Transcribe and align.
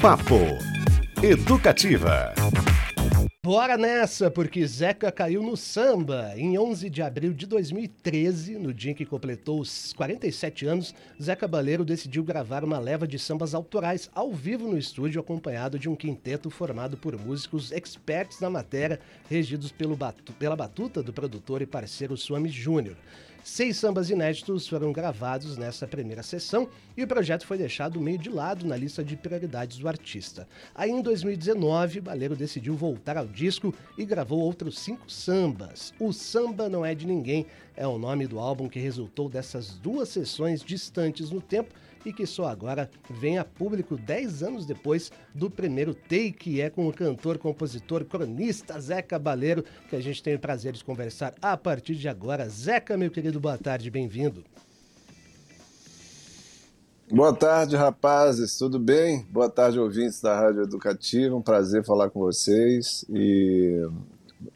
Papo 0.00 0.36
Educativa. 1.20 2.32
Bora 3.44 3.76
nessa, 3.76 4.30
porque 4.30 4.64
Zeca 4.64 5.10
caiu 5.10 5.42
no 5.42 5.56
samba. 5.56 6.34
Em 6.36 6.56
11 6.56 6.88
de 6.88 7.02
abril 7.02 7.32
de 7.32 7.46
2013, 7.46 8.58
no 8.58 8.72
dia 8.72 8.92
em 8.92 8.94
que 8.94 9.04
completou 9.04 9.58
os 9.58 9.92
47 9.94 10.66
anos, 10.66 10.94
Zeca 11.20 11.48
Baleiro 11.48 11.84
decidiu 11.84 12.22
gravar 12.22 12.62
uma 12.62 12.78
leva 12.78 13.08
de 13.08 13.18
sambas 13.18 13.54
autorais 13.54 14.08
ao 14.14 14.32
vivo 14.32 14.68
no 14.68 14.78
estúdio, 14.78 15.20
acompanhado 15.20 15.80
de 15.80 15.88
um 15.88 15.96
quinteto 15.96 16.48
formado 16.48 16.96
por 16.96 17.18
músicos 17.18 17.72
experts 17.72 18.38
na 18.38 18.48
matéria, 18.48 19.00
regidos 19.28 19.72
pela 19.72 20.56
batuta 20.56 21.02
do 21.02 21.12
produtor 21.12 21.60
e 21.60 21.66
parceiro 21.66 22.16
Suami 22.16 22.50
Júnior. 22.50 22.96
Seis 23.50 23.78
sambas 23.78 24.10
inéditos 24.10 24.68
foram 24.68 24.92
gravados 24.92 25.56
nessa 25.56 25.86
primeira 25.86 26.22
sessão 26.22 26.68
e 26.94 27.02
o 27.02 27.08
projeto 27.08 27.46
foi 27.46 27.56
deixado 27.56 27.98
meio 27.98 28.18
de 28.18 28.28
lado 28.28 28.66
na 28.66 28.76
lista 28.76 29.02
de 29.02 29.16
prioridades 29.16 29.78
do 29.78 29.88
artista. 29.88 30.46
Aí 30.74 30.90
em 30.90 31.00
2019, 31.00 32.02
Baleiro 32.02 32.36
decidiu 32.36 32.76
voltar 32.76 33.16
ao 33.16 33.26
disco 33.26 33.74
e 33.96 34.04
gravou 34.04 34.38
outros 34.38 34.78
cinco 34.78 35.10
sambas. 35.10 35.94
O 35.98 36.12
Samba 36.12 36.68
Não 36.68 36.84
É 36.84 36.94
de 36.94 37.06
Ninguém 37.06 37.46
é 37.74 37.86
o 37.86 37.98
nome 37.98 38.26
do 38.26 38.38
álbum 38.38 38.68
que 38.68 38.78
resultou 38.78 39.30
dessas 39.30 39.78
duas 39.78 40.10
sessões 40.10 40.62
distantes 40.62 41.30
no 41.30 41.40
tempo 41.40 41.72
e 42.04 42.12
que 42.12 42.26
só 42.26 42.46
agora 42.46 42.90
vem 43.10 43.38
a 43.38 43.44
público 43.44 43.96
10 43.96 44.42
anos 44.42 44.66
depois 44.66 45.10
do 45.34 45.50
primeiro 45.50 45.94
take, 45.94 46.60
é 46.60 46.70
com 46.70 46.88
o 46.88 46.92
cantor, 46.92 47.38
compositor, 47.38 48.04
cronista 48.04 48.80
Zeca 48.80 49.18
Baleiro, 49.18 49.64
que 49.88 49.96
a 49.96 50.00
gente 50.00 50.22
tem 50.22 50.34
o 50.34 50.38
prazer 50.38 50.72
de 50.72 50.84
conversar 50.84 51.34
a 51.40 51.56
partir 51.56 51.94
de 51.94 52.08
agora. 52.08 52.48
Zeca, 52.48 52.96
meu 52.96 53.10
querido, 53.10 53.40
boa 53.40 53.58
tarde, 53.58 53.90
bem-vindo. 53.90 54.44
Boa 57.10 57.34
tarde, 57.34 57.74
rapazes, 57.74 58.58
tudo 58.58 58.78
bem? 58.78 59.26
Boa 59.30 59.48
tarde, 59.48 59.78
ouvintes 59.78 60.20
da 60.20 60.38
Rádio 60.38 60.62
Educativa, 60.62 61.34
um 61.34 61.40
prazer 61.40 61.82
falar 61.82 62.10
com 62.10 62.20
vocês 62.20 63.02
e 63.08 63.82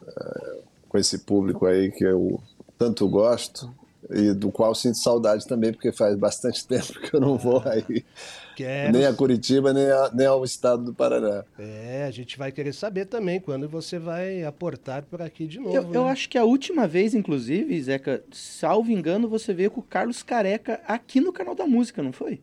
é, 0.06 0.62
com 0.86 0.98
esse 0.98 1.20
público 1.20 1.64
aí 1.64 1.90
que 1.90 2.04
eu 2.04 2.38
tanto 2.76 3.08
gosto 3.08 3.72
e 4.14 4.32
do 4.34 4.50
qual 4.50 4.74
sinto 4.74 4.98
saudade 4.98 5.46
também, 5.46 5.72
porque 5.72 5.92
faz 5.92 6.16
bastante 6.16 6.64
tempo 6.68 7.00
que 7.00 7.14
eu 7.14 7.20
não 7.20 7.36
vou 7.36 7.62
aí. 7.66 8.04
Quero... 8.54 8.92
Nem 8.92 9.06
a 9.06 9.12
Curitiba, 9.12 9.72
nem, 9.72 9.90
a, 9.90 10.10
nem 10.12 10.26
ao 10.26 10.44
estado 10.44 10.84
do 10.84 10.94
Paraná. 10.94 11.44
É, 11.58 12.04
a 12.06 12.10
gente 12.10 12.36
vai 12.36 12.52
querer 12.52 12.72
saber 12.72 13.06
também 13.06 13.40
quando 13.40 13.68
você 13.68 13.98
vai 13.98 14.44
aportar 14.44 15.02
por 15.04 15.22
aqui 15.22 15.46
de 15.46 15.58
novo. 15.58 15.74
Eu, 15.74 15.82
né? 15.84 15.96
eu 15.96 16.06
acho 16.06 16.28
que 16.28 16.36
a 16.36 16.44
última 16.44 16.86
vez, 16.86 17.14
inclusive, 17.14 17.82
Zeca, 17.82 18.22
salvo 18.30 18.90
engano, 18.90 19.28
você 19.28 19.54
veio 19.54 19.70
com 19.70 19.80
o 19.80 19.84
Carlos 19.84 20.22
Careca 20.22 20.80
aqui 20.86 21.20
no 21.20 21.32
canal 21.32 21.54
da 21.54 21.66
música, 21.66 22.02
não 22.02 22.12
foi? 22.12 22.40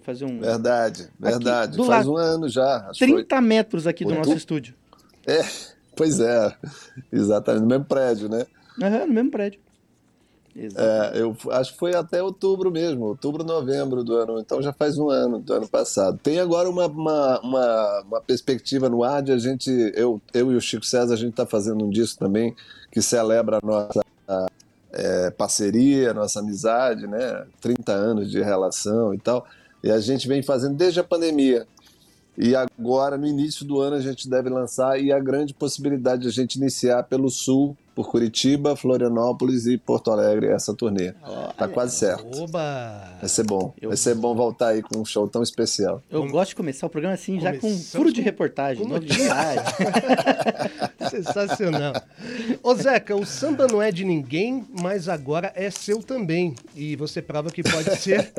Fazer 0.00 0.24
um. 0.24 0.40
Verdade, 0.40 1.08
verdade. 1.20 1.74
Aqui, 1.74 1.86
Faz 1.86 2.06
lado, 2.06 2.12
um 2.12 2.16
ano 2.16 2.48
já. 2.48 2.90
30 2.98 3.26
foi... 3.28 3.40
metros 3.44 3.86
aqui 3.86 4.02
do 4.02 4.14
nosso 4.14 4.32
estúdio. 4.32 4.74
É, 5.26 5.42
pois 5.94 6.20
é. 6.20 6.56
Exatamente, 7.12 7.62
no 7.62 7.68
mesmo 7.68 7.84
prédio, 7.84 8.30
né? 8.30 8.46
Aham, 8.80 9.06
no 9.06 9.12
mesmo 9.12 9.30
prédio. 9.30 9.60
É, 10.54 11.12
eu 11.14 11.34
acho 11.50 11.72
que 11.72 11.78
foi 11.78 11.94
até 11.94 12.22
outubro 12.22 12.70
mesmo, 12.70 13.06
outubro, 13.06 13.42
novembro 13.42 14.04
do 14.04 14.14
ano, 14.14 14.38
então 14.38 14.60
já 14.60 14.72
faz 14.72 14.98
um 14.98 15.08
ano 15.08 15.38
do 15.38 15.52
ano 15.54 15.66
passado. 15.66 16.18
Tem 16.22 16.40
agora 16.40 16.68
uma, 16.68 16.86
uma, 16.86 17.40
uma, 17.40 18.00
uma 18.02 18.20
perspectiva 18.20 18.88
no 18.88 19.02
ar 19.02 19.22
de 19.22 19.32
a 19.32 19.38
gente, 19.38 19.70
eu, 19.94 20.20
eu 20.34 20.52
e 20.52 20.56
o 20.56 20.60
Chico 20.60 20.84
César, 20.84 21.14
a 21.14 21.16
gente 21.16 21.30
está 21.30 21.46
fazendo 21.46 21.84
um 21.84 21.90
disco 21.90 22.18
também 22.18 22.54
que 22.90 23.00
celebra 23.00 23.58
a 23.62 23.66
nossa 23.66 24.02
é, 24.92 25.30
parceria, 25.30 26.12
nossa 26.12 26.40
amizade, 26.40 27.06
né? 27.06 27.46
30 27.60 27.92
anos 27.92 28.30
de 28.30 28.42
relação 28.42 29.14
e 29.14 29.18
tal. 29.18 29.46
E 29.82 29.90
a 29.90 29.98
gente 29.98 30.28
vem 30.28 30.42
fazendo 30.42 30.76
desde 30.76 31.00
a 31.00 31.04
pandemia. 31.04 31.66
E 32.36 32.54
agora, 32.54 33.18
no 33.18 33.26
início 33.26 33.64
do 33.64 33.80
ano, 33.80 33.96
a 33.96 34.00
gente 34.00 34.28
deve 34.28 34.48
lançar 34.48 35.00
e 35.00 35.12
a 35.12 35.18
grande 35.18 35.52
possibilidade 35.52 36.22
de 36.22 36.28
a 36.28 36.30
gente 36.30 36.56
iniciar 36.56 37.02
pelo 37.04 37.28
Sul, 37.28 37.76
por 37.94 38.08
Curitiba, 38.08 38.76
Florianópolis 38.76 39.66
e 39.66 39.76
Porto 39.76 40.10
Alegre 40.10 40.48
essa 40.48 40.74
turnê. 40.74 41.14
Olha, 41.22 41.52
tá 41.56 41.68
quase 41.68 41.96
certo. 41.96 42.42
Oba! 42.42 43.16
Vai 43.20 43.28
ser 43.28 43.44
bom. 43.44 43.74
Eu... 43.80 43.90
Vai 43.90 43.96
ser 43.96 44.14
bom 44.14 44.34
voltar 44.34 44.68
aí 44.68 44.82
com 44.82 44.98
um 44.98 45.04
show 45.04 45.28
tão 45.28 45.42
especial. 45.42 46.02
Eu 46.10 46.26
gosto 46.28 46.50
de 46.50 46.56
começar 46.56 46.86
o 46.86 46.90
programa 46.90 47.14
assim, 47.14 47.40
já 47.40 47.56
com 47.56 47.68
um 47.68 47.78
furo 47.78 48.12
de 48.12 48.20
reportagem, 48.20 48.86
novidade. 48.86 49.62
Sensacional. 51.10 51.92
Ô 52.62 52.74
Zeca, 52.74 53.14
o 53.14 53.26
samba 53.26 53.66
não 53.66 53.82
é 53.82 53.90
de 53.90 54.04
ninguém, 54.04 54.64
mas 54.80 55.08
agora 55.08 55.52
é 55.54 55.70
seu 55.70 56.02
também. 56.02 56.54
E 56.74 56.96
você 56.96 57.20
prova 57.20 57.50
que 57.50 57.62
pode 57.62 57.96
ser, 58.00 58.32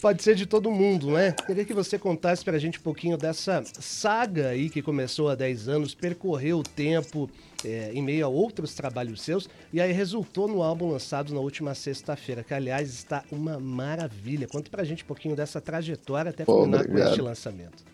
pode 0.00 0.22
ser 0.22 0.34
de 0.34 0.46
todo 0.46 0.70
mundo, 0.70 1.10
né? 1.12 1.32
Queria 1.46 1.64
que 1.64 1.74
você 1.74 1.98
contasse 1.98 2.44
pra 2.44 2.58
gente 2.58 2.78
um 2.78 2.82
pouquinho 2.82 3.16
dessa 3.16 3.62
saga 3.80 4.48
aí 4.48 4.68
que 4.68 4.82
começou 4.82 5.28
há 5.28 5.34
10 5.34 5.68
anos, 5.68 5.94
percorreu 5.94 6.58
o 6.58 6.62
tempo, 6.62 7.30
é, 7.66 7.90
em 7.92 8.02
meio 8.02 8.24
a 8.24 8.28
outros 8.28 8.74
trabalhos 8.74 9.20
seus, 9.22 9.48
e 9.72 9.80
aí 9.80 9.92
resultou 9.92 10.46
no 10.46 10.62
álbum 10.62 10.90
lançado 10.90 11.34
na 11.34 11.40
última 11.40 11.74
sexta-feira, 11.74 12.44
que 12.44 12.54
aliás 12.54 12.88
está 12.88 13.24
uma 13.30 13.58
maravilha. 13.58 14.46
Conte 14.46 14.70
pra 14.70 14.84
gente 14.84 15.02
um 15.02 15.06
pouquinho 15.06 15.34
dessa 15.34 15.60
trajetória 15.60 16.30
até 16.30 16.44
culminar 16.44 16.86
com 16.86 16.96
este 16.96 17.20
lançamento. 17.20 17.84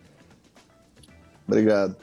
Obrigado. 1.47 1.97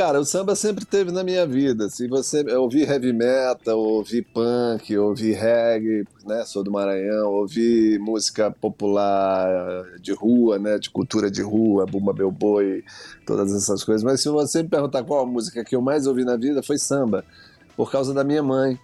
Cara, 0.00 0.18
o 0.18 0.24
samba 0.24 0.56
sempre 0.56 0.86
teve 0.86 1.12
na 1.12 1.22
minha 1.22 1.46
vida. 1.46 1.90
Se 1.90 2.08
você 2.08 2.42
ouvi 2.56 2.84
heavy 2.84 3.12
metal, 3.12 3.78
ouvi 3.78 4.22
punk, 4.22 4.96
ouvi 4.96 5.32
reggae, 5.32 6.06
né? 6.24 6.42
Sou 6.46 6.64
do 6.64 6.70
Maranhão, 6.70 7.30
ouvi 7.30 7.98
música 7.98 8.50
popular 8.50 9.84
de 10.00 10.14
rua, 10.14 10.58
né? 10.58 10.78
De 10.78 10.88
cultura 10.88 11.30
de 11.30 11.42
rua, 11.42 11.84
Bumba 11.84 12.14
Meu 12.14 12.30
Boi, 12.30 12.82
todas 13.26 13.52
essas 13.52 13.84
coisas. 13.84 14.02
Mas 14.02 14.22
se 14.22 14.30
você 14.30 14.62
me 14.62 14.70
perguntar 14.70 15.04
qual 15.04 15.20
a 15.20 15.26
música 15.26 15.62
que 15.62 15.76
eu 15.76 15.82
mais 15.82 16.06
ouvi 16.06 16.24
na 16.24 16.38
vida, 16.38 16.62
foi 16.62 16.78
samba, 16.78 17.22
por 17.76 17.92
causa 17.92 18.14
da 18.14 18.24
minha 18.24 18.42
mãe 18.42 18.78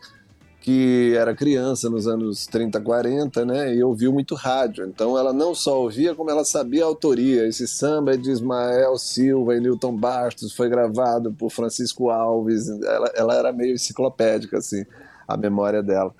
que 0.67 1.15
era 1.15 1.33
criança 1.33 1.89
nos 1.89 2.09
anos 2.09 2.45
30, 2.49 2.81
40, 2.81 3.45
né? 3.45 3.73
E 3.73 3.85
ouviu 3.85 4.13
muito 4.13 4.35
rádio. 4.35 4.85
Então 4.85 5.17
ela 5.17 5.33
não 5.33 5.55
só 5.55 5.81
ouvia, 5.81 6.13
como 6.13 6.29
ela 6.29 6.45
sabia 6.45 6.83
a 6.83 6.89
autoria. 6.89 7.47
Esse 7.47 7.69
samba 7.69 8.15
é 8.15 8.17
de 8.17 8.33
Ismael 8.33 8.99
Silva 8.99 9.55
e 9.55 9.61
Newton 9.61 9.97
Bastos, 9.97 10.53
foi 10.53 10.69
gravado 10.69 11.33
por 11.33 11.51
Francisco 11.53 12.11
Alves. 12.11 12.69
Ela, 12.69 13.13
ela 13.15 13.35
era 13.37 13.53
meio 13.53 13.75
enciclopédica, 13.75 14.59
assim, 14.59 14.85
a 15.29 15.37
memória 15.37 15.85
dela. 15.85 16.13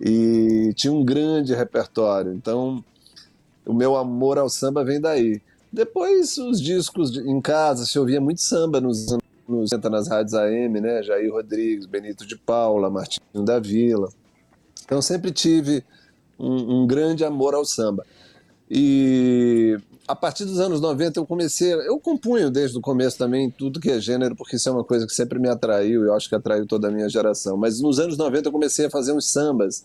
E 0.00 0.72
tinha 0.76 0.92
um 0.92 1.04
grande 1.04 1.52
repertório. 1.52 2.32
Então 2.32 2.84
o 3.66 3.74
meu 3.74 3.96
amor 3.96 4.38
ao 4.38 4.48
samba 4.48 4.84
vem 4.84 5.00
daí. 5.00 5.42
Depois 5.72 6.38
os 6.38 6.62
discos 6.62 7.16
em 7.16 7.40
casa, 7.40 7.84
se 7.84 7.98
ouvia 7.98 8.20
muito 8.20 8.42
samba 8.42 8.80
nos 8.80 9.08
anos 9.10 9.27
nos 9.48 9.70
nas 9.70 10.08
rádios 10.08 10.34
AM, 10.34 10.80
né? 10.80 11.02
Jair 11.02 11.32
Rodrigues, 11.32 11.86
Benito 11.86 12.26
de 12.26 12.36
Paula, 12.36 12.90
Martinho 12.90 13.44
da 13.44 13.58
Vila. 13.58 14.10
Então 14.84 15.00
sempre 15.00 15.32
tive 15.32 15.82
um, 16.38 16.82
um 16.82 16.86
grande 16.86 17.24
amor 17.24 17.54
ao 17.54 17.64
samba. 17.64 18.04
E 18.70 19.78
a 20.06 20.14
partir 20.14 20.44
dos 20.44 20.60
anos 20.60 20.80
90 20.80 21.18
eu 21.18 21.26
comecei, 21.26 21.72
eu 21.72 21.98
compunho 21.98 22.50
desde 22.50 22.76
o 22.76 22.80
começo 22.80 23.16
também 23.16 23.50
tudo 23.50 23.80
que 23.80 23.90
é 23.90 23.98
gênero, 23.98 24.36
porque 24.36 24.56
isso 24.56 24.68
é 24.68 24.72
uma 24.72 24.84
coisa 24.84 25.06
que 25.06 25.12
sempre 25.12 25.38
me 25.38 25.48
atraiu, 25.48 26.04
eu 26.04 26.14
acho 26.14 26.28
que 26.28 26.34
atraiu 26.34 26.66
toda 26.66 26.88
a 26.88 26.90
minha 26.90 27.08
geração. 27.08 27.56
Mas 27.56 27.80
nos 27.80 27.98
anos 27.98 28.18
90 28.18 28.48
eu 28.48 28.52
comecei 28.52 28.86
a 28.86 28.90
fazer 28.90 29.12
uns 29.12 29.26
sambas 29.26 29.82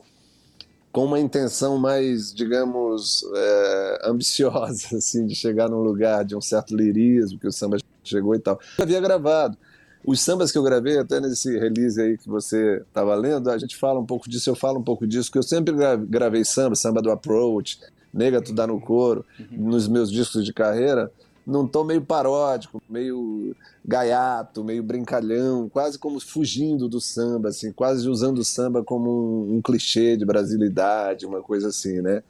com 0.91 1.05
uma 1.05 1.19
intenção 1.19 1.77
mais, 1.79 2.33
digamos, 2.33 3.25
é, 3.33 4.01
ambiciosa, 4.05 4.95
assim, 4.97 5.25
de 5.25 5.33
chegar 5.33 5.69
num 5.69 5.81
lugar 5.81 6.23
de 6.23 6.35
um 6.35 6.41
certo 6.41 6.75
lirismo, 6.75 7.39
que 7.39 7.47
o 7.47 7.51
samba 7.51 7.77
chegou 8.09 8.35
e 8.35 8.39
tal. 8.39 8.59
Eu 8.77 8.83
havia 8.83 8.99
gravado. 8.99 9.57
Os 10.05 10.19
sambas 10.19 10.51
que 10.51 10.57
eu 10.57 10.63
gravei, 10.63 10.97
até 10.97 11.21
nesse 11.21 11.57
release 11.57 11.99
aí 11.99 12.17
que 12.17 12.27
você 12.27 12.83
estava 12.87 13.15
lendo, 13.15 13.49
a 13.49 13.57
gente 13.57 13.77
fala 13.77 13.99
um 13.99 14.05
pouco 14.05 14.29
disso, 14.29 14.49
eu 14.49 14.55
falo 14.55 14.79
um 14.79 14.83
pouco 14.83 15.07
disso, 15.07 15.31
que 15.31 15.37
eu 15.37 15.43
sempre 15.43 15.73
gravei 16.09 16.43
samba, 16.43 16.75
samba 16.75 17.01
do 17.01 17.09
Approach, 17.09 17.79
Nega 18.13 18.41
Tu 18.41 18.53
Dá 18.53 18.67
no 18.67 18.81
Couro, 18.81 19.25
uhum. 19.39 19.69
nos 19.69 19.87
meus 19.87 20.11
discos 20.11 20.43
de 20.43 20.51
carreira, 20.51 21.09
num 21.47 21.65
tom 21.65 21.83
meio 21.83 22.01
paródico, 22.01 22.81
meio 22.89 23.55
gaiato, 23.83 24.63
meio 24.63 24.83
brincalhão, 24.83 25.69
quase 25.69 25.97
como 25.97 26.19
fugindo 26.19 26.87
do 26.87 27.01
samba, 27.01 27.49
assim, 27.49 27.71
quase 27.71 28.07
usando 28.07 28.39
o 28.39 28.45
samba 28.45 28.83
como 28.83 29.09
um, 29.09 29.55
um 29.57 29.61
clichê 29.61 30.15
de 30.15 30.25
brasilidade, 30.25 31.25
uma 31.25 31.41
coisa 31.41 31.69
assim, 31.69 32.01
né? 32.01 32.23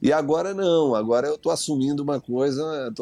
E 0.00 0.12
agora 0.12 0.54
não, 0.54 0.94
agora 0.94 1.26
eu 1.26 1.34
estou 1.34 1.50
assumindo 1.50 2.02
uma 2.04 2.20
coisa, 2.20 2.92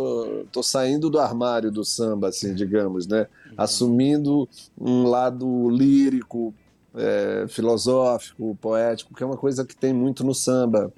tô 0.50 0.62
saindo 0.62 1.10
do 1.10 1.18
armário 1.18 1.70
do 1.70 1.84
samba, 1.84 2.28
assim, 2.28 2.54
digamos, 2.54 3.06
né? 3.06 3.26
Uhum. 3.46 3.54
Assumindo 3.56 4.48
um 4.80 5.06
lado 5.06 5.68
lírico, 5.68 6.54
é, 6.94 7.44
filosófico, 7.48 8.56
poético, 8.60 9.14
que 9.14 9.22
é 9.22 9.26
uma 9.26 9.36
coisa 9.36 9.64
que 9.64 9.76
tem 9.76 9.92
muito 9.92 10.24
no 10.24 10.34
samba 10.34 10.90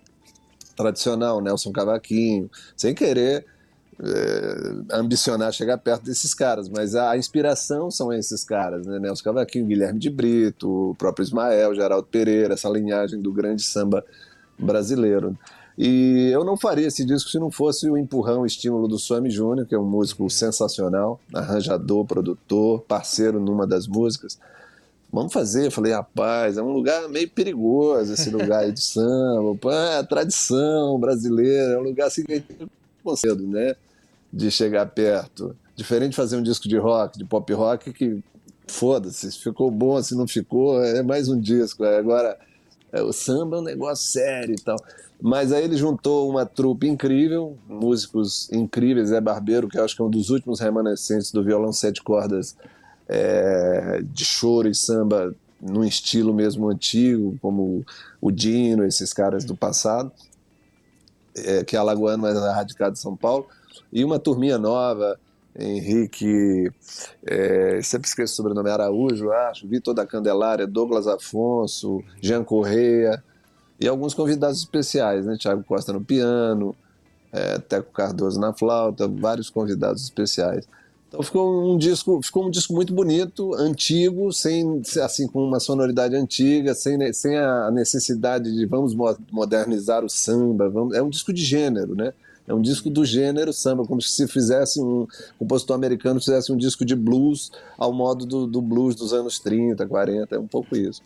tradicional, 0.76 1.40
Nelson 1.40 1.72
Cavaquinho, 1.72 2.48
sem 2.76 2.94
querer 2.94 3.44
é, 4.00 4.94
ambicionar 4.96 5.52
chegar 5.52 5.76
perto 5.78 6.04
desses 6.04 6.32
caras, 6.32 6.68
mas 6.68 6.94
a, 6.94 7.10
a, 7.10 7.18
inspiração 7.18 7.90
são 7.90 8.12
esses 8.12 8.44
caras, 8.44 8.86
né? 8.86 9.00
Nelson 9.00 9.24
Cavaquinho, 9.24 9.66
Guilherme 9.66 9.98
de 9.98 10.08
Brito, 10.08 10.90
o 10.90 10.94
próprio 10.94 11.24
Ismael, 11.24 11.74
Geraldo 11.74 12.06
Pereira, 12.06 12.54
essa 12.54 12.68
linhagem 12.68 13.20
do 13.20 13.32
grande 13.32 13.62
samba 13.62 14.04
brasileiro. 14.56 15.36
E 15.78 16.30
eu 16.32 16.44
não 16.44 16.56
faria 16.56 16.88
esse 16.88 17.04
disco 17.04 17.30
se 17.30 17.38
não 17.38 17.52
fosse 17.52 17.88
o 17.88 17.96
empurrão, 17.96 18.40
o 18.40 18.46
estímulo 18.46 18.88
do 18.88 18.98
Swami 18.98 19.30
Júnior, 19.30 19.64
que 19.64 19.76
é 19.76 19.78
um 19.78 19.88
músico 19.88 20.28
sensacional, 20.28 21.20
arranjador, 21.32 22.04
produtor, 22.04 22.80
parceiro 22.80 23.38
numa 23.38 23.64
das 23.64 23.86
músicas. 23.86 24.40
Vamos 25.12 25.32
fazer. 25.32 25.66
Eu 25.66 25.70
falei, 25.70 25.92
rapaz, 25.92 26.58
é 26.58 26.62
um 26.62 26.72
lugar 26.72 27.08
meio 27.08 27.30
perigoso 27.30 28.12
esse 28.12 28.28
lugar 28.28 28.64
aí 28.64 28.72
de 28.72 28.82
samba. 28.82 29.54
Pô, 29.54 29.70
é 29.70 30.02
tradição 30.02 30.98
brasileira, 30.98 31.74
é 31.74 31.78
um 31.78 31.84
lugar 31.84 32.08
assim 32.08 32.24
que 32.24 32.32
a 32.32 32.36
gente 32.36 32.68
concedo, 33.04 33.46
né? 33.46 33.76
De 34.32 34.50
chegar 34.50 34.84
perto. 34.86 35.54
Diferente 35.76 36.10
de 36.10 36.16
fazer 36.16 36.36
um 36.36 36.42
disco 36.42 36.68
de 36.68 36.76
rock, 36.76 37.16
de 37.16 37.24
pop 37.24 37.52
rock, 37.52 37.92
que 37.92 38.18
foda-se, 38.66 39.30
se 39.30 39.38
ficou 39.38 39.70
bom, 39.70 40.02
se 40.02 40.16
não 40.16 40.26
ficou, 40.26 40.82
é 40.82 41.04
mais 41.04 41.28
um 41.28 41.40
disco. 41.40 41.84
Agora, 41.84 42.36
é, 42.92 43.00
o 43.00 43.12
samba 43.12 43.56
é 43.56 43.60
um 43.60 43.62
negócio 43.62 44.10
sério 44.10 44.56
e 44.56 44.60
tal. 44.60 44.76
Mas 45.20 45.52
aí 45.52 45.64
ele 45.64 45.76
juntou 45.76 46.30
uma 46.30 46.46
trupe 46.46 46.86
incrível, 46.86 47.58
músicos 47.68 48.48
incríveis, 48.52 49.08
Zé 49.08 49.20
Barbeiro, 49.20 49.68
que 49.68 49.78
eu 49.78 49.84
acho 49.84 49.96
que 49.96 50.02
é 50.02 50.04
um 50.04 50.10
dos 50.10 50.30
últimos 50.30 50.60
remanescentes 50.60 51.32
do 51.32 51.42
violão 51.42 51.72
sete 51.72 52.02
cordas 52.02 52.56
é, 53.08 54.00
de 54.02 54.24
choro 54.24 54.68
e 54.68 54.74
samba 54.74 55.34
num 55.60 55.82
estilo 55.82 56.32
mesmo 56.32 56.68
antigo, 56.68 57.36
como 57.42 57.84
o 58.20 58.30
Dino, 58.30 58.84
esses 58.84 59.12
caras 59.12 59.44
do 59.44 59.56
passado, 59.56 60.12
é, 61.36 61.64
que 61.64 61.74
é 61.74 61.78
alagoano, 61.78 62.22
mas 62.22 62.36
é 62.36 62.50
radicado 62.50 62.92
em 62.92 63.00
São 63.00 63.16
Paulo, 63.16 63.46
e 63.92 64.04
uma 64.04 64.20
turminha 64.20 64.56
nova, 64.56 65.18
Henrique, 65.58 66.70
é, 67.26 67.80
sempre 67.82 68.08
esqueço 68.08 68.34
o 68.34 68.36
sobrenome, 68.36 68.70
Araújo, 68.70 69.32
acho, 69.32 69.66
Vitor 69.66 69.94
da 69.94 70.06
Candelária, 70.06 70.66
Douglas 70.66 71.08
Afonso, 71.08 72.04
Jean 72.22 72.44
Correia, 72.44 73.22
e 73.80 73.86
alguns 73.86 74.14
convidados 74.14 74.58
especiais, 74.58 75.26
né? 75.26 75.36
Tiago 75.36 75.62
Costa 75.64 75.92
no 75.92 76.00
piano, 76.00 76.74
é, 77.32 77.58
Teco 77.58 77.92
Cardoso 77.92 78.40
na 78.40 78.52
flauta, 78.52 79.06
vários 79.06 79.50
convidados 79.50 80.02
especiais. 80.02 80.66
Então 81.08 81.22
ficou 81.22 81.72
um 81.72 81.78
disco, 81.78 82.20
ficou 82.22 82.46
um 82.46 82.50
disco 82.50 82.74
muito 82.74 82.92
bonito, 82.92 83.54
antigo, 83.54 84.30
sem 84.30 84.82
assim 85.02 85.26
com 85.26 85.42
uma 85.42 85.58
sonoridade 85.58 86.14
antiga, 86.14 86.74
sem, 86.74 87.12
sem 87.14 87.36
a 87.36 87.70
necessidade 87.70 88.54
de 88.54 88.66
vamos 88.66 88.94
modernizar 89.32 90.04
o 90.04 90.10
samba, 90.10 90.68
vamos, 90.68 90.94
é 90.94 91.02
um 91.02 91.08
disco 91.08 91.32
de 91.32 91.42
gênero, 91.42 91.94
né? 91.94 92.12
É 92.46 92.52
um 92.52 92.60
disco 92.60 92.88
do 92.88 93.04
gênero 93.04 93.52
samba, 93.52 93.86
como 93.86 94.00
se 94.00 94.26
fizesse 94.26 94.80
um 94.80 95.06
compositor 95.38 95.76
americano 95.76 96.18
fizesse 96.18 96.50
um 96.50 96.56
disco 96.56 96.82
de 96.84 96.96
blues 96.96 97.52
ao 97.76 97.92
modo 97.92 98.24
do, 98.24 98.46
do 98.46 98.60
blues 98.62 98.94
dos 98.94 99.12
anos 99.12 99.38
30, 99.38 99.86
40, 99.86 100.34
é 100.34 100.38
um 100.38 100.46
pouco 100.46 100.76
isso. 100.76 101.02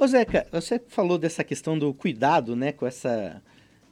Ô 0.00 0.06
Zeca, 0.06 0.46
você 0.50 0.80
falou 0.88 1.18
dessa 1.18 1.44
questão 1.44 1.78
do 1.78 1.92
cuidado, 1.92 2.56
né, 2.56 2.72
com 2.72 2.86
essa, 2.86 3.42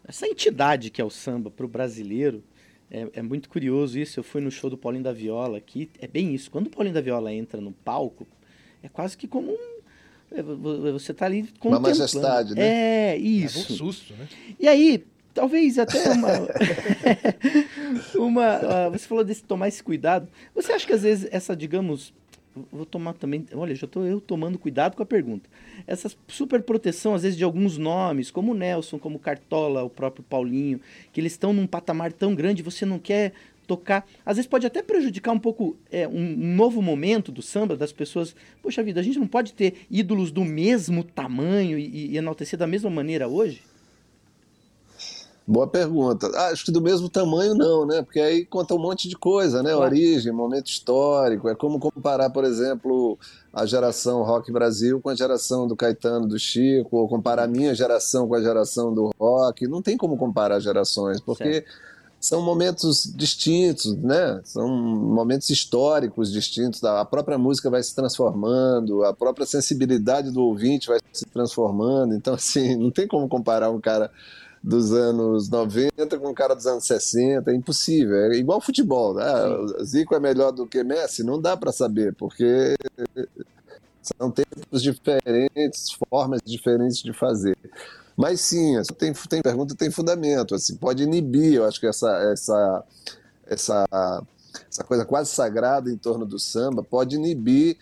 essa 0.06 0.26
entidade 0.26 0.88
que 0.88 1.02
é 1.02 1.04
o 1.04 1.10
samba 1.10 1.50
para 1.50 1.66
o 1.66 1.68
brasileiro. 1.68 2.42
É, 2.90 3.06
é, 3.12 3.22
muito 3.22 3.50
curioso 3.50 3.98
isso. 3.98 4.18
Eu 4.18 4.24
fui 4.24 4.40
no 4.40 4.50
show 4.50 4.70
do 4.70 4.78
Paulinho 4.78 5.04
da 5.04 5.12
Viola 5.12 5.58
aqui. 5.58 5.90
É 6.00 6.06
bem 6.06 6.34
isso. 6.34 6.50
Quando 6.50 6.68
o 6.68 6.70
Paulinho 6.70 6.94
da 6.94 7.02
Viola 7.02 7.30
entra 7.30 7.60
no 7.60 7.72
palco, 7.72 8.26
é 8.82 8.88
quase 8.88 9.18
que 9.18 9.28
como 9.28 9.52
um. 9.52 9.78
É, 10.32 10.42
você 10.92 11.12
está 11.12 11.26
ali 11.26 11.46
com 11.58 11.68
Uma 11.68 11.78
majestade, 11.78 12.54
né? 12.54 13.10
É, 13.10 13.16
isso. 13.18 13.58
É 13.58 13.60
um 13.60 13.76
susto, 13.76 14.14
né? 14.14 14.26
E 14.58 14.66
aí, 14.66 15.04
talvez 15.34 15.78
até 15.78 16.10
uma. 16.10 16.48
uma 18.16 18.86
uh, 18.86 18.90
você 18.92 19.06
falou 19.06 19.22
desse 19.22 19.44
tomar 19.44 19.68
esse 19.68 19.82
cuidado. 19.82 20.26
Você 20.54 20.72
acha 20.72 20.86
que 20.86 20.92
às 20.94 21.02
vezes 21.02 21.28
essa, 21.30 21.54
digamos, 21.54 22.14
vou 22.72 22.86
tomar 22.86 23.14
também. 23.14 23.46
Olha, 23.52 23.74
já 23.74 23.84
estou 23.84 24.04
eu 24.04 24.20
tomando 24.20 24.58
cuidado 24.58 24.96
com 24.96 25.02
a 25.02 25.06
pergunta. 25.06 25.48
Essa 25.86 26.10
super 26.26 26.62
proteção, 26.62 27.14
às 27.14 27.22
vezes, 27.22 27.36
de 27.36 27.44
alguns 27.44 27.78
nomes, 27.78 28.30
como 28.30 28.54
Nelson, 28.54 28.98
como 28.98 29.18
Cartola, 29.18 29.82
o 29.82 29.90
próprio 29.90 30.24
Paulinho, 30.24 30.80
que 31.12 31.20
eles 31.20 31.32
estão 31.32 31.52
num 31.52 31.66
patamar 31.66 32.12
tão 32.12 32.34
grande, 32.34 32.62
você 32.62 32.84
não 32.84 32.98
quer 32.98 33.32
tocar. 33.68 34.08
Às 34.24 34.36
vezes 34.36 34.48
pode 34.48 34.66
até 34.66 34.82
prejudicar 34.82 35.32
um 35.32 35.38
pouco 35.38 35.76
é, 35.92 36.08
um, 36.08 36.12
um, 36.12 36.54
novo 36.54 36.80
momento 36.80 37.30
do 37.30 37.42
samba, 37.42 37.76
das 37.76 37.92
pessoas. 37.92 38.34
Poxa 38.62 38.82
vida, 38.82 38.98
a 38.98 39.02
gente 39.02 39.18
não 39.18 39.28
pode 39.28 39.52
ter 39.52 39.86
ídolos 39.90 40.32
do 40.32 40.44
mesmo 40.44 41.04
tamanho 41.04 41.78
e, 41.78 42.12
e 42.12 42.16
enaltecer 42.16 42.58
da 42.58 42.66
mesma 42.66 42.90
maneira 42.90 43.28
hoje? 43.28 43.67
Boa 45.50 45.66
pergunta. 45.66 46.30
Ah, 46.34 46.48
acho 46.48 46.62
que 46.62 46.70
do 46.70 46.82
mesmo 46.82 47.08
tamanho 47.08 47.54
não, 47.54 47.86
né? 47.86 48.02
Porque 48.02 48.20
aí 48.20 48.44
conta 48.44 48.74
um 48.74 48.78
monte 48.78 49.08
de 49.08 49.16
coisa, 49.16 49.62
né? 49.62 49.74
Origem, 49.74 50.30
momento 50.30 50.66
histórico. 50.66 51.48
É 51.48 51.54
como 51.54 51.80
comparar, 51.80 52.28
por 52.28 52.44
exemplo, 52.44 53.18
a 53.50 53.64
geração 53.64 54.22
Rock 54.22 54.52
Brasil 54.52 55.00
com 55.00 55.08
a 55.08 55.14
geração 55.14 55.66
do 55.66 55.74
Caetano, 55.74 56.28
do 56.28 56.38
Chico, 56.38 56.98
ou 56.98 57.08
comparar 57.08 57.44
a 57.44 57.48
minha 57.48 57.74
geração 57.74 58.28
com 58.28 58.34
a 58.34 58.42
geração 58.42 58.92
do 58.92 59.10
rock. 59.18 59.66
Não 59.66 59.80
tem 59.80 59.96
como 59.96 60.18
comparar 60.18 60.60
gerações, 60.60 61.18
porque 61.18 61.52
certo. 61.62 61.68
são 62.20 62.42
momentos 62.42 63.10
distintos, 63.16 63.96
né? 63.96 64.42
São 64.44 64.68
momentos 64.68 65.48
históricos 65.48 66.30
distintos. 66.30 66.84
A 66.84 67.06
própria 67.06 67.38
música 67.38 67.70
vai 67.70 67.82
se 67.82 67.94
transformando, 67.94 69.02
a 69.02 69.14
própria 69.14 69.46
sensibilidade 69.46 70.30
do 70.30 70.42
ouvinte 70.42 70.88
vai 70.88 70.98
se 71.10 71.24
transformando. 71.24 72.14
Então, 72.14 72.34
assim, 72.34 72.76
não 72.76 72.90
tem 72.90 73.08
como 73.08 73.26
comparar 73.30 73.70
um 73.70 73.80
cara 73.80 74.10
dos 74.62 74.92
anos 74.92 75.48
90 75.48 76.18
com 76.18 76.30
o 76.30 76.34
cara 76.34 76.54
dos 76.54 76.66
anos 76.66 76.86
60, 76.86 77.50
é 77.50 77.54
impossível. 77.54 78.16
É 78.16 78.36
igual 78.36 78.60
futebol. 78.60 79.14
Né? 79.14 79.24
Zico 79.84 80.14
é 80.14 80.20
melhor 80.20 80.52
do 80.52 80.66
que 80.66 80.82
Messi? 80.82 81.22
Não 81.22 81.40
dá 81.40 81.56
para 81.56 81.72
saber, 81.72 82.14
porque 82.14 82.74
são 84.02 84.30
tempos 84.30 84.82
diferentes, 84.82 85.92
formas 86.08 86.40
diferentes 86.44 87.02
de 87.02 87.12
fazer. 87.12 87.56
Mas 88.16 88.40
sim, 88.40 88.74
tem, 88.98 89.12
tem 89.12 89.42
pergunta, 89.42 89.76
tem 89.76 89.90
fundamento. 89.90 90.54
Assim, 90.54 90.76
pode 90.76 91.02
inibir, 91.02 91.54
eu 91.54 91.64
acho 91.64 91.78
que 91.78 91.86
essa, 91.86 92.10
essa, 92.32 92.84
essa, 93.46 93.86
essa 94.68 94.84
coisa 94.84 95.04
quase 95.04 95.30
sagrada 95.30 95.90
em 95.90 95.96
torno 95.96 96.26
do 96.26 96.38
samba 96.38 96.82
pode 96.82 97.16
inibir. 97.16 97.76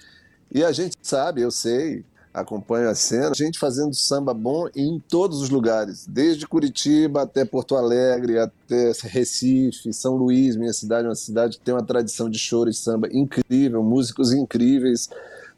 E 0.52 0.62
a 0.62 0.72
gente 0.72 0.96
sabe, 1.02 1.40
eu 1.40 1.50
sei, 1.50 2.04
acompanho 2.36 2.90
a 2.90 2.94
cena, 2.94 3.34
gente 3.34 3.58
fazendo 3.58 3.94
samba 3.94 4.34
bom 4.34 4.68
em 4.76 5.00
todos 5.00 5.40
os 5.40 5.48
lugares, 5.48 6.06
desde 6.06 6.46
Curitiba 6.46 7.22
até 7.22 7.46
Porto 7.46 7.74
Alegre, 7.74 8.38
até 8.38 8.92
Recife, 9.04 9.90
São 9.94 10.16
Luís, 10.16 10.54
minha 10.54 10.72
cidade, 10.74 11.08
uma 11.08 11.14
cidade 11.14 11.56
que 11.56 11.64
tem 11.64 11.72
uma 11.72 11.82
tradição 11.82 12.28
de 12.28 12.38
choro 12.38 12.68
e 12.68 12.74
samba 12.74 13.08
incrível, 13.10 13.82
músicos 13.82 14.32
incríveis, 14.32 15.08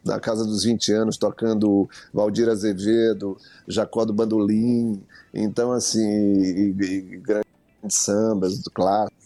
na 0.05 0.17
Casa 0.17 0.45
dos 0.45 0.63
20 0.63 0.93
anos, 0.93 1.17
tocando 1.17 1.89
Valdir 2.13 2.47
Azevedo, 2.47 3.37
Jacó 3.67 4.05
do 4.05 4.13
Bandolim, 4.13 5.03
então 5.33 5.73
assim, 5.73 6.07
e, 6.07 6.75
e 6.81 7.01
grandes 7.17 7.45
sambas, 7.89 8.61
clássico. 8.73 9.19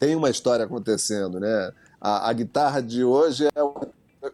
Tem 0.00 0.16
uma 0.16 0.30
história 0.30 0.64
acontecendo, 0.64 1.38
né? 1.38 1.70
A, 2.00 2.28
a 2.28 2.32
guitarra 2.32 2.80
de 2.80 3.04
hoje 3.04 3.46
é 3.54 3.62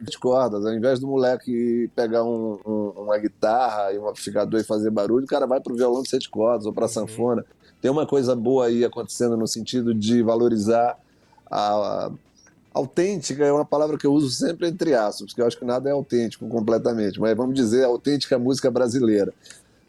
de 0.01 0.19
cordas. 0.19 0.65
Ao 0.65 0.73
invés 0.73 0.99
do 0.99 1.07
moleque 1.07 1.91
pegar 1.95 2.25
um, 2.25 2.59
um, 2.65 2.93
uma 3.03 3.19
guitarra 3.19 3.93
e 3.93 3.99
um 3.99 4.09
amplificador 4.09 4.61
e 4.61 4.65
fazer 4.65 4.91
barulho, 4.91 5.25
o 5.25 5.29
cara 5.29 5.47
vai 5.47 5.61
para 5.61 5.73
o 5.73 5.77
violão 5.77 6.03
de 6.03 6.09
sete 6.09 6.29
cordas 6.29 6.67
ou 6.67 6.73
para 6.73 6.85
a 6.85 6.89
uhum. 6.89 6.93
sanfona. 6.93 7.45
Tem 7.81 7.91
uma 7.91 8.07
coisa 8.07 8.35
boa 8.35 8.67
aí 8.67 8.85
acontecendo 8.85 9.37
no 9.37 9.47
sentido 9.47 9.95
de 9.95 10.23
valorizar 10.23 10.99
a, 11.51 12.07
a 12.07 12.13
autêntica 12.75 13.45
é 13.45 13.53
uma 13.53 13.65
palavra 13.65 13.97
que 13.97 14.07
eu 14.07 14.13
uso 14.13 14.31
sempre 14.31 14.67
entre 14.67 14.95
aspas, 14.95 15.27
porque 15.27 15.41
eu 15.41 15.47
acho 15.47 15.59
que 15.59 15.65
nada 15.65 15.89
é 15.89 15.93
autêntico 15.93 16.49
completamente, 16.49 17.21
mas 17.21 17.37
vamos 17.37 17.55
dizer 17.55 17.85
autêntica 17.85 18.39
música 18.39 18.71
brasileira. 18.71 19.33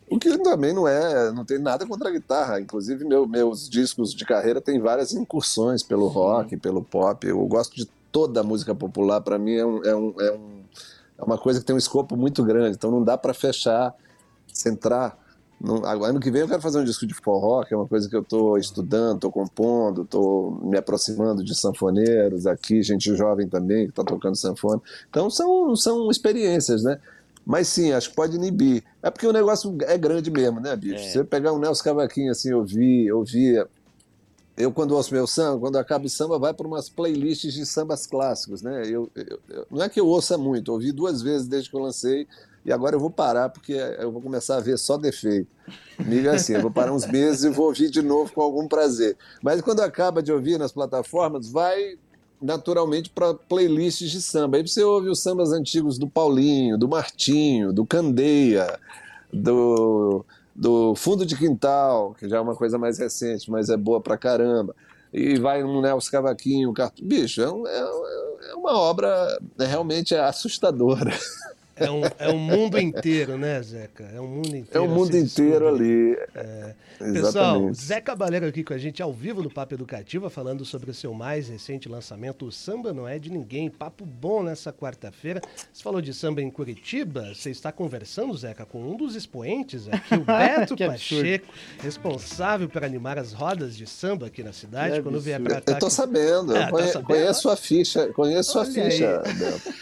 O 0.07 0.19
que 0.19 0.37
também 0.37 0.71
não 0.71 0.87
é, 0.87 1.31
não 1.31 1.43
tem 1.43 1.57
nada 1.57 1.85
contra 1.87 2.09
a 2.09 2.11
guitarra. 2.11 2.61
Inclusive, 2.61 3.03
meu, 3.03 3.27
meus 3.27 3.67
discos 3.67 4.13
de 4.13 4.23
carreira 4.23 4.61
têm 4.61 4.79
várias 4.79 5.13
incursões 5.13 5.81
pelo 5.81 6.07
rock, 6.07 6.55
pelo 6.57 6.83
pop. 6.83 7.27
Eu 7.27 7.43
gosto 7.47 7.75
de 7.75 7.89
toda 8.15 8.39
a 8.39 8.43
música 8.43 8.73
popular, 8.73 9.19
para 9.19 9.37
mim, 9.37 9.55
é, 9.55 9.65
um, 9.65 9.83
é, 9.83 9.93
um, 9.93 10.21
é, 10.21 10.31
um, 10.31 10.63
é, 11.19 11.23
uma 11.25 11.37
coisa 11.37 11.59
que 11.59 11.65
tem 11.65 11.75
um 11.75 11.77
escopo 11.77 12.15
muito 12.15 12.45
grande. 12.45 12.77
Então 12.77 12.89
não 12.89 13.03
dá 13.03 13.17
para 13.17 13.33
fechar, 13.33 13.93
centrar. 14.47 15.17
Não, 15.59 15.83
ano 15.83 16.17
que 16.17 16.31
vem 16.31 16.43
eu 16.43 16.47
quero 16.47 16.61
fazer 16.61 16.79
um 16.79 16.85
disco 16.85 17.05
de 17.05 17.13
forró, 17.13 17.65
que 17.65 17.73
é 17.73 17.77
uma 17.77 17.87
coisa 17.87 18.09
que 18.09 18.15
eu 18.15 18.21
estou 18.21 18.57
estudando, 18.57 19.15
estou 19.15 19.29
compondo, 19.29 20.03
estou 20.03 20.61
me 20.63 20.77
aproximando 20.77 21.43
de 21.43 21.53
sanfoneiros 21.53 22.47
aqui, 22.47 22.81
gente 22.81 23.13
jovem 23.17 23.49
também 23.49 23.83
que 23.83 23.89
está 23.89 24.03
tocando 24.05 24.37
sanfona. 24.37 24.81
Então 25.09 25.29
são, 25.29 25.75
são 25.75 26.09
experiências, 26.09 26.83
né? 26.83 26.97
Mas 27.45 27.67
sim, 27.67 27.91
acho 27.91 28.11
que 28.11 28.15
pode 28.15 28.37
inibir. 28.37 28.81
É 29.03 29.11
porque 29.11 29.27
o 29.27 29.33
negócio 29.33 29.77
é 29.81 29.97
grande 29.97 30.31
mesmo, 30.31 30.61
né, 30.61 30.73
bicho? 30.73 31.03
É. 31.03 31.09
Você 31.09 31.23
pegar 31.25 31.51
o 31.51 31.59
Nelson 31.59 31.83
Cavaquinho 31.83 32.31
assim, 32.31 32.53
ouvir, 32.53 33.11
ouvir 33.11 33.67
eu 34.57 34.71
quando 34.71 34.95
ouço 34.95 35.13
meu 35.13 35.27
samba, 35.27 35.59
quando 35.59 35.77
acaba 35.77 36.07
samba, 36.07 36.39
vai 36.39 36.53
para 36.53 36.67
umas 36.67 36.89
playlists 36.89 37.53
de 37.53 37.65
sambas 37.65 38.07
clássicos, 38.07 38.61
né? 38.61 38.83
Eu, 38.85 39.09
eu, 39.15 39.39
eu, 39.49 39.67
não 39.69 39.83
é 39.83 39.89
que 39.89 39.99
eu 39.99 40.07
ouça 40.07 40.37
muito, 40.37 40.71
ouvi 40.71 40.91
duas 40.91 41.21
vezes 41.21 41.47
desde 41.47 41.69
que 41.69 41.75
eu 41.75 41.81
lancei 41.81 42.25
e 42.65 42.71
agora 42.71 42.95
eu 42.95 42.99
vou 42.99 43.09
parar 43.09 43.49
porque 43.49 43.73
eu 43.73 44.11
vou 44.11 44.21
começar 44.21 44.57
a 44.57 44.61
ver 44.61 44.77
só 44.77 44.97
defeito. 44.97 45.47
Comigo 45.97 46.29
assim, 46.29 46.53
eu 46.53 46.61
vou 46.61 46.71
parar 46.71 46.93
uns 46.93 47.05
meses 47.05 47.43
e 47.43 47.49
vou 47.49 47.67
ouvir 47.67 47.89
de 47.89 48.01
novo 48.01 48.31
com 48.33 48.41
algum 48.41 48.67
prazer. 48.67 49.17
Mas 49.43 49.61
quando 49.61 49.81
acaba 49.81 50.23
de 50.23 50.31
ouvir 50.31 50.57
nas 50.57 50.71
plataformas, 50.71 51.49
vai 51.49 51.97
naturalmente 52.41 53.09
para 53.09 53.33
playlists 53.33 54.09
de 54.09 54.21
samba. 54.21 54.57
Aí 54.57 54.67
você 54.67 54.83
ouve 54.83 55.09
os 55.09 55.21
sambas 55.21 55.51
antigos 55.51 55.97
do 55.97 56.07
Paulinho, 56.09 56.77
do 56.77 56.87
Martinho, 56.87 57.71
do 57.71 57.85
Candeia, 57.85 58.79
do 59.31 60.25
do 60.55 60.95
Fundo 60.95 61.25
de 61.25 61.35
Quintal, 61.35 62.15
que 62.17 62.29
já 62.29 62.37
é 62.37 62.39
uma 62.39 62.55
coisa 62.55 62.77
mais 62.77 62.97
recente, 62.97 63.51
mas 63.51 63.69
é 63.69 63.75
boa 63.75 63.99
pra 63.99 64.17
caramba. 64.17 64.73
E 65.11 65.37
vai 65.37 65.61
no 65.61 65.81
Nelson 65.81 66.11
Cavaquinho, 66.11 66.73
bicho, 67.01 67.41
é, 67.41 67.51
um, 67.51 67.67
é, 67.67 68.51
é 68.51 68.55
uma 68.55 68.77
obra 68.77 69.37
realmente 69.59 70.15
assustadora. 70.15 71.11
É 71.75 71.91
um, 71.91 72.01
é 72.19 72.29
um 72.29 72.37
mundo 72.37 72.79
inteiro, 72.79 73.37
né, 73.37 73.61
Zeca? 73.61 74.03
É 74.13 74.21
um 74.21 74.27
mundo 74.27 74.55
inteiro. 74.55 74.69
É 74.71 74.81
um 74.81 74.87
mundo 74.87 75.17
inteiro 75.17 75.67
ali. 75.67 76.17
É. 76.33 76.73
Pessoal, 76.97 77.73
Zé 77.73 77.99
Cabaleiro 77.99 78.45
aqui 78.45 78.63
com 78.63 78.73
a 78.73 78.77
gente 78.77 79.01
ao 79.01 79.11
vivo 79.11 79.43
no 79.43 79.49
Papo 79.49 79.73
Educativa, 79.73 80.29
falando 80.29 80.63
sobre 80.63 80.89
o 80.89 80.93
seu 80.93 81.13
mais 81.13 81.49
recente 81.49 81.89
lançamento, 81.89 82.45
O 82.45 82.51
Samba 82.51 82.93
Não 82.93 83.05
É 83.05 83.19
de 83.19 83.29
Ninguém. 83.29 83.69
Papo 83.69 84.05
bom 84.05 84.41
nessa 84.41 84.71
quarta-feira. 84.71 85.41
Você 85.73 85.83
falou 85.83 86.01
de 86.01 86.13
samba 86.13 86.41
em 86.41 86.49
Curitiba. 86.49 87.33
Você 87.33 87.49
está 87.49 87.71
conversando, 87.71 88.35
Zeca, 88.37 88.65
com 88.65 88.81
um 88.81 88.95
dos 88.95 89.15
expoentes 89.15 89.87
aqui, 89.89 90.15
o 90.15 90.21
Beto 90.23 90.77
Pacheco, 90.77 91.47
responsável 91.81 92.69
por 92.69 92.85
animar 92.85 93.17
as 93.17 93.33
rodas 93.33 93.75
de 93.75 93.85
samba 93.85 94.27
aqui 94.27 94.41
na 94.41 94.53
cidade. 94.53 95.01
quando 95.01 95.19
vier 95.19 95.41
pra 95.41 95.59
cá. 95.59 95.73
Eu 95.73 95.79
tô 95.79 95.89
sabendo. 95.89 96.55
É, 96.55 96.69
conhe, 96.69 96.85
tá 96.85 96.93
sabendo? 96.93 97.07
Conheço 97.07 97.49
a 97.49 97.57
ficha. 97.57 98.07
Conheço 98.13 98.51
sua 98.53 98.65
ficha, 98.65 99.21
Beto. 99.37 99.73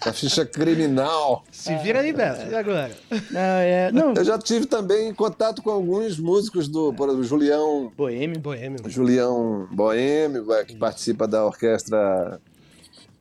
A 0.00 0.12
ficha 0.12 0.44
criminal. 0.44 1.35
Se 1.50 1.74
vira 1.76 2.00
aí, 2.00 2.12
Beto. 2.12 2.50
E 2.50 2.54
agora? 2.54 2.90
Não, 3.30 3.40
é, 3.40 3.92
não. 3.92 4.14
Eu 4.14 4.24
já 4.24 4.38
tive 4.38 4.66
também 4.66 5.12
contato 5.14 5.62
com 5.62 5.70
alguns 5.70 6.18
músicos 6.18 6.68
do, 6.68 6.92
por 6.92 7.08
exemplo, 7.08 7.24
Julião. 7.24 7.92
Boêmio. 7.96 8.38
Boêmio. 8.38 8.78
Julião 8.88 9.68
Boêmio, 9.70 10.52
é, 10.52 10.64
que 10.64 10.76
participa 10.76 11.26
da 11.26 11.44
orquestra 11.44 12.40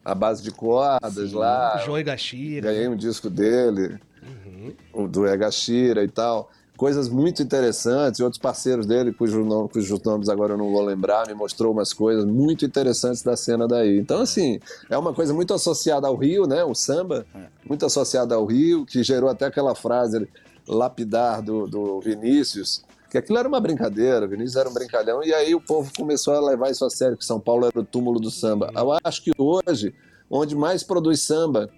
a 0.04 0.16
base 0.16 0.44
de 0.44 0.52
cordas 0.52 1.30
Sim. 1.30 1.36
lá. 1.36 1.82
João 1.84 1.98
Egashira. 1.98 2.72
Ganhei 2.72 2.88
um 2.88 2.96
disco 2.96 3.30
dele, 3.30 3.98
uhum. 4.24 4.74
o 4.94 5.08
do 5.08 5.28
Egashira 5.28 6.04
e 6.04 6.08
tal 6.08 6.50
coisas 6.78 7.08
muito 7.08 7.42
interessantes, 7.42 8.20
e 8.20 8.24
outros 8.24 8.42
parceiros 8.42 8.86
dele, 8.86 9.14
cujos 9.14 9.46
nomes, 9.46 9.72
cujos 9.72 10.02
nomes 10.04 10.30
agora 10.30 10.54
eu 10.54 10.58
não 10.58 10.72
vou 10.72 10.84
lembrar, 10.84 11.28
me 11.28 11.34
mostrou 11.34 11.72
umas 11.72 11.94
coisas 11.94 12.26
muito 12.26 12.66
interessantes 12.66 13.24
da 13.24 13.36
cena 13.38 13.68
daí. 13.68 13.98
Então, 13.98 14.22
assim, 14.22 14.60
é 14.90 14.98
uma 14.98 15.14
coisa 15.14 15.34
muito 15.34 15.54
associada 15.54 16.08
ao 16.08 16.16
Rio, 16.16 16.46
né? 16.46 16.64
O 16.64 16.76
samba, 16.76 17.26
é. 17.34 17.46
muito 17.68 17.86
associada 17.86 18.36
ao 18.36 18.46
Rio, 18.46 18.86
que 18.86 19.04
gerou 19.04 19.30
até 19.30 19.46
aquela 19.46 19.74
frase 19.74 20.28
lapidar 20.68 21.42
do, 21.42 21.68
do 21.68 22.00
Vinícius, 22.02 22.84
que 23.10 23.18
aquilo 23.18 23.38
era 23.38 23.48
uma 23.48 23.60
brincadeira, 23.60 24.26
o 24.26 24.30
Vinícius 24.30 24.56
era 24.56 24.70
um 24.70 24.74
brincalhão, 24.74 25.24
e 25.24 25.34
aí 25.34 25.56
o 25.56 25.62
povo 25.62 25.92
começou 25.96 26.34
a 26.34 26.40
levar 26.40 26.72
isso 26.72 26.84
a 26.84 26.90
sério, 26.90 27.16
que 27.16 27.24
São 27.24 27.40
Paulo 27.40 27.66
era 27.66 27.80
o 27.80 27.84
túmulo 27.84 28.20
do 28.20 28.30
samba. 28.30 28.72
Eu 28.76 28.98
acho 29.04 29.24
que 29.24 29.32
hoje, 29.38 29.94
onde 30.30 30.56
mais 30.56 30.84
produz 30.84 31.22
samba 31.22 31.70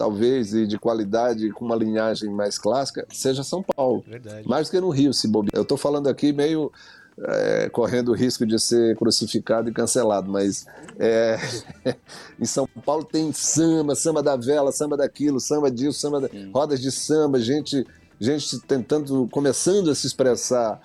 talvez, 0.00 0.54
e 0.54 0.66
de 0.66 0.78
qualidade, 0.78 1.50
com 1.50 1.62
uma 1.62 1.76
linhagem 1.76 2.30
mais 2.30 2.56
clássica, 2.56 3.06
seja 3.12 3.44
São 3.44 3.62
Paulo. 3.62 4.02
Verdade. 4.08 4.48
Mais 4.48 4.66
do 4.66 4.70
que 4.70 4.80
no 4.80 4.88
Rio, 4.88 5.12
se 5.12 5.28
bobear. 5.28 5.52
Eu 5.54 5.60
estou 5.60 5.76
falando 5.76 6.08
aqui 6.08 6.32
meio 6.32 6.72
é, 7.18 7.68
correndo 7.68 8.08
o 8.08 8.14
risco 8.14 8.46
de 8.46 8.58
ser 8.58 8.96
crucificado 8.96 9.68
e 9.68 9.74
cancelado, 9.74 10.32
mas 10.32 10.64
é, 10.98 11.38
em 12.40 12.46
São 12.46 12.66
Paulo 12.82 13.04
tem 13.04 13.30
samba, 13.30 13.94
samba 13.94 14.22
da 14.22 14.36
vela, 14.36 14.72
samba 14.72 14.96
daquilo, 14.96 15.38
samba 15.38 15.70
disso, 15.70 16.00
samba 16.00 16.22
da, 16.22 16.30
rodas 16.50 16.80
de 16.80 16.90
samba, 16.90 17.38
gente, 17.38 17.86
gente 18.18 18.58
tentando, 18.60 19.28
começando 19.30 19.90
a 19.90 19.94
se 19.94 20.06
expressar 20.06 20.80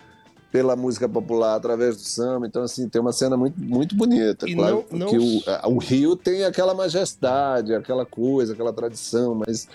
pela 0.55 0.73
música 0.73 1.09
popular 1.09 1.55
através 1.55 1.97
do 1.97 2.03
samba. 2.03 2.47
Então, 2.47 2.63
assim, 2.63 2.87
tem 2.87 3.01
uma 3.01 3.11
cena 3.11 3.35
muito, 3.35 3.59
muito 3.59 3.93
bonita. 3.93 4.49
E 4.49 4.55
claro 4.55 4.85
não, 4.89 4.99
não... 4.99 5.07
que 5.07 5.17
o, 5.17 5.41
o, 5.69 5.77
Rio 5.77 6.15
tem 6.15 6.45
aquela 6.45 6.73
majestade, 6.73 7.75
aquela 7.75 8.05
coisa, 8.05 8.53
aquela 8.53 8.71
tradição, 8.71 9.35
mas 9.35 9.67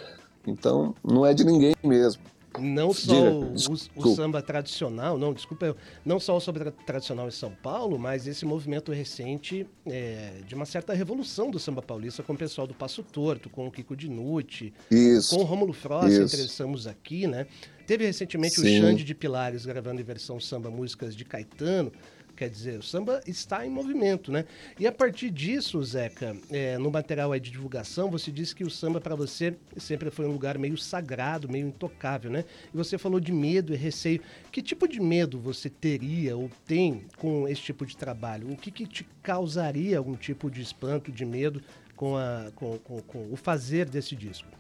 então 0.46 0.94
não 1.04 1.26
é 1.26 1.34
de 1.34 1.44
ninguém 1.44 1.74
mesmo. 1.84 2.22
Não 2.58 2.92
só 2.92 3.12
o, 3.14 3.52
o, 3.94 4.14
samba 4.16 4.42
tradicional, 4.42 5.16
não, 5.16 5.32
desculpa, 5.32 5.76
não 6.04 6.18
só 6.18 6.36
o 6.36 6.40
samba 6.40 6.72
tradicional 6.84 7.28
em 7.28 7.30
São 7.30 7.52
Paulo, 7.62 7.96
mas 7.96 8.26
esse 8.26 8.44
movimento 8.44 8.90
recente 8.90 9.66
é, 9.86 10.32
de 10.48 10.54
uma 10.54 10.64
certa 10.64 10.92
revolução 10.92 11.48
do 11.50 11.60
samba 11.60 11.80
paulista 11.80 12.24
com 12.24 12.32
o 12.32 12.36
pessoal 12.36 12.66
do 12.66 12.74
Passo 12.74 13.04
Torto, 13.04 13.48
com 13.48 13.68
o 13.68 13.70
Kiko 13.70 13.94
Dinucci, 13.94 14.72
isso, 14.90 15.36
com 15.36 15.42
o 15.42 15.44
Rômulo 15.44 15.72
Frost, 15.72 16.08
interessamos 16.08 16.88
aqui, 16.88 17.28
né? 17.28 17.46
Teve 17.90 18.06
recentemente 18.06 18.54
Sim. 18.54 18.78
o 18.78 18.82
Xande 18.82 19.02
de 19.02 19.16
Pilares 19.16 19.66
gravando 19.66 20.00
em 20.00 20.04
versão 20.04 20.38
samba 20.38 20.70
músicas 20.70 21.12
de 21.12 21.24
Caetano. 21.24 21.90
Quer 22.36 22.48
dizer, 22.48 22.78
o 22.78 22.82
samba 22.84 23.20
está 23.26 23.66
em 23.66 23.68
movimento, 23.68 24.30
né? 24.30 24.44
E 24.78 24.86
a 24.86 24.92
partir 24.92 25.28
disso, 25.28 25.82
Zeca, 25.82 26.36
é, 26.52 26.78
no 26.78 26.88
material 26.88 27.36
de 27.36 27.50
divulgação, 27.50 28.08
você 28.08 28.30
disse 28.30 28.54
que 28.54 28.62
o 28.62 28.70
samba 28.70 29.00
para 29.00 29.16
você 29.16 29.56
sempre 29.76 30.08
foi 30.08 30.24
um 30.24 30.30
lugar 30.30 30.56
meio 30.56 30.78
sagrado, 30.78 31.48
meio 31.48 31.66
intocável, 31.66 32.30
né? 32.30 32.44
E 32.72 32.76
você 32.76 32.96
falou 32.96 33.18
de 33.18 33.32
medo 33.32 33.74
e 33.74 33.76
receio. 33.76 34.20
Que 34.52 34.62
tipo 34.62 34.86
de 34.86 35.00
medo 35.00 35.40
você 35.40 35.68
teria 35.68 36.36
ou 36.36 36.48
tem 36.64 37.02
com 37.16 37.48
esse 37.48 37.62
tipo 37.62 37.84
de 37.84 37.96
trabalho? 37.96 38.52
O 38.52 38.56
que, 38.56 38.70
que 38.70 38.86
te 38.86 39.04
causaria 39.20 39.98
algum 39.98 40.14
tipo 40.14 40.48
de 40.48 40.62
espanto, 40.62 41.10
de 41.10 41.24
medo 41.24 41.60
com, 41.96 42.16
a, 42.16 42.52
com, 42.54 42.78
com, 42.78 43.00
com 43.00 43.32
o 43.32 43.34
fazer 43.34 43.86
desse 43.90 44.14
disco? 44.14 44.59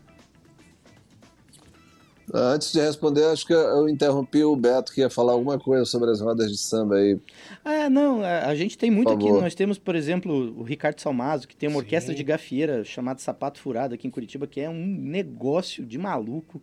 Antes 2.32 2.72
de 2.72 2.80
responder, 2.80 3.24
acho 3.24 3.44
que 3.44 3.52
eu 3.52 3.88
interrompi 3.88 4.44
o 4.44 4.54
Beto 4.54 4.92
que 4.92 5.00
ia 5.00 5.10
falar 5.10 5.32
alguma 5.32 5.58
coisa 5.58 5.84
sobre 5.84 6.10
as 6.10 6.20
rodas 6.20 6.50
de 6.50 6.58
samba 6.58 6.96
aí. 6.96 7.18
Ah, 7.64 7.90
não, 7.90 8.22
a 8.22 8.54
gente 8.54 8.78
tem 8.78 8.90
muito 8.90 9.10
aqui. 9.10 9.30
Nós 9.30 9.54
temos, 9.54 9.78
por 9.78 9.96
exemplo, 9.96 10.54
o 10.56 10.62
Ricardo 10.62 11.00
Salmazo, 11.00 11.48
que 11.48 11.56
tem 11.56 11.68
uma 11.68 11.80
Sim. 11.80 11.84
orquestra 11.84 12.14
de 12.14 12.22
gafieira 12.22 12.84
chamada 12.84 13.18
Sapato 13.18 13.60
Furado 13.60 13.94
aqui 13.94 14.06
em 14.06 14.10
Curitiba, 14.10 14.46
que 14.46 14.60
é 14.60 14.70
um 14.70 14.86
negócio 14.86 15.84
de 15.84 15.98
maluco. 15.98 16.62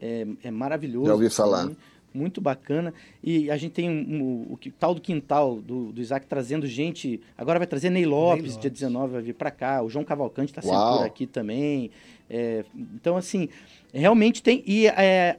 É, 0.00 0.24
é 0.44 0.50
maravilhoso. 0.52 1.06
Já 1.06 1.14
ouvi 1.14 1.28
falar. 1.28 1.64
Assim, 1.64 1.76
muito 2.12 2.40
bacana. 2.40 2.94
E 3.22 3.50
a 3.50 3.56
gente 3.56 3.72
tem 3.72 3.88
um, 3.90 3.92
um, 3.92 4.52
o, 4.52 4.58
tal 4.78 4.94
do 4.94 5.00
Quintal, 5.00 5.56
do, 5.56 5.92
do 5.92 6.00
Isaac, 6.00 6.26
trazendo 6.26 6.66
gente. 6.66 7.20
Agora 7.36 7.58
vai 7.58 7.66
trazer 7.66 7.90
Ney 7.90 8.06
Lopes, 8.06 8.42
Ney 8.42 8.50
Lopes. 8.50 8.60
dia 8.60 8.70
19, 8.70 9.12
vai 9.12 9.22
vir 9.22 9.34
para 9.34 9.50
cá. 9.50 9.82
O 9.82 9.88
João 9.88 10.04
Cavalcante 10.04 10.52
está 10.52 10.62
sempre 10.62 10.78
por 10.78 11.04
aqui 11.04 11.26
também. 11.26 11.90
É, 12.30 12.64
então, 12.74 13.16
assim, 13.16 13.48
realmente 13.92 14.42
tem. 14.42 14.62
E 14.66 14.86
é, 14.86 15.38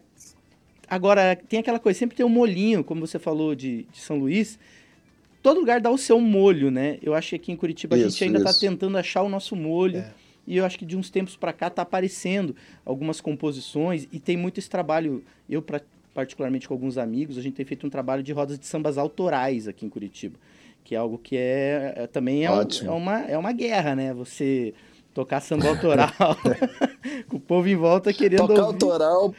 agora, 0.88 1.36
tem 1.36 1.60
aquela 1.60 1.80
coisa, 1.80 2.00
sempre 2.00 2.16
tem 2.16 2.26
um 2.26 2.30
molhinho, 2.30 2.84
como 2.84 3.06
você 3.06 3.20
falou 3.20 3.56
de, 3.56 3.84
de 3.92 4.00
São 4.00 4.18
Luís. 4.18 4.58
Todo 5.42 5.60
lugar 5.60 5.80
dá 5.80 5.90
o 5.90 5.98
seu 5.98 6.20
molho, 6.20 6.70
né? 6.70 6.98
Eu 7.02 7.14
acho 7.14 7.30
que 7.30 7.36
aqui 7.36 7.52
em 7.52 7.56
Curitiba 7.56 7.96
isso, 7.96 8.08
a 8.08 8.10
gente 8.10 8.24
ainda 8.26 8.40
está 8.40 8.54
tentando 8.54 8.98
achar 8.98 9.22
o 9.22 9.30
nosso 9.30 9.56
molho. 9.56 10.00
É. 10.00 10.12
E 10.46 10.58
eu 10.58 10.66
acho 10.66 10.80
que 10.80 10.86
de 10.86 10.98
uns 10.98 11.10
tempos 11.10 11.38
para 11.38 11.54
cá 11.54 11.70
tá 11.70 11.84
aparecendo 11.84 12.56
algumas 12.84 13.22
composições 13.22 14.08
e 14.12 14.20
tem 14.20 14.36
muito 14.36 14.58
esse 14.58 14.70
trabalho. 14.70 15.24
Eu, 15.48 15.62
pra, 15.62 15.80
particularmente 16.14 16.68
com 16.68 16.74
alguns 16.74 16.98
amigos, 16.98 17.38
a 17.38 17.42
gente 17.42 17.54
tem 17.54 17.66
feito 17.66 17.86
um 17.86 17.90
trabalho 17.90 18.24
de 18.24 18.34
rodas 18.34 18.58
de 18.58 18.66
sambas 18.66 18.98
autorais 18.98 19.68
aqui 19.68 19.86
em 19.86 19.90
Curitiba. 19.90 20.38
Que 20.84 20.96
é 20.96 20.98
algo 20.98 21.20
que 21.20 21.38
é, 21.38 21.94
é 21.96 22.08
também 22.08 22.46
é, 22.46 22.52
um, 22.52 22.62
é, 22.62 22.90
uma, 22.90 23.20
é 23.22 23.38
uma 23.38 23.52
guerra, 23.52 23.96
né? 23.96 24.14
Você 24.14 24.74
tocar 25.20 25.42
samba 25.42 25.68
autoral, 25.68 26.14
com 27.28 27.36
o 27.36 27.40
povo 27.42 27.68
em 27.68 27.76
volta 27.76 28.14
querendo 28.14 28.48
Tocar 28.48 28.62
ouvir. 28.62 28.74
autoral, 28.74 29.36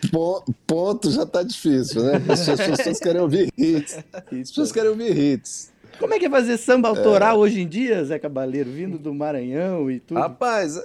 ponto, 0.67 1.11
já 1.11 1.25
tá 1.25 1.43
difícil, 1.43 2.03
né? 2.03 2.21
As 2.29 2.45
pessoas 2.45 3.01
querem 3.01 3.23
ouvir 3.23 3.51
hits. 3.57 3.97
As 4.13 4.51
pessoas 4.51 4.73
querem 4.73 4.91
ouvir 4.91 5.17
hits. 5.17 5.73
Como 5.99 6.13
é 6.13 6.19
que 6.19 6.27
é 6.27 6.31
fazer 6.31 6.59
samba 6.59 6.89
autoral 6.91 7.37
é... 7.37 7.39
hoje 7.39 7.63
em 7.63 7.67
dia, 7.67 8.05
Zé 8.05 8.19
Cabaleiro, 8.19 8.71
vindo 8.71 8.99
do 8.99 9.15
Maranhão 9.15 9.91
e 9.91 10.01
tudo? 10.01 10.21
Rapaz, 10.21 10.79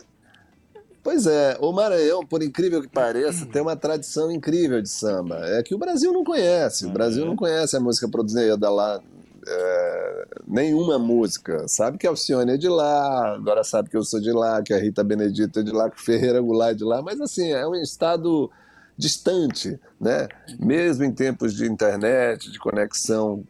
pois 1.04 1.28
é, 1.28 1.58
o 1.60 1.74
Maranhão, 1.74 2.26
por 2.26 2.42
incrível 2.42 2.82
que 2.82 2.88
pareça, 2.88 3.46
tem 3.46 3.62
uma 3.62 3.76
tradição 3.76 4.32
incrível 4.32 4.82
de 4.82 4.90
samba. 4.90 5.42
É 5.44 5.62
que 5.62 5.76
o 5.76 5.78
Brasil 5.78 6.14
não 6.14 6.24
conhece. 6.24 6.86
O 6.86 6.90
Brasil 6.90 7.26
não 7.26 7.36
conhece 7.36 7.76
a 7.76 7.82
música 7.82 8.08
produzida 8.08 8.70
lá 8.70 9.02
é, 9.48 10.28
nenhuma 10.48 10.98
música. 10.98 11.68
Sabe 11.68 11.98
que 11.98 12.08
a 12.08 12.10
Alcione 12.10 12.54
é 12.54 12.58
de 12.58 12.68
lá, 12.68 13.34
agora 13.36 13.64
sabe 13.64 13.90
que 13.90 13.98
eu 13.98 14.04
sou 14.04 14.20
de 14.20 14.32
lá, 14.32 14.62
que 14.62 14.74
a 14.74 14.78
Rita 14.78 15.04
Benedito 15.04 15.60
é 15.60 15.64
de 15.64 15.72
lá, 15.72 15.90
que 15.90 15.98
o 15.98 16.04
Ferreira 16.04 16.42
Goulart 16.42 16.72
é 16.72 16.76
de 16.76 16.84
lá, 16.84 17.02
mas 17.02 17.20
assim, 17.22 17.52
é 17.52 17.66
um 17.68 17.76
estado 17.76 18.50
distante, 18.98 19.80
né? 20.00 20.28
Mesmo 20.60 21.04
em 21.04 21.12
tempos 21.12 21.54
de 21.54 21.66
internet, 21.66 22.52
de 22.52 22.60
conexão 22.60 23.44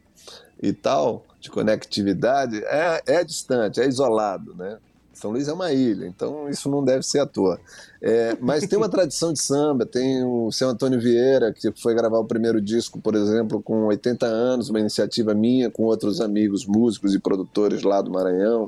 e 0.60 0.72
tal, 0.72 1.24
de 1.40 1.50
conectividade, 1.50 2.62
é, 2.64 3.02
é 3.06 3.24
distante, 3.24 3.80
é 3.80 3.86
isolado, 3.86 4.54
né? 4.54 4.78
São 5.16 5.30
Luís 5.30 5.48
é 5.48 5.52
uma 5.52 5.72
ilha, 5.72 6.06
então 6.06 6.46
isso 6.46 6.68
não 6.68 6.84
deve 6.84 7.02
ser 7.02 7.20
à 7.20 7.26
toa. 7.26 7.58
É, 8.02 8.36
mas 8.38 8.66
tem 8.66 8.76
uma 8.76 8.88
tradição 8.88 9.32
de 9.32 9.40
samba, 9.40 9.86
tem 9.86 10.22
o 10.22 10.52
seu 10.52 10.68
Antônio 10.68 11.00
Vieira, 11.00 11.54
que 11.54 11.72
foi 11.72 11.94
gravar 11.94 12.18
o 12.18 12.24
primeiro 12.26 12.60
disco, 12.60 13.00
por 13.00 13.14
exemplo, 13.14 13.62
com 13.62 13.86
80 13.86 14.26
anos, 14.26 14.68
uma 14.68 14.78
iniciativa 14.78 15.32
minha, 15.32 15.70
com 15.70 15.84
outros 15.84 16.20
amigos 16.20 16.66
músicos 16.66 17.14
e 17.14 17.18
produtores 17.18 17.82
lá 17.82 18.02
do 18.02 18.10
Maranhão. 18.10 18.66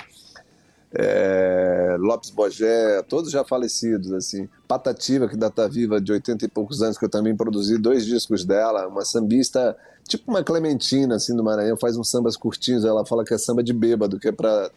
É, 0.92 1.96
Lopes 1.98 2.30
Bogé, 2.30 3.02
todos 3.02 3.30
já 3.30 3.44
falecidos, 3.44 4.12
assim. 4.12 4.48
Patativa, 4.66 5.26
que 5.26 5.34
ainda 5.34 5.48
está 5.48 5.66
viva, 5.66 6.00
de 6.00 6.12
80 6.12 6.44
e 6.44 6.48
poucos 6.48 6.82
anos, 6.82 6.96
que 6.96 7.04
eu 7.04 7.10
também 7.10 7.36
produzi 7.36 7.78
dois 7.78 8.04
discos 8.06 8.44
dela, 8.44 8.86
uma 8.88 9.04
sambista 9.04 9.76
tipo 10.08 10.30
uma 10.30 10.42
Clementina, 10.42 11.16
assim, 11.16 11.36
do 11.36 11.44
Maranhão, 11.44 11.76
faz 11.76 11.96
uns 11.96 12.10
sambas 12.10 12.36
curtinhos, 12.36 12.84
ela 12.84 13.04
fala 13.04 13.24
que 13.24 13.34
é 13.34 13.38
samba 13.38 13.62
de 13.62 13.72
bêbado, 13.72 14.18
que 14.18 14.28
é 14.28 14.32
pra 14.32 14.70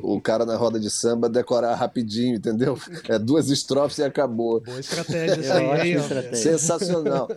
o 0.00 0.20
cara 0.20 0.46
na 0.46 0.56
roda 0.56 0.78
de 0.78 0.88
samba 0.88 1.28
decorar 1.28 1.74
rapidinho, 1.74 2.36
entendeu? 2.36 2.78
É 3.08 3.18
duas 3.18 3.50
estrofes 3.50 3.98
e 3.98 4.04
acabou. 4.04 4.60
Boa 4.60 4.80
estratégia 4.80 5.40
essa 5.40 5.54
aí, 5.58 6.36
Sensacional. 6.36 7.28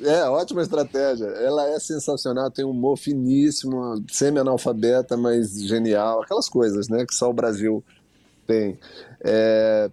É, 0.00 0.24
ótima 0.24 0.62
estratégia. 0.62 1.26
Ela 1.26 1.68
é 1.70 1.78
sensacional, 1.78 2.50
tem 2.50 2.64
um 2.64 2.70
humor 2.70 2.96
finíssimo, 2.96 4.02
semi-analfabeta, 4.08 5.16
mas 5.16 5.62
genial. 5.62 6.22
Aquelas 6.22 6.48
coisas, 6.48 6.88
né, 6.88 7.04
que 7.04 7.14
só 7.14 7.28
o 7.28 7.34
Brasil 7.34 7.84
tem. 8.46 8.78
É... 9.20 9.90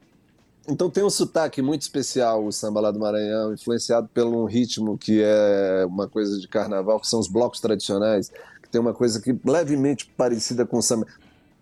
Então 0.68 0.90
tem 0.90 1.04
um 1.04 1.10
sotaque 1.10 1.62
muito 1.62 1.82
especial 1.82 2.46
o 2.46 2.52
samba 2.52 2.80
lá 2.80 2.92
do 2.92 3.00
Maranhão, 3.00 3.54
influenciado 3.54 4.08
pelo 4.14 4.46
ritmo 4.46 4.98
que 4.98 5.22
é 5.24 5.84
uma 5.88 6.08
coisa 6.08 6.40
de 6.40 6.48
carnaval, 6.48 7.00
que 7.00 7.08
são 7.08 7.20
os 7.20 7.28
blocos 7.28 7.60
tradicionais, 7.60 8.30
que 8.62 8.70
tem 8.70 8.80
uma 8.80 8.94
coisa 8.94 9.20
que 9.20 9.36
levemente 9.44 10.06
parecida 10.16 10.68
com 10.68 10.78
o 10.78 10.82
samba 10.82 11.08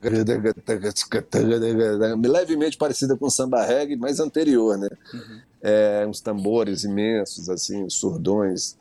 levemente 2.27 2.77
parecida 2.77 3.15
com 3.15 3.29
samba 3.29 3.63
reggae, 3.63 3.95
mas 3.95 4.19
anterior, 4.19 4.77
né? 4.77 4.89
Uhum. 5.13 5.39
É, 5.61 6.05
uns 6.07 6.21
tambores 6.21 6.83
imensos, 6.83 7.49
assim, 7.49 7.89
surdões 7.89 8.77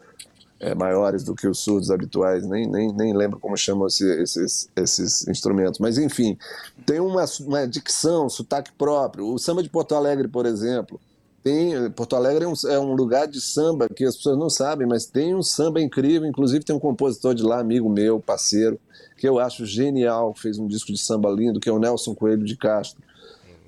é, 0.58 0.74
maiores 0.74 1.22
do 1.22 1.34
que 1.34 1.46
os 1.46 1.58
surdos 1.58 1.90
habituais, 1.90 2.46
nem, 2.46 2.66
nem, 2.66 2.92
nem 2.92 3.16
lembro 3.16 3.38
como 3.38 3.56
chamam 3.56 3.86
esses, 3.86 4.68
esses 4.74 5.28
instrumentos, 5.28 5.78
mas 5.78 5.98
enfim, 5.98 6.36
tem 6.84 7.00
uma, 7.00 7.24
uma 7.40 7.66
dicção, 7.66 8.28
sotaque 8.28 8.72
próprio. 8.72 9.26
O 9.26 9.38
samba 9.38 9.62
de 9.62 9.68
Porto 9.68 9.94
Alegre, 9.94 10.28
por 10.28 10.46
exemplo, 10.46 11.00
tem, 11.42 11.90
Porto 11.90 12.16
Alegre 12.16 12.44
é 12.44 12.48
um, 12.48 12.54
é 12.68 12.78
um, 12.78 12.92
lugar 12.94 13.28
de 13.28 13.40
samba 13.40 13.88
que 13.88 14.04
as 14.04 14.16
pessoas 14.16 14.38
não 14.38 14.50
sabem, 14.50 14.86
mas 14.86 15.06
tem 15.06 15.34
um 15.34 15.42
samba 15.42 15.80
incrível, 15.80 16.26
inclusive 16.26 16.64
tem 16.64 16.74
um 16.74 16.80
compositor 16.80 17.34
de 17.34 17.42
lá, 17.42 17.60
amigo 17.60 17.88
meu, 17.88 18.18
parceiro, 18.18 18.80
que 19.16 19.28
eu 19.28 19.38
acho 19.38 19.64
genial, 19.64 20.34
fez 20.34 20.58
um 20.58 20.66
disco 20.66 20.92
de 20.92 20.98
samba 20.98 21.30
lindo, 21.30 21.60
que 21.60 21.68
é 21.68 21.72
o 21.72 21.78
Nelson 21.78 22.14
Coelho 22.14 22.44
de 22.44 22.56
Castro. 22.56 23.00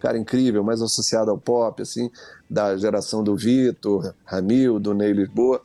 Cara 0.00 0.18
incrível, 0.18 0.62
mais 0.62 0.80
associado 0.80 1.30
ao 1.30 1.38
pop, 1.38 1.82
assim, 1.82 2.10
da 2.48 2.76
geração 2.76 3.22
do 3.22 3.36
Vitor, 3.36 4.14
Ramil, 4.24 4.78
do 4.78 4.94
Ney 4.94 5.12
Lisboa, 5.12 5.60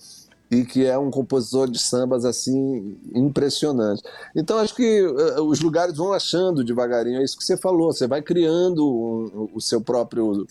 e 0.50 0.66
que 0.66 0.86
é 0.86 0.98
um 0.98 1.10
compositor 1.10 1.70
de 1.70 1.80
sambas, 1.80 2.26
assim, 2.26 2.98
impressionante. 3.14 4.04
Então, 4.36 4.58
acho 4.60 4.76
que 4.76 5.02
uh, 5.04 5.42
os 5.44 5.60
lugares 5.62 5.98
vão 5.98 6.14
achando 6.14 6.64
devagarinho, 6.64 7.20
é 7.20 7.24
isso 7.24 7.38
que 7.38 7.44
você 7.44 7.58
falou, 7.58 7.92
você 7.92 8.08
vai 8.08 8.22
criando 8.22 8.86
um, 8.86 9.50
o 9.54 9.62
seu 9.62 9.82
próprio 9.82 10.46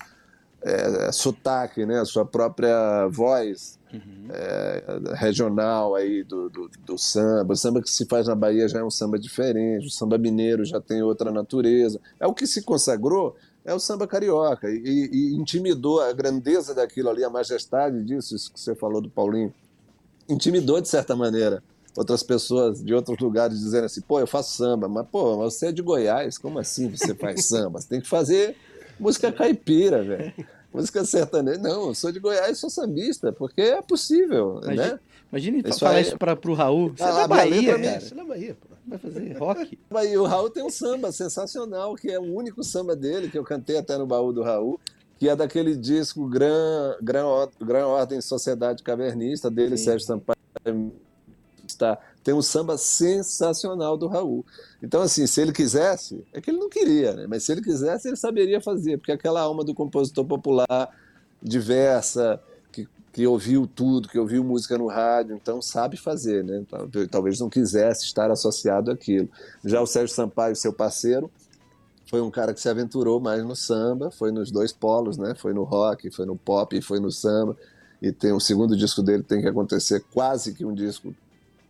é, 0.63 1.11
sotaque, 1.13 1.85
né, 1.85 2.01
a 2.01 2.05
sua 2.05 2.25
própria 2.25 3.07
voz, 3.09 3.79
uhum. 3.93 4.29
é, 4.31 5.15
regional 5.15 5.95
aí 5.95 6.23
do, 6.23 6.49
do, 6.49 6.71
do, 6.85 6.99
samba. 6.99 7.53
O 7.53 7.57
samba 7.57 7.83
que 7.83 7.91
se 7.91 8.07
faz 8.07 8.29
na 8.29 8.35
Bahia 8.35 8.69
já 8.69 8.79
é 8.79 8.85
um 8.85 8.91
samba 8.91 9.19
diferente, 9.19 9.87
o 9.87 9.91
samba 9.91 10.17
mineiro 10.17 10.65
já 10.65 10.81
tem 10.81 11.03
outra 11.03 11.31
natureza. 11.33 12.01
É 12.19 12.27
o 12.27 12.35
que 12.35 12.47
se 12.47 12.63
consagrou 12.63 13.35
é 13.65 13.73
o 13.75 13.79
samba 13.79 14.07
carioca 14.07 14.69
e, 14.71 15.09
e 15.13 15.35
intimidou 15.35 16.01
a 16.01 16.13
grandeza 16.13 16.75
daquilo 16.75 17.11
ali, 17.11 17.25
a 17.25 17.31
majestade 17.31 18.03
disso, 18.05 18.35
isso 18.35 18.53
que 18.53 18.61
você 18.61 18.75
falou 18.75 19.01
do 19.01 19.09
Paulinho, 19.09 19.53
intimidou 20.29 20.81
de 20.81 20.89
certa 20.89 21.15
maneira 21.15 21.63
outras 21.97 22.23
pessoas 22.23 22.83
de 22.83 22.95
outros 22.95 23.19
lugares 23.19 23.59
dizendo 23.61 23.85
assim, 23.85 24.01
pô, 24.01 24.19
eu 24.19 24.27
faço 24.27 24.57
samba, 24.57 24.89
mas 24.89 25.07
pô, 25.09 25.37
você 25.37 25.67
é 25.67 25.73
de 25.73 25.83
Goiás, 25.83 26.39
como 26.39 26.59
assim 26.59 26.89
você 26.91 27.15
faz 27.15 27.45
samba? 27.47 27.81
Você 27.81 27.89
tem 27.89 28.01
que 28.01 28.09
fazer 28.09 28.57
música 28.99 29.31
caipira, 29.31 30.03
velho. 30.03 30.33
música 30.73 31.05
sertaneja. 31.05 31.61
Não, 31.61 31.89
eu 31.89 31.95
sou 31.95 32.11
de 32.11 32.19
Goiás, 32.19 32.59
sou 32.59 32.71
sambista, 32.71 33.33
porque 33.33 33.61
é 33.61 33.83
possível, 33.83 34.61
imagine, 34.63 34.93
né? 34.93 35.01
Imagine 35.33 35.63
isso 35.67 35.81
falar 35.81 35.95
aí... 35.95 36.03
isso 36.03 36.19
para 36.19 36.39
o 36.45 36.55
Raul. 36.55 36.93
Você 36.95 37.03
ah, 37.03 37.09
é 37.09 37.15
da 37.15 37.29
Bahia, 37.29 37.79
cara. 37.79 38.01
Você 38.01 38.13
é 38.13 38.17
da 38.17 38.25
Bahia, 38.25 38.55
pô. 38.61 38.69
Vai 38.87 38.99
fazer 38.99 39.39
rock? 39.39 39.79
E 40.13 40.17
o 40.19 40.25
Raul 40.25 40.51
tem 40.51 40.63
um 40.63 40.71
samba 40.71 41.11
sensacional, 41.11 41.95
que 41.95 42.11
é 42.11 42.19
o 42.19 42.35
único 42.35 42.63
samba 42.63 42.95
dele, 42.95 43.31
que 43.31 43.39
eu 43.39 43.45
cantei 43.45 43.79
até 43.79 43.97
no 43.97 44.07
baú 44.07 44.33
do 44.33 44.43
Raul, 44.43 44.79
que 45.19 45.29
é 45.29 45.35
daquele 45.35 45.75
disco 45.75 46.29
Gran, 46.29 46.97
Gran, 47.01 47.49
Gran 47.61 47.87
Ordem 47.87 48.21
Sociedade 48.21 48.83
Cavernista, 48.83 49.51
dele, 49.51 49.79
Sim. 49.79 49.85
Sérgio 49.85 50.07
Sampaio. 50.07 50.37
Está, 51.67 51.99
tem 52.23 52.35
um 52.35 52.43
samba 52.43 52.77
sensacional 52.77 53.97
do 53.97 54.09
Raul. 54.09 54.45
Então, 54.83 55.01
assim, 55.01 55.27
se 55.27 55.41
ele 55.41 55.53
quisesse, 55.53 56.23
é 56.33 56.41
que 56.41 56.51
ele 56.51 56.59
não 56.59 56.69
queria, 56.69 57.15
né? 57.15 57.27
Mas 57.27 57.45
se 57.45 57.53
ele 57.53 57.63
quisesse, 57.63 58.09
ele 58.09 58.17
saberia 58.17 58.61
fazer, 58.61 58.99
porque 58.99 59.13
aquela 59.13 59.41
alma 59.41 59.65
do 59.65 59.73
compositor 59.73 60.27
popular, 60.27 60.91
diversa, 61.43 62.39
que, 63.13 63.27
ouviu 63.27 63.67
tudo, 63.67 64.09
que 64.09 64.19
ouviu 64.19 64.43
música 64.43 64.79
no 64.79 64.87
rádio, 64.87 65.37
então 65.37 65.61
sabe 65.61 65.97
fazer, 65.97 66.43
né? 66.43 66.65
Talvez 67.11 67.39
não 67.39 67.51
quisesse 67.51 68.07
estar 68.07 68.31
associado 68.31 68.91
àquilo. 68.91 69.29
Já 69.65 69.81
o 69.81 69.87
Sérgio 69.87 70.15
Sampaio, 70.15 70.57
seu 70.57 70.73
parceiro, 70.73 71.31
foi 72.09 72.21
um 72.21 72.31
cara 72.31 72.53
que 72.53 72.61
se 72.61 72.69
aventurou 72.69 73.21
mais 73.21 73.45
no 73.45 73.57
samba, 73.57 74.11
foi 74.11 74.31
nos 74.33 74.51
dois 74.51 74.73
polos, 74.73 75.17
né? 75.17 75.35
Foi 75.35 75.53
no 75.53 75.63
rock, 75.63 76.11
foi 76.11 76.27
no 76.27 76.37
pop, 76.37 76.81
foi 76.81 77.01
no 77.01 77.11
samba. 77.11 77.57
E 78.01 78.11
tem 78.11 78.33
o 78.33 78.41
segundo 78.41 78.77
disco 78.77 79.03
dele 79.03 79.23
tem 79.23 79.41
que 79.41 79.49
acontecer 79.49 80.05
quase 80.13 80.53
que 80.55 80.65
um 80.65 80.75
disco 80.75 81.15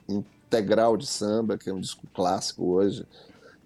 integral 0.09 0.97
de 0.97 1.07
samba, 1.07 1.59
que 1.59 1.71
é 1.71 1.73
um 1.73 1.81
disco 1.81 2.07
clássico 2.15 2.65
hoje 2.65 3.07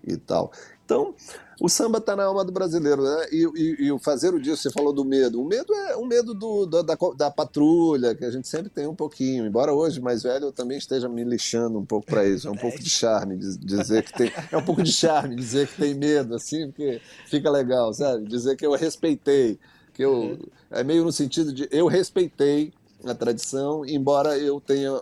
e 0.07 0.17
tal. 0.17 0.53
Então, 0.87 1.17
o 1.61 1.69
samba 1.69 1.99
está 1.99 2.15
na 2.15 2.23
alma 2.23 2.45
do 2.45 2.53
brasileiro, 2.53 3.03
né? 3.03 3.27
E, 3.33 3.43
e, 3.57 3.87
e, 3.87 3.93
o 3.93 3.99
fazer 3.99 4.33
o 4.33 4.41
disco, 4.41 4.59
você 4.59 4.71
falou 4.71 4.93
do 4.93 5.05
medo. 5.05 5.43
O 5.43 5.45
medo 5.45 5.75
é 5.75 5.97
o 5.97 6.07
medo 6.07 6.33
do, 6.33 6.65
da, 6.65 6.83
da, 6.83 6.97
da, 7.17 7.31
patrulha, 7.31 8.15
que 8.15 8.25
a 8.25 8.31
gente 8.31 8.47
sempre 8.47 8.71
tem 8.71 8.87
um 8.87 8.95
pouquinho. 8.95 9.45
Embora 9.45 9.75
hoje, 9.75 10.01
mais 10.01 10.23
velho, 10.23 10.47
eu 10.47 10.53
também 10.53 10.79
esteja 10.79 11.09
me 11.09 11.25
lixando 11.25 11.77
um 11.77 11.85
pouco 11.85 12.07
para 12.07 12.25
isso. 12.25 12.47
É 12.47 12.51
um 12.51 12.57
pouco 12.57 12.79
de 12.79 12.89
charme 12.89 13.37
dizer 13.37 14.05
que 14.05 14.13
tem. 14.13 14.33
É 14.53 14.57
um 14.57 14.65
pouco 14.65 14.81
de 14.81 14.93
charme 14.93 15.35
dizer 15.35 15.67
que 15.67 15.77
tem 15.77 15.93
medo, 15.93 16.37
assim, 16.37 16.69
porque 16.69 17.01
fica 17.27 17.51
legal, 17.51 17.93
sabe? 17.93 18.25
Dizer 18.29 18.57
que 18.57 18.65
eu 18.65 18.73
respeitei. 18.73 19.59
Que 19.93 20.05
eu, 20.05 20.39
é 20.71 20.85
meio 20.85 21.03
no 21.03 21.11
sentido 21.11 21.53
de 21.53 21.69
eu 21.73 21.89
respeitei 21.89 22.73
a 23.05 23.15
tradição, 23.15 23.85
embora 23.85 24.39
eu 24.39 24.61
tenha 24.61 24.93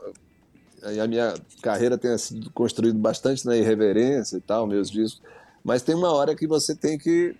a 1.03 1.07
minha 1.07 1.35
carreira 1.63 1.97
tenha 1.97 2.19
sido 2.19 2.51
construída 2.51 2.99
bastante 2.99 3.47
na 3.47 3.57
irreverência 3.57 4.37
e 4.37 4.41
tal, 4.41 4.67
meus 4.67 4.91
discos, 4.91 5.23
mas 5.65 5.83
tem 5.83 5.95
uma 5.95 6.13
hora 6.13 6.37
que 6.37 6.47
você 6.47 6.75
tem 6.75 6.99
que 6.99 7.35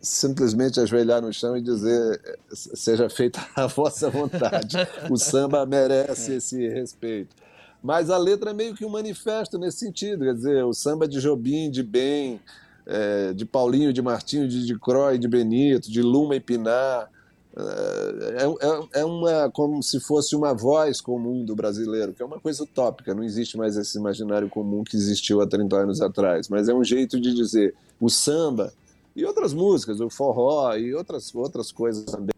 simplesmente 0.00 0.78
ajoelhar 0.78 1.20
no 1.20 1.32
chão 1.32 1.56
e 1.56 1.60
dizer 1.60 2.38
seja 2.52 3.10
feita 3.10 3.44
a 3.56 3.66
vossa 3.66 4.08
vontade. 4.08 4.76
O 5.10 5.16
samba 5.16 5.66
merece 5.66 6.34
esse 6.34 6.68
respeito. 6.68 7.34
Mas 7.82 8.10
a 8.10 8.16
letra 8.16 8.50
é 8.50 8.54
meio 8.54 8.76
que 8.76 8.84
um 8.84 8.88
manifesto 8.88 9.58
nesse 9.58 9.78
sentido, 9.78 10.24
quer 10.24 10.34
dizer, 10.34 10.64
o 10.64 10.72
samba 10.72 11.08
de 11.08 11.20
Jobim, 11.20 11.68
de 11.68 11.82
Ben, 11.82 12.40
é, 12.86 13.32
de 13.32 13.44
Paulinho, 13.44 13.92
de 13.92 14.00
Martinho, 14.00 14.46
de, 14.46 14.64
de 14.64 14.78
Croy, 14.78 15.18
de 15.18 15.26
Benito, 15.26 15.90
de 15.90 16.00
Luma 16.00 16.36
e 16.36 16.40
Pinar, 16.40 17.10
é, 17.54 18.44
é, 18.44 19.00
é, 19.00 19.04
uma 19.04 19.50
como 19.50 19.82
se 19.82 20.00
fosse 20.00 20.34
uma 20.34 20.54
voz 20.54 21.00
comum 21.00 21.44
do 21.44 21.54
brasileiro, 21.54 22.14
que 22.14 22.22
é 22.22 22.24
uma 22.24 22.40
coisa 22.40 22.62
utópica, 22.62 23.14
não 23.14 23.22
existe 23.22 23.58
mais 23.58 23.76
esse 23.76 23.98
imaginário 23.98 24.48
comum 24.48 24.82
que 24.82 24.96
existiu 24.96 25.40
há 25.42 25.46
30 25.46 25.76
anos 25.76 26.00
atrás, 26.00 26.48
mas 26.48 26.68
é 26.68 26.74
um 26.74 26.82
jeito 26.82 27.20
de 27.20 27.34
dizer 27.34 27.74
o 28.00 28.08
samba 28.08 28.72
e 29.14 29.24
outras 29.26 29.52
músicas, 29.52 30.00
o 30.00 30.08
forró 30.08 30.74
e 30.76 30.94
outras, 30.94 31.34
outras 31.34 31.70
coisas 31.70 32.06
também, 32.06 32.34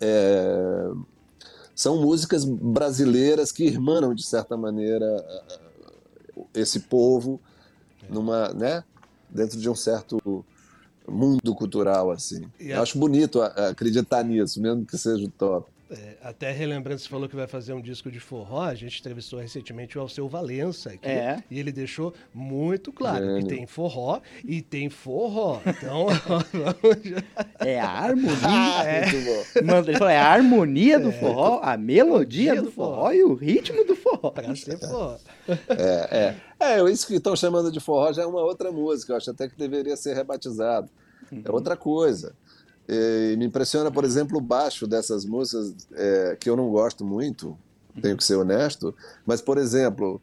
é, 0.00 0.90
são 1.74 2.00
músicas 2.00 2.44
brasileiras 2.44 3.50
que 3.50 3.64
irmanam, 3.64 4.14
de 4.14 4.22
certa 4.22 4.56
maneira, 4.56 5.06
esse 6.54 6.80
povo 6.80 7.40
numa, 8.08 8.52
né, 8.52 8.84
dentro 9.28 9.58
de 9.58 9.68
um 9.68 9.74
certo 9.74 10.44
mundo 11.08 11.54
cultural, 11.54 12.10
assim. 12.10 12.44
E 12.58 12.72
Acho 12.72 12.98
bonito 12.98 13.40
acreditar 13.42 14.22
nisso, 14.22 14.60
mesmo 14.60 14.84
que 14.84 14.96
seja 14.96 15.26
top. 15.38 15.71
É, 15.92 16.16
até 16.22 16.50
relembrando, 16.50 17.00
você 17.00 17.08
falou 17.08 17.28
que 17.28 17.36
vai 17.36 17.46
fazer 17.46 17.74
um 17.74 17.80
disco 17.80 18.10
de 18.10 18.18
forró. 18.18 18.62
A 18.62 18.74
gente 18.74 18.98
entrevistou 18.98 19.38
recentemente 19.38 19.98
o 19.98 20.00
Alceu 20.00 20.26
Valença 20.28 20.90
aqui. 20.90 21.06
É. 21.06 21.42
E 21.50 21.58
ele 21.58 21.70
deixou 21.70 22.14
muito 22.32 22.92
claro 22.92 23.24
Gênio. 23.24 23.42
que 23.42 23.54
tem 23.54 23.66
forró 23.66 24.20
e 24.42 24.62
tem 24.62 24.88
forró. 24.88 25.60
Então, 25.66 26.06
É 27.60 27.78
a 27.80 27.90
harmonia. 27.90 28.38
Ah, 28.44 28.84
é. 28.84 29.62
Mano, 29.62 29.88
ele 29.88 29.98
falou, 29.98 30.12
é 30.12 30.18
a 30.18 30.30
harmonia 30.30 30.98
do 30.98 31.10
é. 31.10 31.12
forró, 31.12 31.60
a 31.62 31.76
melodia 31.76 32.56
do, 32.56 32.62
do 32.62 32.70
forró, 32.72 32.96
forró, 32.96 33.12
e 33.12 33.24
o 33.24 33.34
ritmo 33.34 33.84
do 33.84 33.94
forró. 33.94 34.30
Pra 34.30 34.54
ser 34.54 34.78
forró. 34.78 35.16
É, 35.68 36.36
é. 36.60 36.78
É, 36.78 36.90
isso 36.90 37.06
que 37.06 37.14
estão 37.14 37.34
chamando 37.34 37.70
de 37.70 37.80
forró 37.80 38.12
já 38.12 38.22
é 38.22 38.26
uma 38.26 38.40
outra 38.40 38.70
música. 38.70 39.12
Eu 39.12 39.16
acho 39.16 39.30
até 39.30 39.48
que 39.48 39.56
deveria 39.56 39.96
ser 39.96 40.14
rebatizado. 40.14 40.88
É 41.30 41.34
uhum. 41.34 41.42
É 41.44 41.50
outra 41.50 41.76
coisa. 41.76 42.34
E 42.88 43.36
me 43.36 43.46
impressiona, 43.46 43.90
por 43.90 44.04
exemplo, 44.04 44.38
o 44.38 44.40
baixo 44.40 44.86
dessas 44.86 45.24
músicas, 45.24 45.74
é, 45.92 46.36
que 46.38 46.50
eu 46.50 46.56
não 46.56 46.70
gosto 46.70 47.04
muito, 47.04 47.56
tenho 48.00 48.16
que 48.16 48.24
ser 48.24 48.36
honesto, 48.36 48.94
mas, 49.24 49.40
por 49.40 49.58
exemplo, 49.58 50.20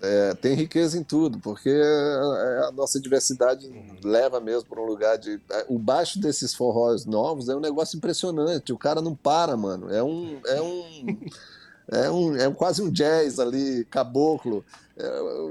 é, 0.00 0.34
tem 0.34 0.54
riqueza 0.54 0.98
em 0.98 1.02
tudo, 1.02 1.38
porque 1.38 1.70
a, 1.70 2.68
a 2.68 2.72
nossa 2.72 3.00
diversidade 3.00 3.70
leva 4.04 4.40
mesmo 4.40 4.68
para 4.68 4.80
um 4.80 4.86
lugar 4.86 5.16
de. 5.16 5.40
É, 5.50 5.66
o 5.68 5.78
baixo 5.78 6.20
desses 6.20 6.54
forrós 6.54 7.06
novos 7.06 7.48
é 7.48 7.56
um 7.56 7.60
negócio 7.60 7.96
impressionante, 7.96 8.72
o 8.72 8.78
cara 8.78 9.00
não 9.00 9.14
para, 9.14 9.56
mano. 9.56 9.90
É 9.90 10.02
um. 10.02 10.38
É 10.46 10.60
um 10.60 11.18
é, 11.90 12.10
um, 12.10 12.36
é 12.36 12.50
quase 12.52 12.82
um 12.82 12.90
jazz 12.90 13.38
ali, 13.38 13.84
caboclo, 13.86 14.62
é 14.62 14.85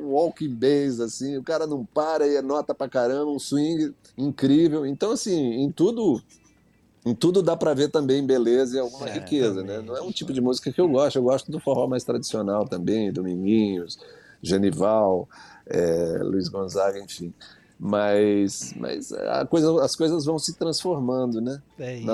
walking 0.03 0.49
bass, 0.49 0.99
assim, 0.99 1.38
o 1.38 1.43
cara 1.43 1.67
não 1.67 1.86
para 1.86 2.27
e 2.27 2.36
é 2.36 2.41
nota 2.41 2.73
pra 2.73 2.89
caramba, 2.89 3.31
um 3.31 3.39
swing 3.39 3.93
incrível. 4.17 4.86
Então, 4.86 5.12
assim, 5.12 5.36
em 5.36 5.71
tudo 5.71 6.21
em 7.05 7.13
tudo 7.13 7.43
dá 7.43 7.55
para 7.55 7.73
ver 7.75 7.89
também 7.89 8.25
beleza 8.25 8.77
e 8.77 8.79
alguma 8.79 9.08
É, 9.08 9.13
riqueza, 9.13 9.62
também, 9.62 9.77
né? 9.77 9.84
Não 9.84 9.95
é 9.95 10.01
um 10.01 10.12
tipo 10.12 10.34
de 10.34 10.41
música 10.41 10.71
que 10.71 10.81
eu 10.81 10.89
gosto. 10.89 11.17
Eu 11.17 11.23
gosto 11.23 11.51
do 11.51 11.60
forró 11.60 11.88
mais 11.88 12.03
tradicional 12.03 12.67
também, 12.67 13.12
Dominguinhos, 13.13 13.99
Genival, 14.41 15.29
é, 15.67 16.17
Luiz 16.23 16.47
Gonzaga, 16.49 16.99
enfim. 16.99 17.31
Mas, 17.79 18.73
mas 18.75 19.12
a 19.12 19.45
coisa, 19.45 19.84
as 19.84 19.95
coisas 19.95 20.25
vão 20.25 20.39
se 20.39 20.55
transformando, 20.55 21.39
né? 21.39 21.62
É 21.77 21.97
isso. 21.97 22.05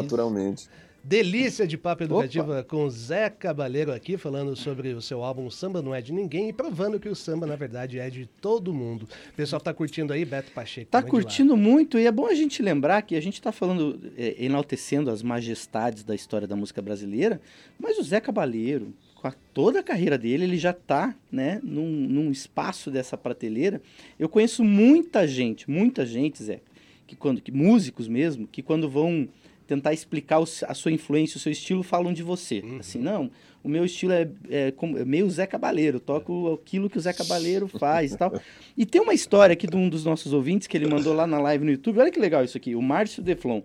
Delícia 1.03 1.65
de 1.65 1.77
papo 1.79 2.03
educativa 2.03 2.63
com 2.63 2.87
Zé 2.89 3.27
Cabaleiro 3.29 3.91
aqui, 3.91 4.17
falando 4.17 4.55
sobre 4.55 4.89
o 4.93 5.01
seu 5.01 5.23
álbum 5.23 5.49
Samba 5.49 5.81
Não 5.81 5.95
É 5.95 5.99
de 6.01 6.13
Ninguém 6.13 6.49
e 6.49 6.53
provando 6.53 6.99
que 6.99 7.09
o 7.09 7.15
samba, 7.15 7.47
na 7.47 7.55
verdade, 7.55 7.97
é 7.97 8.07
de 8.07 8.27
todo 8.39 8.71
mundo. 8.71 9.07
O 9.31 9.35
pessoal 9.35 9.59
tá 9.59 9.73
curtindo 9.73 10.13
aí, 10.13 10.23
Beto 10.23 10.51
Pacheco. 10.51 10.91
Tá 10.91 11.01
curtindo 11.01 11.57
muito 11.57 11.97
e 11.97 12.05
é 12.05 12.11
bom 12.11 12.27
a 12.27 12.35
gente 12.35 12.61
lembrar 12.61 13.01
que 13.01 13.15
a 13.15 13.21
gente 13.21 13.41
tá 13.41 13.51
falando, 13.51 13.99
é, 14.15 14.35
enaltecendo 14.45 15.09
as 15.09 15.23
majestades 15.23 16.03
da 16.03 16.13
história 16.13 16.47
da 16.47 16.55
música 16.55 16.83
brasileira, 16.83 17.41
mas 17.79 17.97
o 17.97 18.03
Zé 18.03 18.19
Cabaleiro, 18.21 18.93
com 19.15 19.27
a- 19.27 19.33
toda 19.55 19.79
a 19.79 19.83
carreira 19.83 20.19
dele, 20.19 20.43
ele 20.43 20.57
já 20.57 20.71
tá, 20.71 21.15
né, 21.31 21.59
num, 21.63 21.89
num 21.89 22.31
espaço 22.31 22.91
dessa 22.91 23.17
prateleira. 23.17 23.81
Eu 24.19 24.29
conheço 24.29 24.63
muita 24.63 25.27
gente, 25.27 25.67
muita 25.67 26.05
gente, 26.05 26.43
Zé, 26.43 26.61
que 27.07 27.15
quando, 27.15 27.41
que, 27.41 27.51
músicos 27.51 28.07
mesmo, 28.07 28.47
que 28.47 28.61
quando 28.61 28.87
vão 28.87 29.27
tentar 29.71 29.93
explicar 29.93 30.41
a 30.67 30.73
sua 30.73 30.91
influência, 30.91 31.37
o 31.37 31.39
seu 31.39 31.49
estilo, 31.49 31.81
falam 31.81 32.11
de 32.11 32.21
você. 32.21 32.61
Assim, 32.77 32.99
não, 32.99 33.31
o 33.63 33.69
meu 33.69 33.85
estilo 33.85 34.11
é, 34.11 34.27
é 34.49 34.73
é 34.97 35.05
meio 35.05 35.29
Zé 35.29 35.47
Cabaleiro, 35.47 35.97
toco 35.97 36.53
aquilo 36.53 36.89
que 36.89 36.97
o 36.97 37.01
Zé 37.01 37.13
Cabaleiro 37.13 37.69
faz 37.69 38.11
e 38.11 38.17
tal. 38.17 38.33
E 38.75 38.85
tem 38.85 38.99
uma 38.99 39.13
história 39.13 39.53
aqui 39.53 39.65
de 39.65 39.77
um 39.77 39.87
dos 39.87 40.03
nossos 40.03 40.33
ouvintes 40.33 40.67
que 40.67 40.75
ele 40.75 40.87
mandou 40.87 41.13
lá 41.13 41.25
na 41.25 41.39
live 41.39 41.63
no 41.63 41.71
YouTube. 41.71 41.99
Olha 41.99 42.11
que 42.11 42.19
legal 42.19 42.43
isso 42.43 42.57
aqui, 42.57 42.75
o 42.75 42.81
Márcio 42.81 43.23
Deflon. 43.23 43.61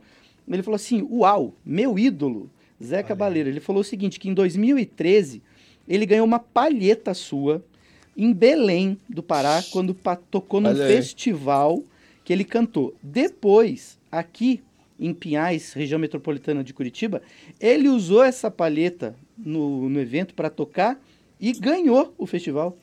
Ele 0.49 0.63
falou 0.63 0.77
assim: 0.77 1.03
Uau, 1.11 1.53
meu 1.65 1.99
ídolo, 1.99 2.49
Zé 2.83 3.03
Cabaleiro. 3.03 3.49
Ele 3.49 3.59
falou 3.59 3.81
o 3.81 3.85
seguinte: 3.85 4.21
que 4.21 4.29
em 4.29 4.35
2013 4.35 5.43
ele 5.89 6.07
ganhou 6.07 6.25
uma 6.25 6.39
palheta 6.39 7.15
sua 7.15 7.65
em 8.17 8.33
Belém 8.33 8.97
do 9.09 9.25
Pará, 9.25 9.61
quando 9.73 9.93
tocou 10.31 10.61
num 10.61 10.75
festival 10.77 11.83
que 12.25 12.33
ele 12.33 12.45
cantou. 12.45 12.95
Depois, 13.03 13.99
aqui 14.11 14.63
em 14.99 15.13
Pinhais, 15.13 15.73
região 15.73 15.99
metropolitana 15.99 16.65
de 16.65 16.73
Curitiba, 16.73 17.23
ele 17.61 17.89
usou 17.89 18.23
essa 18.23 18.51
palheta 18.51 19.15
no, 19.37 19.89
no 19.89 20.01
evento 20.01 20.35
para 20.35 20.51
tocar 20.51 21.01
e 21.41 21.53
ganhou 21.53 22.15
o 22.17 22.27
festival. 22.27 22.77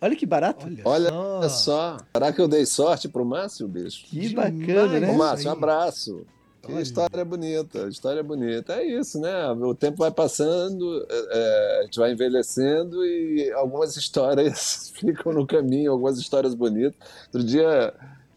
Olha 0.00 0.16
que 0.16 0.26
barato. 0.26 0.66
Olha, 0.84 1.14
Olha 1.14 1.48
só. 1.48 1.96
Será 2.12 2.32
que 2.32 2.40
eu 2.40 2.48
dei 2.48 2.66
sorte 2.66 3.08
pro 3.08 3.24
Márcio, 3.24 3.68
bicho? 3.68 4.04
Que 4.06 4.28
Demais. 4.28 4.52
bacana, 4.52 5.00
né? 5.00 5.10
Ô, 5.10 5.14
Márcio, 5.14 5.48
um 5.48 5.52
abraço. 5.52 6.26
Que 6.60 6.72
Olha. 6.72 6.82
história 6.82 7.24
bonita, 7.24 7.88
história 7.88 8.22
bonita. 8.22 8.74
É 8.74 8.84
isso, 8.84 9.20
né? 9.20 9.50
O 9.50 9.74
tempo 9.74 9.98
vai 9.98 10.10
passando, 10.10 11.06
é, 11.08 11.28
é, 11.30 11.80
a 11.80 11.82
gente 11.84 11.98
vai 11.98 12.12
envelhecendo 12.12 13.04
e 13.04 13.52
algumas 13.52 13.96
histórias 13.96 14.92
ficam 14.98 15.32
no 15.32 15.46
caminho, 15.46 15.92
algumas 15.92 16.18
histórias 16.18 16.54
bonitas. 16.54 16.94
Outro 17.26 17.44
dia 17.44 17.94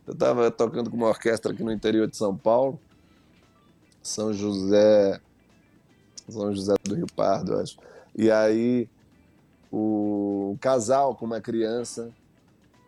eu 0.07 0.13
estava 0.13 0.51
tocando 0.51 0.89
com 0.89 0.97
uma 0.97 1.07
orquestra 1.07 1.51
aqui 1.51 1.63
no 1.63 1.71
interior 1.71 2.07
de 2.07 2.15
São 2.15 2.35
Paulo, 2.35 2.79
São 4.01 4.33
José, 4.33 5.19
São 6.29 6.53
José 6.53 6.73
do 6.83 6.95
Rio 6.95 7.07
Pardo, 7.15 7.57
acho. 7.57 7.77
E 8.15 8.29
aí 8.29 8.87
o 9.71 10.57
casal 10.61 11.15
com 11.15 11.25
uma 11.25 11.41
criança 11.41 12.13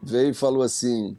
veio 0.02 0.30
e 0.30 0.34
falou 0.34 0.62
assim: 0.62 1.18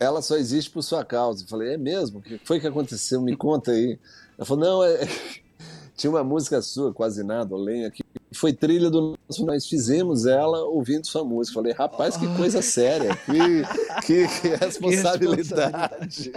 ela 0.00 0.20
só 0.22 0.36
existe 0.36 0.70
por 0.70 0.82
sua 0.82 1.04
causa. 1.04 1.44
Eu 1.44 1.48
falei, 1.48 1.74
é 1.74 1.76
mesmo? 1.76 2.18
O 2.18 2.22
que 2.22 2.38
foi 2.38 2.58
que 2.58 2.66
aconteceu? 2.66 3.20
Me 3.20 3.36
conta 3.36 3.72
aí. 3.72 3.98
Ela 4.36 4.46
falou, 4.46 4.64
não, 4.64 4.84
é... 4.84 5.00
tinha 5.96 6.10
uma 6.10 6.24
música 6.24 6.60
sua, 6.60 6.92
quase 6.92 7.22
nada, 7.22 7.56
lenha, 7.56 7.90
que 7.90 8.02
foi 8.42 8.52
trilha 8.52 8.90
do 8.90 9.16
nosso, 9.28 9.46
nós 9.46 9.68
fizemos 9.68 10.26
ela 10.26 10.64
ouvindo 10.64 11.06
sua 11.06 11.22
música. 11.22 11.54
Falei, 11.54 11.72
rapaz, 11.72 12.16
que 12.16 12.26
coisa 12.34 12.60
séria, 12.60 13.14
que, 13.14 14.04
que, 14.04 14.26
que 14.26 14.48
responsabilidade, 14.58 16.32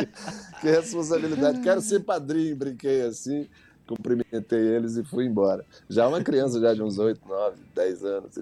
que 0.62 0.70
responsabilidade. 0.70 1.62
Quero 1.62 1.82
ser 1.82 2.02
padrinho, 2.02 2.56
brinquei 2.56 3.02
assim, 3.02 3.48
cumprimentei 3.88 4.60
eles 4.60 4.98
e 4.98 5.04
fui 5.04 5.26
embora. 5.26 5.66
Já 5.90 6.08
uma 6.08 6.22
criança 6.22 6.60
já 6.60 6.76
de 6.76 6.84
uns 6.84 7.00
8, 7.00 7.20
9, 7.28 7.56
10 7.74 8.06
anos. 8.06 8.40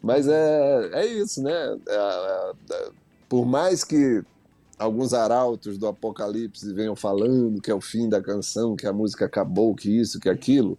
Mas 0.00 0.26
é, 0.26 0.90
é 0.94 1.06
isso, 1.06 1.42
né? 1.42 1.78
É, 1.86 1.94
é, 1.94 2.52
é, 2.72 2.88
por 3.28 3.44
mais 3.44 3.84
que 3.84 4.22
alguns 4.78 5.12
arautos 5.12 5.76
do 5.76 5.86
apocalipse 5.86 6.72
venham 6.72 6.96
falando 6.96 7.60
que 7.60 7.70
é 7.70 7.74
o 7.74 7.82
fim 7.82 8.08
da 8.08 8.22
canção, 8.22 8.74
que 8.74 8.86
a 8.86 8.94
música 8.94 9.26
acabou, 9.26 9.74
que 9.74 9.90
isso, 9.90 10.18
que 10.18 10.30
aquilo, 10.30 10.78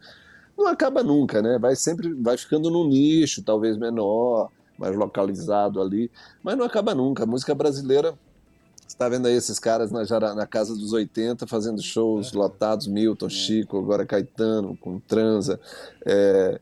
não 0.58 0.68
acaba 0.68 1.04
nunca, 1.04 1.42
né? 1.42 1.58
Vai 1.60 1.76
sempre, 1.76 2.14
vai 2.14 2.38
ficando 2.38 2.70
num 2.70 2.88
nicho, 2.88 3.44
talvez 3.44 3.78
menor, 3.78 4.50
mais 4.78 4.96
localizado 4.96 5.82
ali, 5.82 6.10
mas 6.44 6.58
não 6.58 6.66
acaba 6.66 6.94
nunca. 6.94 7.24
A 7.24 7.28
música 7.28 7.54
brasileira, 7.54 8.12
você 8.82 8.96
está 8.96 9.10
vendo 9.10 9.28
aí 9.28 9.36
esses 9.36 9.60
caras 9.60 9.92
na, 9.92 10.04
na 10.36 10.48
casa 10.48 10.76
dos 10.76 10.94
80 10.94 11.48
fazendo 11.48 11.82
shows 11.82 12.34
lotados, 12.34 12.88
Milton, 12.88 13.30
Chico, 13.30 13.78
agora 13.78 14.06
Caetano, 14.06 14.78
com 14.78 15.00
Transa. 15.00 15.60
É, 16.06 16.60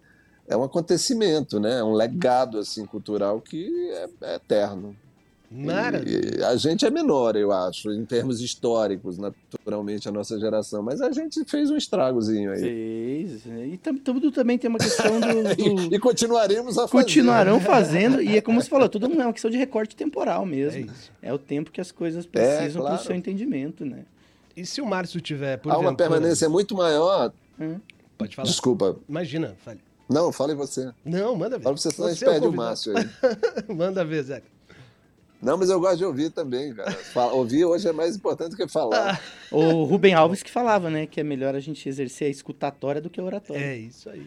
é 0.48 0.58
um 0.58 0.64
acontecimento, 0.64 1.60
né? 1.60 1.80
É 1.80 1.84
um 1.84 1.94
legado 1.94 2.58
assim 2.58 2.86
cultural 2.86 3.42
que 3.42 3.92
é, 3.92 4.10
é 4.22 4.36
eterno. 4.36 4.96
Maravilha. 5.54 6.40
E 6.40 6.44
a 6.44 6.56
gente 6.56 6.86
é 6.86 6.90
menor, 6.90 7.36
eu 7.36 7.52
acho, 7.52 7.92
em 7.92 8.04
termos 8.06 8.42
históricos, 8.42 9.18
naturalmente, 9.18 10.10
a 10.10 10.12
nossa 10.12 10.40
geração. 10.40 10.82
Mas 10.82 11.00
a 11.00 11.12
gente 11.12 11.46
fez 11.46 11.70
um 11.70 11.78
estragozinho 11.78 12.52
aí. 12.52 12.60
Fez. 12.60 13.46
E 13.46 13.78
tam- 13.78 13.96
tudo 13.98 14.32
também 14.32 14.58
tem 14.58 14.68
uma 14.70 14.80
questão 14.80 15.20
do. 15.20 15.28
do- 15.56 15.62
E, 15.92 15.96
e 15.96 16.00
continuaremos 16.00 16.78
a 16.78 16.88
fazer. 16.88 17.04
Continuarão 17.04 17.60
fazendo, 17.60 18.22
e 18.22 18.38
é 18.38 18.42
como 18.42 18.60
você 18.62 18.70
falou, 18.70 18.90
tudo 18.90 19.06
é 19.06 19.10
uma 19.10 19.32
questão 19.34 19.52
de 19.52 19.58
recorte 19.58 19.96
temporal 19.96 20.44
É 20.44 20.46
mesmo. 20.48 20.86
isso. 20.88 21.12
É, 21.22 21.32
o 21.32 21.38
tempo 21.38 21.72
que 21.72 21.80
as 21.80 21.92
coisas 21.92 22.26
precisam 22.26 22.82
para 22.82 22.92
claro. 22.92 23.02
o 23.02 23.06
seu 23.06 23.16
entendimento, 23.16 23.86
né? 23.86 24.00
E 24.56 24.66
se 24.66 24.82
o 24.82 24.86
Márcio 24.86 25.22
tiver, 25.22 25.58
por 25.58 25.72
Há 25.72 25.78
uma 25.78 25.96
permanência 25.96 26.50
muito 26.50 26.76
maior. 26.76 27.32
Hum. 27.60 27.80
Pode 28.18 28.36
falar. 28.36 28.48
Desculpa. 28.48 28.96
Imagina, 29.08 29.56
fale. 29.64 29.80
Não, 30.10 30.32
fale 30.32 30.54
você. 30.54 30.92
Não, 31.04 31.36
manda 31.36 31.58
ver. 31.58 31.64
Fala 31.64 31.78
você, 31.78 31.90
senão 31.90 32.08
a 32.08 32.14
gente 32.14 32.24
é 32.24 32.40
o 32.40 32.50
o. 32.50 32.54
Márcio 32.54 32.94
aí. 32.96 33.06
manda 33.74 34.04
ver, 34.06 34.24
Zé. 34.24 34.44
Não, 35.44 35.58
mas 35.58 35.70
eu 35.70 35.80
gosto 35.80 35.98
de 35.98 36.06
ouvir 36.06 36.30
também, 36.32 36.74
cara. 36.74 36.92
Fala- 36.92 37.34
ouvir 37.34 37.66
hoje 37.66 37.88
é 37.88 37.92
mais 37.92 38.16
importante 38.16 38.56
que 38.56 38.68
falar. 38.68 39.22
O 39.52 39.84
Rubem 39.84 40.14
Alves 40.14 40.42
que 40.42 40.50
falava, 40.50 40.90
né? 40.90 41.06
Que 41.06 41.20
é 41.20 41.24
melhor 41.24 41.54
a 41.56 41.60
gente 41.60 41.88
exercer 41.88 42.28
a 42.28 42.32
escutatória 42.32 43.02
do 43.02 43.10
que 43.10 43.20
a 43.20 43.24
oratória. 43.24 43.62
É 43.64 43.78
isso 43.78 44.10
aí. 44.10 44.26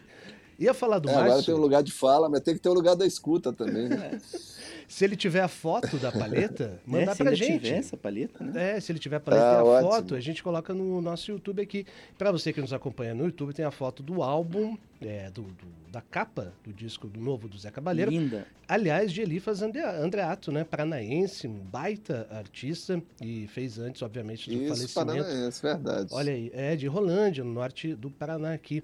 Ia 0.58 0.72
falar 0.72 0.98
do 0.98 1.08
É, 1.08 1.12
agora 1.12 1.26
tem 1.26 1.34
Márcio, 1.34 1.56
um 1.56 1.60
lugar 1.60 1.82
de 1.82 1.92
fala, 1.92 2.28
mas 2.28 2.40
tem 2.40 2.54
que 2.54 2.60
ter 2.60 2.68
um 2.68 2.74
lugar 2.74 2.96
da 2.96 3.06
escuta 3.06 3.52
também. 3.52 3.88
Né? 3.88 4.20
se 4.88 5.04
ele 5.04 5.16
tiver 5.16 5.40
a 5.40 5.48
foto 5.48 5.96
da 5.98 6.10
paleta, 6.12 6.80
Né? 6.86 7.00
mandar 7.00 7.12
Se 7.14 7.18
pra 7.22 7.30
ainda 7.32 7.36
gente. 7.44 7.62
tiver 7.64 7.76
essa 7.78 7.96
palheta, 7.96 8.44
né? 8.44 8.76
É, 8.76 8.80
se 8.80 8.92
ele 8.92 8.98
tiver 8.98 9.16
a 9.16 9.20
paleta 9.20 9.44
Ah, 9.44 9.54
e 9.54 9.58
a 9.58 9.64
ótimo. 9.64 9.90
foto, 9.90 10.14
a 10.14 10.20
gente 10.20 10.42
coloca 10.42 10.72
no 10.74 11.00
nosso 11.02 11.30
YouTube 11.30 11.60
aqui. 11.62 11.86
Pra 12.16 12.30
você 12.32 12.52
que 12.52 12.60
nos 12.60 12.72
acompanha 12.72 13.14
no 13.14 13.24
YouTube, 13.24 13.52
tem 13.52 13.64
a 13.64 13.70
foto 13.70 14.02
do 14.02 14.22
álbum, 14.22 14.76
é, 15.00 15.30
do, 15.30 15.42
do- 15.42 15.76
da 15.90 16.00
capa 16.02 16.52
do 16.62 16.72
disco 16.74 17.06
do 17.08 17.18
novo 17.18 17.48
do 17.48 17.56
Zé 17.58 17.70
Cabaleiro. 17.70 18.10
Linda. 18.10 18.46
Aliás, 18.68 19.10
de 19.12 19.22
Elifas 19.22 19.62
Andre- 19.62 19.82
Andreato, 19.82 20.52
né? 20.52 20.62
Paranaense, 20.64 21.46
um 21.48 21.54
baita 21.58 22.26
artista 22.30 23.02
e 23.22 23.46
fez 23.46 23.78
antes, 23.78 24.02
obviamente, 24.02 24.50
do 24.50 24.56
Isso, 24.56 24.68
falecimento. 24.98 25.24
paranaense, 25.24 25.62
verdade. 25.62 26.08
Olha 26.12 26.32
aí, 26.32 26.50
é 26.52 26.76
de 26.76 26.86
Rolândia, 26.86 27.42
no 27.42 27.52
norte 27.52 27.94
do 27.94 28.10
Paraná 28.10 28.52
aqui. 28.52 28.82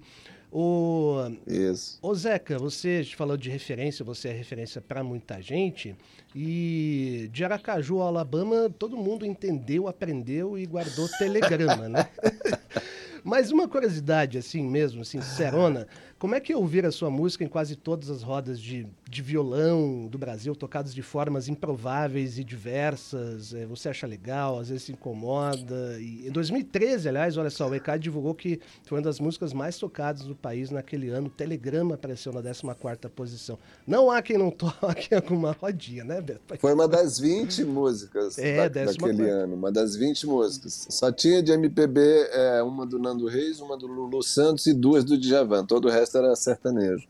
O, 0.55 1.31
Isso. 1.47 1.97
ô 1.99 2.13
Zeca, 2.13 2.59
você 2.59 3.03
falou 3.17 3.35
de 3.35 3.49
referência, 3.49 4.05
você 4.05 4.29
é 4.29 4.31
referência 4.31 4.79
para 4.79 5.03
muita 5.03 5.41
gente. 5.41 5.95
E 6.35 7.27
de 7.33 7.43
Aracaju 7.43 7.95
ao 7.95 8.09
Alabama, 8.09 8.69
todo 8.77 8.95
mundo 8.95 9.25
entendeu, 9.25 9.87
aprendeu 9.87 10.55
e 10.55 10.67
guardou 10.67 11.09
telegrama, 11.17 11.89
né? 11.89 12.07
Mas 13.23 13.51
uma 13.51 13.67
curiosidade, 13.67 14.37
assim 14.37 14.61
mesmo, 14.69 15.03
sincerona, 15.03 15.87
como 16.19 16.35
é 16.35 16.39
que 16.39 16.53
ouvir 16.53 16.85
a 16.85 16.91
sua 16.91 17.09
música 17.09 17.43
em 17.43 17.47
quase 17.47 17.75
todas 17.75 18.11
as 18.11 18.21
rodas 18.21 18.59
de, 18.59 18.85
de 19.13 19.21
violão 19.21 20.07
do 20.07 20.17
Brasil, 20.17 20.55
tocados 20.55 20.93
de 20.93 21.01
formas 21.01 21.47
improváveis 21.47 22.37
e 22.37 22.43
diversas? 22.43 23.53
É, 23.53 23.65
você 23.65 23.89
acha 23.89 24.07
legal, 24.07 24.59
às 24.59 24.69
vezes 24.69 24.83
se 24.83 24.91
incomoda? 24.91 25.97
E 25.99 26.27
em 26.27 26.31
2013, 26.31 27.07
aliás, 27.09 27.37
olha 27.37 27.49
só, 27.49 27.69
o 27.69 27.75
ECAD 27.75 28.01
divulgou 28.03 28.33
que 28.33 28.59
foi 28.85 28.97
uma 28.97 29.03
das 29.03 29.19
músicas 29.19 29.53
mais 29.53 29.77
tocadas 29.77 30.23
no 30.25 30.35
país 30.35 30.69
naquele 30.71 31.09
ano. 31.09 31.27
O 31.27 31.29
Telegrama 31.29 31.95
apareceu 31.95 32.33
na 32.33 32.41
14ª 32.41 33.09
posição. 33.09 33.57
Não 33.85 34.09
há 34.09 34.21
quem 34.21 34.37
não 34.37 34.49
toque 34.51 35.13
alguma 35.15 35.51
rodinha, 35.51 36.03
né, 36.03 36.19
Beto? 36.19 36.41
Foi 36.59 36.73
uma 36.73 36.87
das 36.87 37.19
20 37.19 37.63
músicas 37.65 38.37
É, 38.37 38.67
da- 38.69 38.85
daquele 38.85 39.29
ano, 39.29 39.55
uma 39.55 39.71
das 39.71 39.95
20 39.95 40.25
músicas. 40.25 40.87
Só 40.89 41.11
tinha 41.11 41.41
de 41.43 41.51
MPB 41.51 42.01
é, 42.31 42.63
uma 42.63 42.85
do 42.85 42.97
Nando 42.97 43.27
Reis, 43.27 43.59
uma 43.59 43.77
do 43.77 43.85
Lulu 43.87 44.23
Santos 44.23 44.65
e 44.65 44.73
duas 44.73 45.03
do 45.03 45.17
Djavan. 45.17 45.65
Todo 45.65 45.87
o 45.87 45.91
resto 45.91 46.17
era 46.17 46.35
sertanejo. 46.35 47.07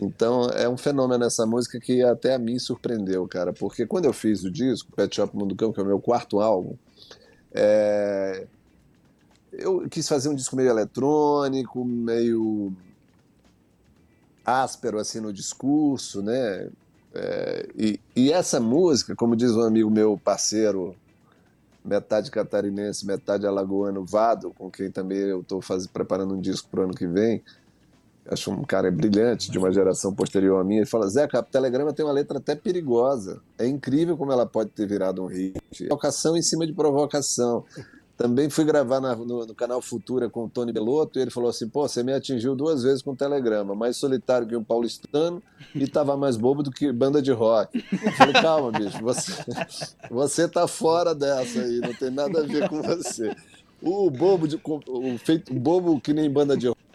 Então 0.00 0.48
é 0.50 0.68
um 0.68 0.76
fenômeno 0.76 1.24
essa 1.24 1.46
música 1.46 1.80
que 1.80 2.02
até 2.02 2.34
a 2.34 2.38
mim 2.38 2.58
surpreendeu, 2.58 3.26
cara, 3.26 3.52
porque 3.52 3.86
quando 3.86 4.04
eu 4.04 4.12
fiz 4.12 4.44
o 4.44 4.50
disco, 4.50 4.92
Pet 4.92 5.14
Shop 5.14 5.36
Mundo 5.36 5.54
Cão, 5.54 5.72
que 5.72 5.80
é 5.80 5.82
o 5.82 5.86
meu 5.86 6.00
quarto 6.00 6.40
álbum, 6.40 6.76
é, 7.52 8.46
eu 9.52 9.88
quis 9.88 10.08
fazer 10.08 10.28
um 10.28 10.34
disco 10.34 10.56
meio 10.56 10.70
eletrônico, 10.70 11.84
meio 11.84 12.72
áspero 14.44 14.98
assim 14.98 15.20
no 15.20 15.32
discurso, 15.32 16.22
né? 16.22 16.68
É, 17.14 17.68
e, 17.74 18.00
e, 18.14 18.30
essa 18.30 18.60
música, 18.60 19.16
como 19.16 19.34
diz 19.34 19.52
um 19.52 19.62
amigo 19.62 19.90
meu, 19.90 20.20
parceiro, 20.22 20.94
metade 21.82 22.30
catarinense, 22.30 23.06
metade 23.06 23.46
alagoano, 23.46 24.04
Vado, 24.04 24.52
com 24.52 24.70
quem 24.70 24.90
também 24.90 25.18
eu 25.18 25.40
estou 25.40 25.60
preparando 25.92 26.34
um 26.34 26.40
disco 26.40 26.68
para 26.68 26.80
o 26.80 26.84
ano 26.84 26.94
que 26.94 27.06
vem, 27.06 27.42
acho 28.30 28.50
um 28.50 28.64
cara 28.64 28.90
brilhante, 28.90 29.50
de 29.50 29.58
uma 29.58 29.72
geração 29.72 30.14
posterior 30.14 30.60
à 30.60 30.64
minha, 30.64 30.80
ele 30.80 30.86
fala, 30.86 31.08
Zeca, 31.08 31.38
a 31.38 31.42
Telegrama 31.42 31.92
tem 31.92 32.04
uma 32.04 32.12
letra 32.12 32.38
até 32.38 32.54
perigosa, 32.54 33.40
é 33.58 33.66
incrível 33.66 34.16
como 34.16 34.32
ela 34.32 34.46
pode 34.46 34.70
ter 34.70 34.86
virado 34.86 35.22
um 35.22 35.26
hit. 35.26 35.58
Provocação 35.78 36.36
em 36.36 36.42
cima 36.42 36.66
de 36.66 36.72
provocação. 36.72 37.64
Também 38.16 38.48
fui 38.48 38.64
gravar 38.64 38.98
na, 38.98 39.14
no, 39.14 39.44
no, 39.44 39.54
canal 39.54 39.82
Futura 39.82 40.30
com 40.30 40.44
o 40.44 40.48
Tony 40.48 40.72
Belotto 40.72 41.18
e 41.18 41.22
ele 41.22 41.30
falou 41.30 41.50
assim: 41.50 41.68
pô, 41.68 41.86
você 41.86 42.02
me 42.02 42.14
atingiu 42.14 42.56
duas 42.56 42.82
vezes 42.82 43.02
com 43.02 43.14
telegrama, 43.14 43.74
mais 43.74 43.98
solitário 43.98 44.48
que 44.48 44.56
um 44.56 44.64
paulistano 44.64 45.42
e 45.74 45.84
estava 45.84 46.16
mais 46.16 46.34
bobo 46.34 46.62
do 46.62 46.70
que 46.70 46.90
banda 46.90 47.20
de 47.20 47.30
rock. 47.30 47.84
Eu 47.92 48.12
falei: 48.12 48.32
calma, 48.40 48.72
bicho, 48.72 48.98
você, 49.02 49.32
você 50.10 50.48
tá 50.48 50.66
fora 50.66 51.14
dessa 51.14 51.60
aí, 51.60 51.78
não 51.78 51.92
tem 51.92 52.10
nada 52.10 52.40
a 52.40 52.46
ver 52.46 52.66
com 52.70 52.80
você. 52.80 53.36
O 53.82 54.10
bobo, 54.10 54.48
de, 54.48 54.58
o 54.64 55.18
feito, 55.18 55.52
o 55.52 55.60
bobo 55.60 56.00
que 56.00 56.14
nem 56.14 56.30
banda 56.30 56.56
de 56.56 56.68
rock 56.68 56.85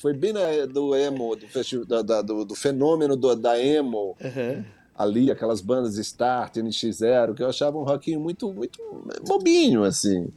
foi 0.00 0.14
bem 0.14 0.32
na, 0.32 0.66
do 0.66 0.96
emo, 0.96 1.36
do, 1.36 1.46
festival, 1.46 2.02
da, 2.02 2.22
do, 2.22 2.44
do 2.44 2.54
fenômeno 2.54 3.16
do, 3.16 3.36
da 3.36 3.60
emo. 3.60 4.16
Uhum 4.20 4.64
ali, 4.98 5.30
aquelas 5.30 5.60
bandas 5.60 5.96
Start, 5.96 6.56
NX0, 6.56 7.36
que 7.36 7.42
eu 7.42 7.48
achava 7.48 7.78
um 7.78 7.84
rockinho 7.84 8.18
muito, 8.18 8.52
muito 8.52 8.82
bobinho, 9.24 9.84
assim. 9.84 10.28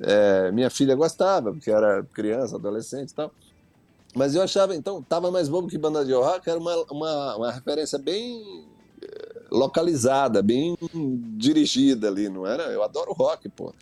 É, 0.00 0.50
minha 0.50 0.68
filha 0.68 0.96
gostava, 0.96 1.52
porque 1.52 1.70
era 1.70 2.02
criança, 2.12 2.56
adolescente 2.56 3.10
e 3.10 3.14
tal. 3.14 3.32
Mas 4.12 4.34
eu 4.34 4.42
achava, 4.42 4.74
então, 4.74 5.00
tava 5.00 5.30
mais 5.30 5.48
bobo 5.48 5.68
que 5.68 5.78
banda 5.78 6.04
de 6.04 6.12
rock, 6.12 6.48
era 6.50 6.58
uma, 6.58 6.76
uma, 6.90 7.36
uma 7.36 7.52
referência 7.52 7.98
bem 7.98 8.64
eh, 9.02 9.42
localizada, 9.50 10.40
bem 10.42 10.76
dirigida 11.36 12.08
ali, 12.08 12.28
não 12.28 12.46
era? 12.46 12.64
Eu 12.64 12.82
adoro 12.82 13.12
rock, 13.12 13.48
pô. 13.48 13.72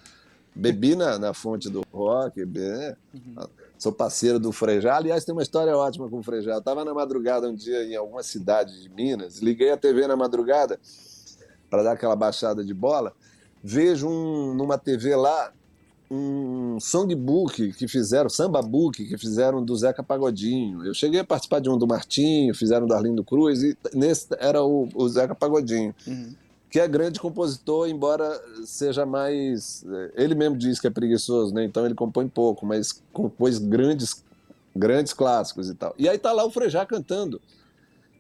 Bebi 0.55 0.95
na, 0.95 1.19
na 1.19 1.35
fonte 1.35 1.71
do 1.71 1.83
rock, 1.93 2.43
uhum. 2.43 3.47
Sou 3.83 3.91
parceiro 3.91 4.39
do 4.39 4.53
Frejá. 4.53 4.95
Aliás, 4.95 5.25
tem 5.25 5.33
uma 5.33 5.43
história 5.43 5.77
ótima 5.77 6.09
com 6.09 6.21
o 6.21 6.23
Frejá. 6.23 6.53
Eu 6.53 6.59
estava 6.59 6.85
na 6.85 6.95
madrugada 6.95 7.49
um 7.49 7.55
dia 7.55 7.83
em 7.83 7.97
alguma 7.97 8.23
cidade 8.23 8.81
de 8.81 8.89
Minas, 8.89 9.41
liguei 9.41 9.73
a 9.73 9.77
TV 9.77 10.07
na 10.07 10.15
madrugada 10.15 10.79
para 11.69 11.83
dar 11.83 11.93
aquela 11.93 12.15
baixada 12.15 12.65
de 12.65 12.73
bola. 12.73 13.13
Vejo 13.61 14.09
um, 14.09 14.55
numa 14.55 14.79
TV 14.79 15.17
lá 15.17 15.53
um 16.09 16.79
songbook 16.79 17.73
que 17.73 17.89
fizeram, 17.89 18.31
samba 18.31 18.63
book 18.63 19.05
que 19.05 19.19
fizeram 19.19 19.65
do 19.65 19.75
Zeca 19.75 20.01
Pagodinho. 20.01 20.87
Eu 20.87 20.95
cheguei 20.95 21.19
a 21.19 21.25
participar 21.25 21.59
de 21.59 21.69
um 21.69 21.77
do 21.77 21.87
Martinho, 21.87 22.55
fizeram 22.55 22.87
do 22.87 22.95
Arlindo 22.95 23.25
Cruz, 23.25 23.65
e 23.65 23.77
nesse 23.95 24.29
era 24.39 24.63
o, 24.63 24.89
o 24.95 25.09
Zeca 25.09 25.35
Pagodinho. 25.35 25.93
Uhum. 26.07 26.35
Que 26.73 26.81
é 26.81 26.89
grande 26.89 27.21
compositor, 27.21 27.87
embora 27.87 28.43
seja 28.65 29.05
mais. 29.05 29.85
Ele 30.15 30.35
mesmo 30.35 30.57
diz 30.57 30.81
que 30.81 30.87
é 30.87 30.91
preguiçoso, 30.91 31.53
né? 31.53 31.63
Então 31.65 31.85
ele 31.85 31.95
compõe 31.95 32.27
pouco, 32.27 32.65
mas 32.65 33.03
compôs 33.13 33.59
grandes, 33.59 34.25
grandes 34.75 35.13
clássicos 35.13 35.69
e 35.69 35.75
tal. 35.75 35.95
E 35.99 36.09
aí 36.09 36.17
tá 36.17 36.33
lá 36.33 36.47
o 36.47 36.51
Frejá 36.51 36.87
cantando. 36.87 37.39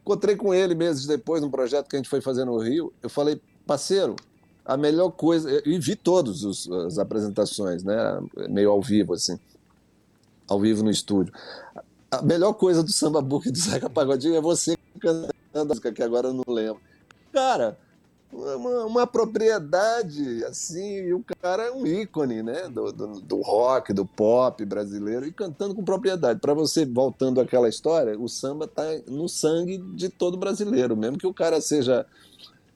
Encontrei 0.02 0.36
com 0.36 0.52
ele 0.52 0.74
meses 0.74 1.06
depois, 1.06 1.40
num 1.40 1.50
projeto 1.50 1.88
que 1.88 1.96
a 1.96 1.98
gente 1.98 2.10
foi 2.10 2.20
fazer 2.20 2.44
no 2.44 2.58
Rio. 2.58 2.92
Eu 3.02 3.08
falei, 3.08 3.40
parceiro, 3.66 4.16
a 4.66 4.76
melhor 4.76 5.12
coisa. 5.12 5.62
E 5.66 5.78
vi 5.78 5.96
todas 5.96 6.44
as 6.68 6.98
apresentações, 6.98 7.82
né? 7.82 7.96
Meio 8.50 8.70
ao 8.70 8.82
vivo, 8.82 9.14
assim. 9.14 9.40
Ao 10.46 10.60
vivo 10.60 10.84
no 10.84 10.90
estúdio. 10.90 11.32
A 12.10 12.20
melhor 12.20 12.52
coisa 12.52 12.82
do 12.82 12.92
samba 12.92 13.22
book 13.22 13.50
do 13.50 13.58
Zeca 13.58 13.88
Pagodinho 13.88 14.36
é 14.36 14.42
você 14.42 14.76
cantando 15.00 15.32
a 15.54 15.64
música 15.64 15.90
que 15.90 16.02
agora 16.02 16.28
eu 16.28 16.34
não 16.34 16.44
lembro. 16.46 16.82
Cara, 17.32 17.78
uma, 18.32 18.84
uma, 18.86 19.06
propriedade, 19.06 20.44
assim, 20.44 21.04
e 21.04 21.14
o 21.14 21.22
cara 21.40 21.64
é 21.64 21.70
um 21.70 21.86
ícone, 21.86 22.42
né? 22.42 22.68
Do, 22.68 22.90
do, 22.92 23.20
do 23.20 23.40
rock, 23.42 23.92
do 23.92 24.06
pop 24.06 24.64
brasileiro, 24.64 25.26
e 25.26 25.32
cantando 25.32 25.74
com 25.74 25.84
propriedade. 25.84 26.40
Para 26.40 26.54
você, 26.54 26.86
voltando 26.86 27.40
àquela 27.40 27.68
história, 27.68 28.18
o 28.18 28.28
samba 28.28 28.66
tá 28.66 28.84
no 29.06 29.28
sangue 29.28 29.78
de 29.78 30.08
todo 30.08 30.36
brasileiro, 30.36 30.96
mesmo 30.96 31.18
que 31.18 31.26
o 31.26 31.34
cara 31.34 31.60
seja. 31.60 32.06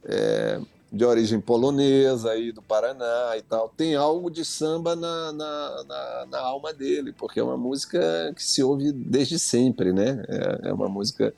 É, 0.05 0.61
de 0.93 1.05
origem 1.05 1.41
polonesa 1.41 2.31
aí 2.31 2.53
do 2.53 2.63
Paraná 2.63 3.35
e 3.37 3.43
tal, 3.43 3.69
tem 3.69 3.97
algo 3.97 4.31
de 4.31 4.45
samba 4.45 4.95
na, 4.95 5.33
na, 5.33 5.85
na, 5.85 6.27
na 6.31 6.39
alma 6.39 6.73
dele, 6.73 7.13
porque 7.13 7.41
é 7.41 7.43
uma 7.43 7.57
música 7.57 8.33
que 8.35 8.43
se 8.43 8.63
ouve 8.63 8.93
desde 8.93 9.39
sempre, 9.39 9.93
né? 9.93 10.25
É, 10.29 10.69
é 10.69 10.73
uma 10.73 10.89
música. 10.89 11.35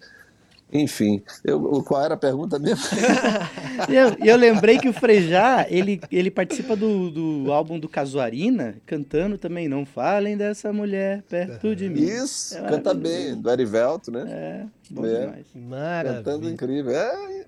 Enfim, 0.72 1.22
eu, 1.42 1.83
qual 1.83 2.04
era 2.04 2.14
a 2.14 2.18
pergunta 2.18 2.59
mesmo? 2.59 2.85
eu, 3.88 4.26
eu 4.26 4.37
lembrei 4.37 4.78
que 4.78 4.88
o 4.88 4.92
Frejá, 4.92 5.66
ele, 5.68 6.00
ele 6.12 6.31
participa 6.31 6.76
do, 6.76 7.11
do 7.11 7.52
álbum 7.52 7.78
do 7.78 7.88
Casuarina, 7.88 8.76
cantando 8.85 9.38
também, 9.38 9.66
não 9.66 9.87
falem 9.87 10.37
dessa 10.37 10.72
mulher 10.72 11.22
perto 11.22 11.74
de 11.74 11.88
mim. 11.88 12.02
Isso, 12.02 12.57
é 12.59 12.68
canta 12.68 12.92
bem, 12.92 13.35
do 13.35 13.50
Erivelto, 13.50 14.11
né? 14.11 14.24
É, 14.28 14.66
bom 14.90 15.07
é. 15.07 15.20
demais. 15.20 15.46
Maravilha. 15.54 16.22
Cantando 16.22 16.50
incrível. 16.50 16.92
É, 16.92 17.46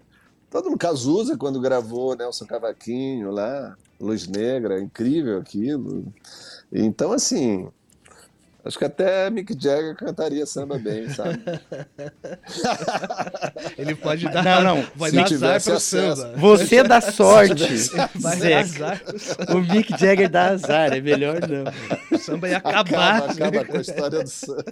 Todo 0.51 0.65
mundo, 0.65 0.79
Cazuza, 0.79 1.37
quando 1.37 1.61
gravou 1.61 2.17
Nelson 2.17 2.45
Cavaquinho 2.45 3.31
lá, 3.31 3.77
Luz 4.01 4.27
Negra, 4.27 4.81
incrível 4.81 5.39
aquilo. 5.39 6.13
Então, 6.73 7.13
assim, 7.13 7.69
Acho 8.65 8.79
que 8.79 8.85
até 8.85 9.31
Mick 9.31 9.57
Jagger 9.59 9.97
cantaria 9.97 10.45
samba 10.45 10.79
bem, 10.79 11.09
sabe? 11.09 11.41
Ele 13.79 13.95
pode 13.95 14.29
dar, 14.29 14.43
não, 14.43 14.63
não. 14.63 14.85
Vai 14.95 15.11
dar 15.11 15.25
azar 15.25 15.63
pro 15.63 15.81
samba. 15.81 16.35
Você 16.37 16.83
dá 16.83 17.01
sorte. 17.13 17.91
Vai 18.15 18.37
dar 18.39 18.59
azar 18.59 19.03
O 19.55 19.61
Mick 19.61 19.99
Jagger 19.99 20.29
dá 20.29 20.51
azar, 20.51 20.93
é 20.93 21.01
melhor 21.01 21.41
não. 21.49 21.65
O 22.13 22.19
samba 22.19 22.49
ia 22.49 22.59
acabar. 22.59 23.17
Acaba, 23.17 23.33
acaba 23.33 23.65
com 23.65 23.79
a 23.79 23.81
história 23.81 24.23
do 24.23 24.29
samba. 24.29 24.65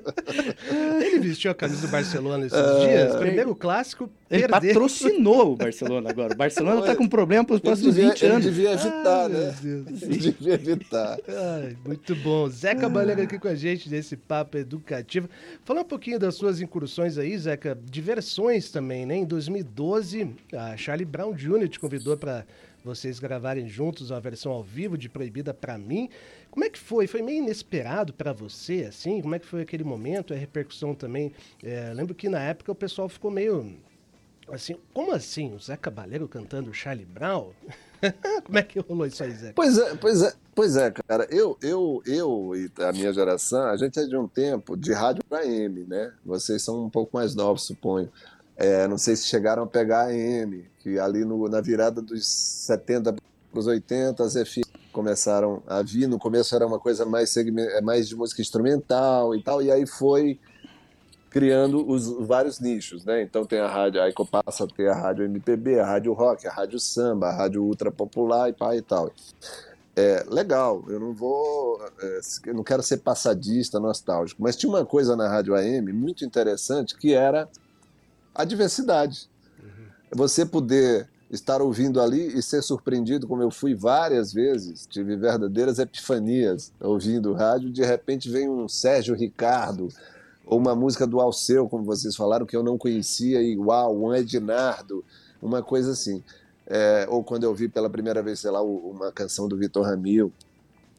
Ele 1.01 1.21
vestiu 1.21 1.51
a 1.51 1.55
camisa 1.55 1.87
do 1.87 1.89
Barcelona 1.89 2.47
esses 2.47 2.59
uh, 2.59 2.81
dias. 2.81 3.17
Primeiro 3.17 3.55
clássico, 3.55 4.11
Ele 4.31 4.47
perder. 4.47 4.75
patrocinou 4.75 5.53
o 5.53 5.57
Barcelona 5.57 6.11
agora. 6.11 6.35
O 6.35 6.37
Barcelona 6.37 6.81
está 6.81 6.95
com 6.95 7.09
problema 7.09 7.45
para 7.45 7.55
os 7.55 7.61
próximos 7.61 7.95
devia, 7.95 8.11
20 8.11 8.27
anos. 8.27 8.47
Ele 8.47 8.55
devia 8.55 8.73
evitar, 8.73 9.25
Ai, 9.25 9.29
né? 9.29 9.55
Ele 10.03 10.17
devia 10.19 10.55
evitar. 10.55 11.19
Ai, 11.27 11.77
muito 11.85 12.15
bom. 12.17 12.49
Zé 12.49 12.75
Cabaleiro 12.75 13.23
aqui 13.23 13.39
com 13.39 13.49
a 13.49 13.55
gente 13.55 13.89
desse 13.89 14.17
papo 14.17 14.59
educativo. 14.59 15.29
Falar 15.65 15.81
um 15.81 15.85
pouquinho 15.85 16.19
das 16.19 16.35
suas 16.35 16.61
incursões 16.61 17.17
aí, 17.17 17.39
Zeca, 17.39 17.79
diversões 17.91 18.71
também, 18.71 19.07
né? 19.07 19.17
Em 19.17 19.25
2012, 19.25 20.31
a 20.53 20.77
Charlie 20.77 21.07
Brown 21.07 21.33
Jr. 21.33 21.69
te 21.69 21.81
convidou 21.81 22.17
para 22.17 22.45
vocês 22.85 23.19
gravarem 23.19 23.69
juntos 23.69 24.11
uma 24.11 24.21
versão 24.21 24.53
ao 24.53 24.63
vivo 24.63 24.97
de 24.97 25.09
Proibida 25.09 25.53
para 25.53 25.77
mim. 25.77 26.09
Como 26.51 26.65
é 26.65 26.71
que 26.71 26.79
foi? 26.79 27.07
Foi 27.07 27.23
meio 27.23 27.39
inesperado 27.39 28.13
para 28.13 28.33
você, 28.33 28.85
assim? 28.89 29.21
Como 29.21 29.35
é 29.35 29.39
que 29.39 29.47
foi 29.47 29.63
aquele 29.63 29.85
momento? 29.85 30.33
A 30.33 30.37
repercussão 30.37 30.95
também. 30.95 31.33
É, 31.63 31.93
lembro 31.95 32.15
que 32.15 32.29
na 32.29 32.41
época 32.41 32.73
o 32.73 32.75
pessoal 32.75 33.09
ficou 33.09 33.31
meio 33.31 33.75
assim, 34.53 34.77
como 34.93 35.13
assim? 35.13 35.55
O 35.55 35.59
Zé 35.59 35.77
Cabaleiro 35.77 36.29
cantando 36.29 36.73
Charlie 36.73 37.05
Brown? 37.05 37.51
Como 38.45 38.59
é 38.59 38.63
que 38.63 38.79
rolou 38.79 39.07
isso 39.07 39.23
aí, 39.23 39.33
Zé? 39.33 39.53
Pois 39.55 39.77
é, 39.77 39.95
pois 39.97 40.23
é, 40.23 40.33
pois 40.55 40.77
é, 40.77 40.91
cara. 40.91 41.27
Eu, 41.31 41.59
eu, 41.61 42.03
eu 42.07 42.53
e 42.55 42.71
a 42.83 42.93
minha 42.93 43.13
geração, 43.13 43.63
a 43.67 43.77
gente 43.77 43.99
é 43.99 44.07
de 44.07 44.17
um 44.17 44.29
tempo 44.29 44.77
de 44.77 44.93
rádio 44.93 45.23
AM, 45.31 45.85
né? 45.85 46.13
Vocês 46.25 46.63
são 46.63 46.85
um 46.85 46.91
pouco 46.91 47.17
mais 47.17 47.35
novos, 47.35 47.65
suponho. 47.65 48.11
É, 48.57 48.87
não 48.89 48.99
sei 48.99 49.17
se 49.17 49.27
chegaram 49.27 49.65
a 49.65 49.67
pegar 49.67 50.03
a 50.03 50.09
AM, 50.09 50.65
que 50.79 50.99
ali 50.99 51.25
no, 51.25 51.49
na 51.49 51.61
virada 51.61 52.01
dos 52.01 52.27
70 52.27 53.13
para 53.13 53.61
os 53.61 53.67
80, 53.67 54.23
as 54.23 54.35
FM 54.35 54.63
começaram 54.93 55.63
a 55.67 55.83
vir. 55.83 56.07
No 56.07 56.19
começo 56.19 56.55
era 56.55 56.67
uma 56.67 56.79
coisa 56.79 57.05
mais, 57.05 57.35
mais 57.83 58.09
de 58.09 58.17
música 58.17 58.41
instrumental 58.43 59.35
e 59.35 59.43
tal, 59.43 59.63
e 59.63 59.71
aí 59.71 59.87
foi 59.87 60.39
criando 61.31 61.89
os 61.89 62.09
vários 62.27 62.61
nichos, 62.61 63.05
né? 63.05 63.23
Então 63.23 63.45
tem 63.45 63.61
a 63.61 63.69
rádio, 63.69 64.01
aí 64.01 64.13
passa 64.31 64.65
a 64.65 64.67
ter 64.67 64.89
a 64.89 64.95
rádio 64.95 65.25
MPB, 65.25 65.79
a 65.79 65.87
rádio 65.87 66.13
rock, 66.13 66.47
a 66.47 66.51
rádio 66.51 66.81
samba, 66.81 67.29
a 67.29 67.37
rádio 67.37 67.63
ultra 67.63 67.91
popular 67.91 68.49
e 68.49 68.53
pá 68.53 68.75
e 68.75 68.83
tal. 68.83 69.13
É, 69.95 70.25
legal, 70.29 70.85
eu 70.89 71.01
não 71.01 71.13
vou, 71.13 71.81
é, 72.01 72.53
não 72.53 72.63
quero 72.63 72.83
ser 72.83 72.99
passadista, 72.99 73.81
nostálgico, 73.81 74.41
mas 74.41 74.57
tinha 74.57 74.71
uma 74.71 74.87
coisa 74.87 75.17
na 75.17 75.29
rádio 75.29 75.57
AM 75.57 75.93
muito 75.93 76.25
interessante 76.25 76.97
que 76.97 77.13
era 77.13 77.49
a 78.35 78.45
diversidade. 78.45 79.29
Uhum. 79.61 79.87
Você 80.15 80.47
poder 80.47 81.09
estar 81.31 81.61
ouvindo 81.61 82.01
ali 82.01 82.27
e 82.39 82.43
ser 82.43 82.63
surpreendido, 82.63 83.27
como 83.27 83.43
eu 83.43 83.51
fui 83.51 83.75
várias 83.75 84.33
vezes, 84.33 84.87
tive 84.87 85.17
verdadeiras 85.17 85.79
epifanias 85.79 86.73
ouvindo 86.81 87.35
rádio, 87.35 87.71
de 87.71 87.85
repente 87.85 88.31
vem 88.31 88.49
um 88.49 88.69
Sérgio 88.69 89.15
Ricardo, 89.15 89.89
ou 90.49 90.59
uma 90.59 90.75
música 90.75 91.07
do 91.07 91.21
Alceu, 91.21 91.69
como 91.69 91.85
vocês 91.85 92.17
falaram, 92.17 92.47
que 92.47 92.57
eu 92.57 92.63
não 92.63 92.79
conhecia, 92.79 93.43
igual, 93.43 93.95
um 93.95 94.15
Ednardo, 94.15 95.05
uma 95.43 95.63
coisa 95.63 95.93
assim. 95.93 96.23
É, 96.67 97.07
ou 97.09 97.23
quando 97.23 97.45
eu 97.45 97.55
vi 97.55 97.69
pela 97.69 97.91
primeira 97.91 98.23
vez, 98.23 98.41
sei 98.41 98.51
lá, 98.51 98.63
uma 98.63 99.13
canção 99.13 99.47
do 99.47 99.59
Vitor 99.59 99.85
Ramil 99.85 100.33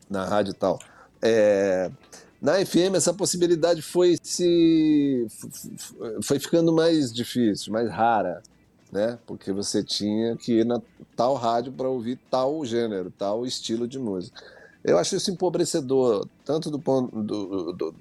na 0.08 0.24
rádio 0.24 0.52
e 0.52 0.54
tal. 0.54 0.80
É, 1.20 1.92
na 2.40 2.64
FM 2.64 2.96
essa 2.96 3.12
possibilidade 3.12 3.82
foi 3.82 4.18
se 4.22 5.28
foi 6.24 6.40
ficando 6.40 6.72
mais 6.72 7.12
difícil, 7.12 7.74
mais 7.74 7.90
rara, 7.90 8.44
né? 8.92 9.18
Porque 9.26 9.52
você 9.52 9.84
tinha 9.84 10.38
que 10.38 10.60
ir 10.60 10.66
na 10.66 10.80
tal 11.16 11.34
rádio 11.34 11.74
para 11.74 11.90
ouvir 11.90 12.20
tal 12.30 12.64
gênero, 12.64 13.12
tal 13.18 13.46
estilo 13.48 13.88
de 13.88 13.98
música. 13.98 14.42
Eu 14.84 14.98
acho 14.98 15.16
isso 15.16 15.32
empobrecedor, 15.32 16.28
tanto 16.46 16.72
do 16.72 16.80
ponto, 16.80 17.22
do, 17.22 17.74
do, 17.74 17.96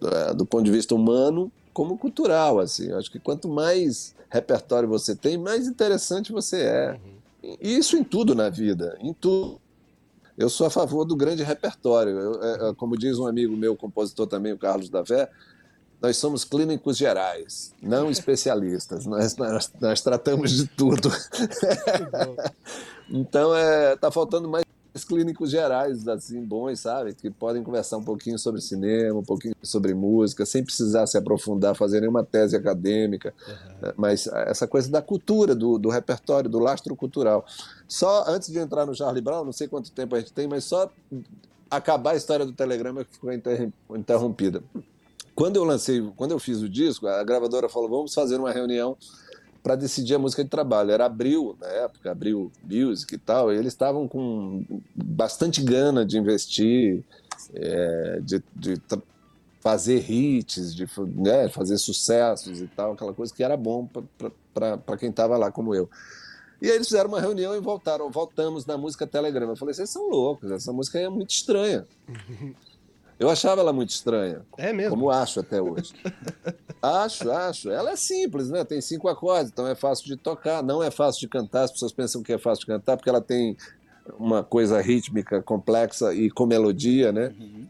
do, 0.00 0.08
é, 0.08 0.34
do 0.34 0.46
ponto 0.46 0.64
de 0.64 0.70
vista 0.70 0.94
humano 0.94 1.50
como 1.72 1.98
cultural. 1.98 2.60
Assim. 2.60 2.90
Eu 2.90 2.98
acho 2.98 3.10
que 3.10 3.18
quanto 3.18 3.48
mais 3.48 4.14
repertório 4.30 4.88
você 4.88 5.14
tem, 5.14 5.38
mais 5.38 5.66
interessante 5.66 6.32
você 6.32 6.62
é. 6.62 7.00
E 7.60 7.76
isso 7.76 7.96
em 7.96 8.04
tudo 8.04 8.34
na 8.34 8.48
vida, 8.48 8.96
em 9.00 9.12
tudo. 9.12 9.60
Eu 10.36 10.48
sou 10.48 10.66
a 10.66 10.70
favor 10.70 11.04
do 11.04 11.14
grande 11.14 11.42
repertório. 11.42 12.18
Eu, 12.18 12.42
é, 12.42 12.70
é, 12.70 12.74
como 12.74 12.96
diz 12.96 13.18
um 13.18 13.26
amigo 13.26 13.56
meu, 13.56 13.76
compositor 13.76 14.26
também, 14.26 14.52
o 14.52 14.58
Carlos 14.58 14.88
Davé, 14.88 15.30
nós 16.00 16.16
somos 16.16 16.44
clínicos 16.44 16.96
gerais, 16.96 17.72
não 17.80 18.10
especialistas. 18.12 19.06
nós, 19.06 19.36
nós, 19.36 19.72
nós, 19.80 20.00
tratamos 20.00 20.50
de 20.52 20.66
tudo. 20.66 21.10
então, 23.08 23.54
é, 23.54 23.96
tá 23.96 24.10
faltando 24.10 24.48
mais 24.48 24.64
clínicos 25.02 25.50
gerais, 25.50 26.06
assim, 26.06 26.40
bons, 26.44 26.78
sabe? 26.78 27.14
Que 27.14 27.30
podem 27.30 27.62
conversar 27.64 27.96
um 27.96 28.04
pouquinho 28.04 28.38
sobre 28.38 28.60
cinema, 28.60 29.18
um 29.18 29.24
pouquinho 29.24 29.54
sobre 29.62 29.92
música, 29.94 30.46
sem 30.46 30.62
precisar 30.62 31.06
se 31.06 31.18
aprofundar, 31.18 31.74
fazer 31.74 32.00
nenhuma 32.00 32.22
tese 32.22 32.54
acadêmica. 32.54 33.34
Uhum. 33.48 33.92
Mas 33.96 34.26
essa 34.26 34.68
coisa 34.68 34.90
da 34.90 35.02
cultura, 35.02 35.54
do, 35.54 35.78
do 35.78 35.88
repertório, 35.88 36.48
do 36.48 36.58
lastro 36.58 36.94
cultural. 36.94 37.44
Só 37.88 38.24
antes 38.28 38.52
de 38.52 38.58
entrar 38.58 38.86
no 38.86 38.94
Charlie 38.94 39.22
Brown, 39.22 39.44
não 39.44 39.52
sei 39.52 39.66
quanto 39.66 39.90
tempo 39.90 40.14
a 40.14 40.20
gente 40.20 40.32
tem, 40.32 40.46
mas 40.46 40.64
só 40.64 40.88
acabar 41.70 42.12
a 42.12 42.16
história 42.16 42.46
do 42.46 42.52
Telegrama 42.52 43.04
que 43.04 43.14
ficou 43.14 43.32
interrompida. 43.32 44.62
Quando 45.34 45.56
eu 45.56 45.64
lancei, 45.64 46.00
quando 46.16 46.30
eu 46.30 46.38
fiz 46.38 46.62
o 46.62 46.68
disco, 46.68 47.08
a 47.08 47.24
gravadora 47.24 47.68
falou: 47.68 47.88
vamos 47.88 48.14
fazer 48.14 48.36
uma 48.36 48.52
reunião 48.52 48.96
para 49.64 49.76
decidir 49.76 50.14
a 50.14 50.18
música 50.18 50.44
de 50.44 50.50
trabalho. 50.50 50.90
Era 50.90 51.06
Abril, 51.06 51.56
na 51.58 51.66
época, 51.66 52.10
Abril 52.12 52.52
Music 52.62 53.14
e 53.14 53.18
tal, 53.18 53.50
e 53.50 53.56
eles 53.56 53.72
estavam 53.72 54.06
com 54.06 54.62
bastante 54.94 55.62
gana 55.62 56.04
de 56.04 56.18
investir, 56.18 57.02
é, 57.54 58.20
de, 58.22 58.44
de 58.54 58.80
fazer 59.60 60.04
hits, 60.08 60.74
de 60.74 60.86
né, 61.16 61.48
fazer 61.48 61.78
sucessos 61.78 62.60
e 62.60 62.66
tal, 62.66 62.92
aquela 62.92 63.14
coisa 63.14 63.32
que 63.32 63.42
era 63.42 63.56
bom 63.56 63.88
para 64.52 64.96
quem 64.98 65.08
estava 65.08 65.38
lá, 65.38 65.50
como 65.50 65.74
eu. 65.74 65.88
E 66.60 66.68
aí 66.68 66.76
eles 66.76 66.86
fizeram 66.86 67.08
uma 67.08 67.20
reunião 67.20 67.56
e 67.56 67.60
voltaram, 67.60 68.10
voltamos 68.10 68.66
na 68.66 68.76
música 68.76 69.06
Telegrama. 69.06 69.52
Eu 69.52 69.56
falei, 69.56 69.74
vocês 69.74 69.88
são 69.88 70.10
loucos, 70.10 70.50
essa 70.50 70.74
música 70.74 70.98
é 70.98 71.08
muito 71.08 71.30
estranha. 71.30 71.86
Eu 73.18 73.30
achava 73.30 73.60
ela 73.60 73.72
muito 73.72 73.90
estranha. 73.90 74.42
É 74.58 74.72
mesmo? 74.72 74.90
Como 74.90 75.10
acho 75.10 75.40
até 75.40 75.60
hoje. 75.62 75.92
acho, 76.82 77.30
acho. 77.30 77.70
Ela 77.70 77.92
é 77.92 77.96
simples, 77.96 78.48
né? 78.50 78.64
Tem 78.64 78.80
cinco 78.80 79.08
acordes, 79.08 79.50
então 79.52 79.66
é 79.66 79.74
fácil 79.74 80.06
de 80.06 80.16
tocar. 80.16 80.62
Não 80.62 80.82
é 80.82 80.90
fácil 80.90 81.20
de 81.20 81.28
cantar. 81.28 81.64
As 81.64 81.70
pessoas 81.70 81.92
pensam 81.92 82.22
que 82.22 82.32
é 82.32 82.38
fácil 82.38 82.60
de 82.60 82.66
cantar 82.66 82.96
porque 82.96 83.08
ela 83.08 83.20
tem 83.20 83.56
uma 84.18 84.42
coisa 84.42 84.80
rítmica 84.80 85.40
complexa 85.42 86.12
e 86.12 86.30
com 86.30 86.44
melodia, 86.46 87.12
né? 87.12 87.32
Uhum. 87.38 87.66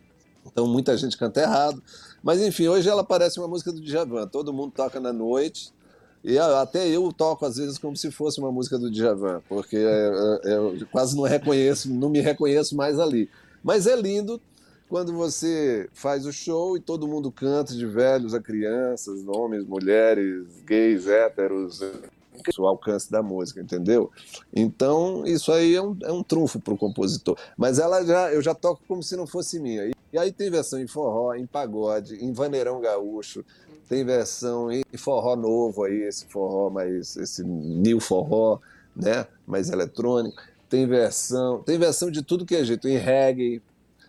Então 0.47 0.67
muita 0.67 0.97
gente 0.97 1.17
canta 1.17 1.41
errado. 1.41 1.83
Mas 2.23 2.41
enfim, 2.41 2.69
hoje 2.69 2.89
ela 2.89 3.05
parece 3.05 3.39
uma 3.39 3.49
música 3.49 3.71
do 3.71 3.81
Djavan. 3.81 4.27
Todo 4.27 4.53
mundo 4.53 4.73
toca 4.75 4.99
na 4.99 5.13
noite. 5.13 5.73
E 6.25 6.39
até 6.39 6.89
eu 6.89 7.13
toco 7.13 7.45
às 7.45 7.57
vezes 7.57 7.77
como 7.77 7.95
se 7.95 8.11
fosse 8.11 8.41
uma 8.41 8.51
música 8.51 8.79
do 8.79 8.91
Djavan, 8.91 9.43
porque 9.47 9.77
é, 9.77 10.41
é, 10.45 10.55
eu 10.55 10.87
quase 10.91 11.15
não 11.15 11.25
reconheço, 11.25 11.93
não 11.93 12.09
me 12.09 12.21
reconheço 12.21 12.75
mais 12.75 12.99
ali. 12.99 13.29
Mas 13.63 13.87
é 13.87 13.95
lindo 13.95 14.41
quando 14.89 15.13
você 15.13 15.89
faz 15.93 16.27
o 16.27 16.33
show 16.33 16.77
e 16.77 16.81
todo 16.81 17.09
mundo 17.09 17.31
canta, 17.31 17.75
de 17.75 17.87
velhos 17.87 18.35
a 18.35 18.41
crianças, 18.41 19.27
homens, 19.27 19.65
mulheres, 19.65 20.47
gays, 20.65 21.07
héteros, 21.07 21.81
o 22.59 22.67
alcance 22.67 23.11
da 23.11 23.23
música, 23.23 23.61
entendeu? 23.61 24.11
Então, 24.55 25.25
isso 25.27 25.53
aí 25.53 25.75
é 25.75 25.83
um, 25.83 25.97
é 26.03 26.13
um 26.13 26.23
trunfo 26.23 26.61
para 26.61 26.75
o 26.75 26.79
compositor. 26.79 27.39
Mas 27.57 27.79
ela 27.79 28.05
já, 28.05 28.33
eu 28.33 28.43
já 28.43 28.55
toco 28.55 28.83
como 28.87 29.03
se 29.03 29.17
não 29.17 29.27
fosse 29.27 29.59
minha. 29.59 29.87
E, 29.87 29.93
e 30.13 30.19
aí 30.19 30.33
tem 30.33 30.51
versão 30.51 30.81
em 30.81 30.87
forró, 30.87 31.35
em 31.35 31.47
pagode, 31.47 32.17
em 32.23 32.33
vaneirão 32.33 32.81
gaúcho, 32.81 33.45
tem 33.89 34.05
versão 34.05 34.71
em 34.71 34.83
forró 34.97 35.37
novo 35.37 35.85
aí, 35.85 36.03
esse 36.03 36.27
forró 36.27 36.71
mais, 36.71 37.17
esse 37.17 37.45
new 37.45 38.01
forró, 38.01 38.59
né? 38.95 39.27
Mais 39.47 39.71
eletrônico. 39.71 40.43
Tem 40.69 40.87
versão, 40.87 41.63
tem 41.63 41.79
versão 41.79 42.11
de 42.11 42.23
tudo 42.23 42.47
que 42.47 42.57
é 42.57 42.65
jeito, 42.65 42.89
em 42.89 42.97
reggae, 42.97 43.63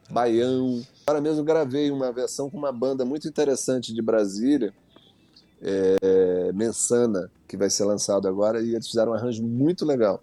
baião. 0.09 0.81
Agora 1.05 1.21
mesmo 1.21 1.43
gravei 1.43 1.91
uma 1.91 2.11
versão 2.11 2.49
com 2.49 2.57
uma 2.57 2.71
banda 2.71 3.05
muito 3.05 3.27
interessante 3.27 3.93
de 3.93 4.01
Brasília, 4.01 4.73
é, 5.61 6.51
Mensana, 6.53 7.31
que 7.47 7.57
vai 7.57 7.69
ser 7.69 7.85
lançado 7.85 8.27
agora, 8.27 8.61
e 8.61 8.73
eles 8.73 8.87
fizeram 8.87 9.11
um 9.11 9.15
arranjo 9.15 9.43
muito 9.43 9.85
legal. 9.85 10.21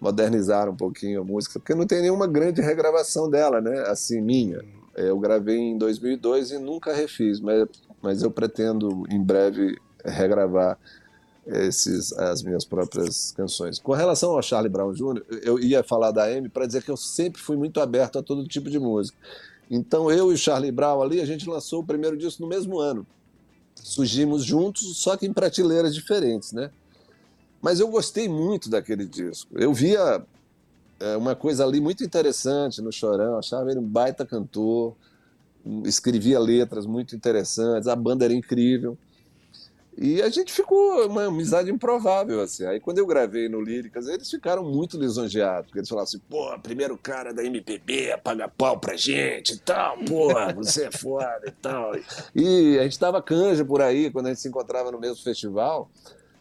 Modernizaram 0.00 0.72
um 0.72 0.76
pouquinho 0.76 1.22
a 1.22 1.24
música, 1.24 1.58
porque 1.58 1.74
não 1.74 1.86
tem 1.86 2.02
nenhuma 2.02 2.26
grande 2.26 2.60
regravação 2.60 3.30
dela, 3.30 3.60
né? 3.60 3.84
Assim, 3.86 4.20
minha. 4.20 4.62
É, 4.94 5.08
eu 5.10 5.18
gravei 5.18 5.58
em 5.58 5.78
2002 5.78 6.52
e 6.52 6.58
nunca 6.58 6.94
refiz, 6.94 7.40
mas, 7.40 7.68
mas 8.02 8.22
eu 8.22 8.30
pretendo 8.30 9.04
em 9.10 9.22
breve 9.22 9.76
regravar 10.04 10.78
esses, 11.46 12.12
as 12.12 12.42
minhas 12.42 12.64
próprias 12.64 13.32
canções. 13.32 13.78
Com 13.78 13.92
relação 13.92 14.32
ao 14.32 14.42
Charlie 14.42 14.70
Brown 14.70 14.92
Jr., 14.92 15.22
eu 15.42 15.58
ia 15.58 15.82
falar 15.82 16.10
da 16.10 16.24
Amy 16.24 16.48
para 16.48 16.66
dizer 16.66 16.82
que 16.82 16.90
eu 16.90 16.96
sempre 16.96 17.40
fui 17.40 17.56
muito 17.56 17.80
aberto 17.80 18.18
a 18.18 18.22
todo 18.22 18.46
tipo 18.46 18.68
de 18.68 18.78
música. 18.78 19.16
Então 19.70 20.10
eu 20.10 20.30
e 20.30 20.34
o 20.34 20.38
Charlie 20.38 20.72
Brown 20.72 21.02
ali, 21.02 21.20
a 21.20 21.24
gente 21.24 21.48
lançou 21.48 21.80
o 21.80 21.84
primeiro 21.84 22.16
disco 22.16 22.42
no 22.42 22.48
mesmo 22.48 22.78
ano. 22.78 23.06
Surgimos 23.74 24.44
juntos, 24.44 24.96
só 24.96 25.16
que 25.16 25.26
em 25.26 25.32
prateleiras 25.32 25.94
diferentes, 25.94 26.52
né? 26.52 26.70
Mas 27.62 27.80
eu 27.80 27.88
gostei 27.88 28.28
muito 28.28 28.68
daquele 28.68 29.06
disco. 29.06 29.50
Eu 29.58 29.72
via 29.72 30.24
é, 30.98 31.16
uma 31.16 31.34
coisa 31.34 31.64
ali 31.64 31.80
muito 31.80 32.02
interessante 32.02 32.80
no 32.80 32.92
Chorão, 32.92 33.38
achava 33.38 33.70
ele 33.70 33.78
um 33.78 33.86
baita 33.86 34.24
cantor, 34.24 34.94
escrevia 35.84 36.38
letras 36.38 36.86
muito 36.86 37.14
interessantes, 37.14 37.88
a 37.88 37.96
banda 37.96 38.24
era 38.24 38.34
incrível. 38.34 38.96
E 39.98 40.20
a 40.20 40.28
gente 40.28 40.52
ficou 40.52 41.06
uma 41.06 41.24
amizade 41.24 41.70
improvável, 41.70 42.40
assim. 42.40 42.66
Aí 42.66 42.78
quando 42.78 42.98
eu 42.98 43.06
gravei 43.06 43.48
no 43.48 43.60
Líricas, 43.60 44.06
eles 44.08 44.30
ficaram 44.30 44.62
muito 44.62 44.98
lisonjeados, 44.98 45.66
porque 45.66 45.78
eles 45.78 45.88
falaram 45.88 46.04
assim, 46.04 46.20
pô, 46.28 46.58
primeiro 46.62 46.98
cara 46.98 47.32
da 47.32 47.42
MPB 47.42 48.18
paga 48.22 48.48
pau 48.48 48.78
pra 48.78 48.96
gente 48.96 49.54
e 49.54 49.58
tal, 49.58 49.96
pô, 49.98 50.28
você 50.54 50.86
é 50.86 50.90
foda 50.90 51.42
e 51.46 51.50
tal. 51.50 51.92
E 52.34 52.78
a 52.78 52.82
gente 52.82 52.98
tava 52.98 53.22
canja 53.22 53.64
por 53.64 53.80
aí, 53.80 54.10
quando 54.10 54.26
a 54.26 54.28
gente 54.30 54.40
se 54.40 54.48
encontrava 54.48 54.92
no 54.92 55.00
mesmo 55.00 55.22
festival, 55.22 55.90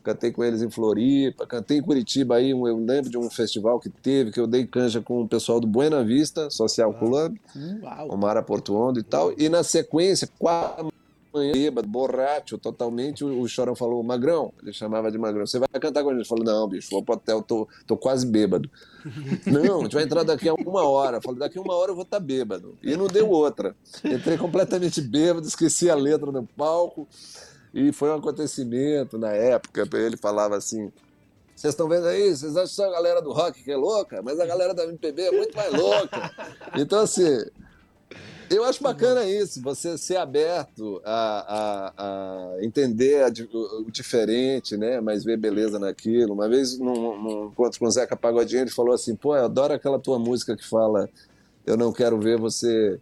cantei 0.03 0.31
com 0.31 0.43
eles 0.43 0.61
em 0.61 0.69
Floripa, 0.69 1.47
cantei 1.47 1.77
em 1.77 1.81
Curitiba 1.81 2.35
aí, 2.35 2.51
eu 2.51 2.77
lembro 2.77 3.09
de 3.09 3.17
um 3.17 3.29
festival 3.29 3.79
que 3.79 3.89
teve, 3.89 4.31
que 4.31 4.39
eu 4.39 4.47
dei 4.47 4.65
canja 4.65 5.01
com 5.01 5.21
o 5.21 5.27
pessoal 5.27 5.59
do 5.59 5.67
Buena 5.67 6.03
Vista 6.03 6.49
Social 6.49 6.93
Club, 6.93 7.37
Uau. 7.81 8.09
o 8.09 8.17
Mara 8.17 8.43
Portuondo 8.43 8.99
e 8.99 9.03
tal, 9.03 9.33
e 9.37 9.47
na 9.47 9.63
sequência, 9.63 10.27
quatro 10.37 10.93
manhã, 11.35 11.51
bêbado, 11.53 11.87
borracho, 11.87 12.57
totalmente. 12.57 13.23
O, 13.23 13.41
o 13.41 13.47
Chorão 13.47 13.75
falou, 13.75 14.01
Magrão, 14.03 14.53
ele 14.61 14.73
chamava 14.73 15.11
de 15.11 15.17
Magrão, 15.17 15.45
você 15.45 15.59
vai 15.59 15.67
cantar 15.79 16.03
com 16.03 16.09
a 16.09 16.13
gente? 16.13 16.21
Ele 16.21 16.27
falou, 16.27 16.45
não, 16.45 16.67
bicho, 16.67 16.89
vou 16.91 17.03
pro 17.03 17.15
hotel, 17.15 17.41
tô, 17.41 17.67
tô 17.85 17.97
quase 17.97 18.25
bêbado. 18.25 18.69
não, 19.45 19.79
a 19.79 19.83
gente 19.83 19.93
vai 19.93 20.03
entrar 20.03 20.23
daqui 20.23 20.49
a 20.49 20.53
uma 20.53 20.83
hora. 20.83 21.17
Eu 21.17 21.21
falei, 21.21 21.39
daqui 21.39 21.57
a 21.57 21.61
uma 21.61 21.75
hora 21.75 21.91
eu 21.91 21.95
vou 21.95 22.03
estar 22.03 22.19
tá 22.19 22.25
bêbado. 22.25 22.77
E 22.81 22.95
não 22.95 23.07
deu 23.07 23.29
outra. 23.29 23.75
Entrei 24.03 24.37
completamente 24.37 25.01
bêbado, 25.01 25.47
esqueci 25.47 25.89
a 25.89 25.95
letra 25.95 26.31
no 26.31 26.43
palco. 26.43 27.07
E 27.73 27.91
foi 27.91 28.09
um 28.09 28.15
acontecimento 28.15 29.17
na 29.17 29.31
época. 29.31 29.87
Ele 29.97 30.15
falava 30.15 30.55
assim: 30.55 30.91
vocês 31.55 31.73
estão 31.73 31.87
vendo 31.87 32.07
aí? 32.07 32.35
Vocês 32.35 32.57
acham 32.57 32.67
só 32.67 32.85
a 32.85 32.91
galera 32.91 33.21
do 33.21 33.31
rock 33.31 33.63
que 33.63 33.71
é 33.71 33.77
louca? 33.77 34.21
Mas 34.21 34.39
a 34.39 34.45
galera 34.45 34.73
da 34.73 34.83
MPB 34.83 35.21
é 35.21 35.31
muito 35.31 35.55
mais 35.55 35.73
louca. 35.73 36.31
Então, 36.75 36.99
assim, 36.99 37.45
eu 38.49 38.63
acho 38.63 38.81
bacana 38.81 39.25
isso, 39.25 39.61
você 39.61 39.97
ser 39.97 40.17
aberto 40.17 41.01
a, 41.03 41.93
a, 41.97 42.55
a 42.57 42.63
entender 42.63 43.23
a, 43.23 43.31
o, 43.55 43.89
diferente, 43.91 44.77
né? 44.77 44.99
Mas 45.01 45.23
ver 45.23 45.37
beleza 45.37 45.79
naquilo. 45.79 46.33
Uma 46.33 46.47
vez, 46.47 46.77
num, 46.77 47.21
num 47.21 47.45
encontro 47.47 47.79
com 47.79 47.85
o 47.85 47.91
Zeca 47.91 48.15
Pagodinho, 48.15 48.61
ele 48.61 48.71
falou 48.71 48.93
assim: 48.93 49.15
pô, 49.15 49.35
eu 49.35 49.45
adoro 49.45 49.73
aquela 49.73 49.99
tua 49.99 50.19
música 50.19 50.55
que 50.55 50.67
fala 50.67 51.09
Eu 51.65 51.77
não 51.77 51.91
quero 51.91 52.19
ver 52.19 52.37
você 52.37 52.99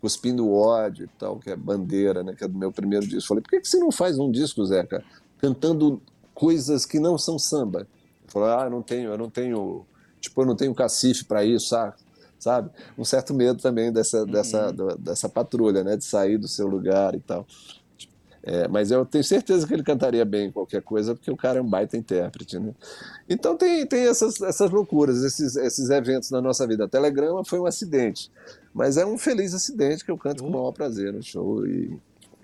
cuspindo 0.00 0.52
ódio 0.52 1.04
e 1.04 1.18
tal, 1.18 1.38
que 1.38 1.50
é 1.50 1.56
Bandeira, 1.56 2.22
né? 2.22 2.34
Que 2.34 2.44
é 2.44 2.48
do 2.48 2.58
meu 2.58 2.72
primeiro 2.72 3.06
disco. 3.06 3.24
Eu 3.24 3.28
falei: 3.28 3.42
por 3.42 3.50
que, 3.50 3.60
que 3.60 3.68
você 3.68 3.78
não 3.78 3.90
faz 3.90 4.18
um 4.18 4.30
disco, 4.30 4.64
Zeca, 4.64 5.04
cantando 5.38 6.00
coisas 6.34 6.86
que 6.86 7.00
não 7.00 7.16
são 7.18 7.38
samba? 7.38 7.80
Ele 7.80 8.28
falou: 8.28 8.48
ah, 8.48 8.64
eu 8.64 8.70
não 8.70 8.82
tenho, 8.82 9.10
eu 9.10 9.18
não 9.18 9.30
tenho. 9.30 9.86
Tipo, 10.20 10.42
eu 10.42 10.46
não 10.46 10.56
tenho 10.56 10.74
cacife 10.74 11.24
para 11.24 11.44
isso, 11.44 11.68
sabe? 11.68 11.94
Sabe? 12.38 12.70
Um 12.96 13.04
certo 13.04 13.34
medo 13.34 13.60
também 13.60 13.92
dessa, 13.92 14.20
uhum. 14.20 14.26
dessa, 14.26 14.72
dessa 14.98 15.28
patrulha, 15.28 15.82
né? 15.82 15.96
De 15.96 16.04
sair 16.04 16.38
do 16.38 16.48
seu 16.48 16.66
lugar 16.66 17.14
e 17.14 17.20
tal. 17.20 17.46
É, 18.46 18.68
mas 18.68 18.92
eu 18.92 19.04
tenho 19.04 19.24
certeza 19.24 19.66
que 19.66 19.74
ele 19.74 19.82
cantaria 19.82 20.24
bem 20.24 20.52
qualquer 20.52 20.80
coisa, 20.80 21.16
porque 21.16 21.28
o 21.32 21.36
cara 21.36 21.58
é 21.58 21.62
um 21.62 21.68
baita 21.68 21.96
intérprete. 21.96 22.60
Né? 22.60 22.72
Então 23.28 23.56
tem, 23.56 23.84
tem 23.84 24.06
essas, 24.06 24.40
essas 24.40 24.70
loucuras, 24.70 25.24
esses, 25.24 25.56
esses 25.56 25.90
eventos 25.90 26.30
na 26.30 26.40
nossa 26.40 26.64
vida. 26.64 26.84
A 26.84 26.88
Telegrama 26.88 27.44
foi 27.44 27.58
um 27.58 27.66
acidente, 27.66 28.30
mas 28.72 28.96
é 28.96 29.04
um 29.04 29.18
feliz 29.18 29.52
acidente 29.52 30.04
que 30.04 30.12
eu 30.12 30.16
canto 30.16 30.44
com 30.44 30.48
o 30.48 30.52
maior 30.52 30.70
prazer 30.70 31.12
no 31.12 31.20
show, 31.24 31.66
e, 31.66 31.98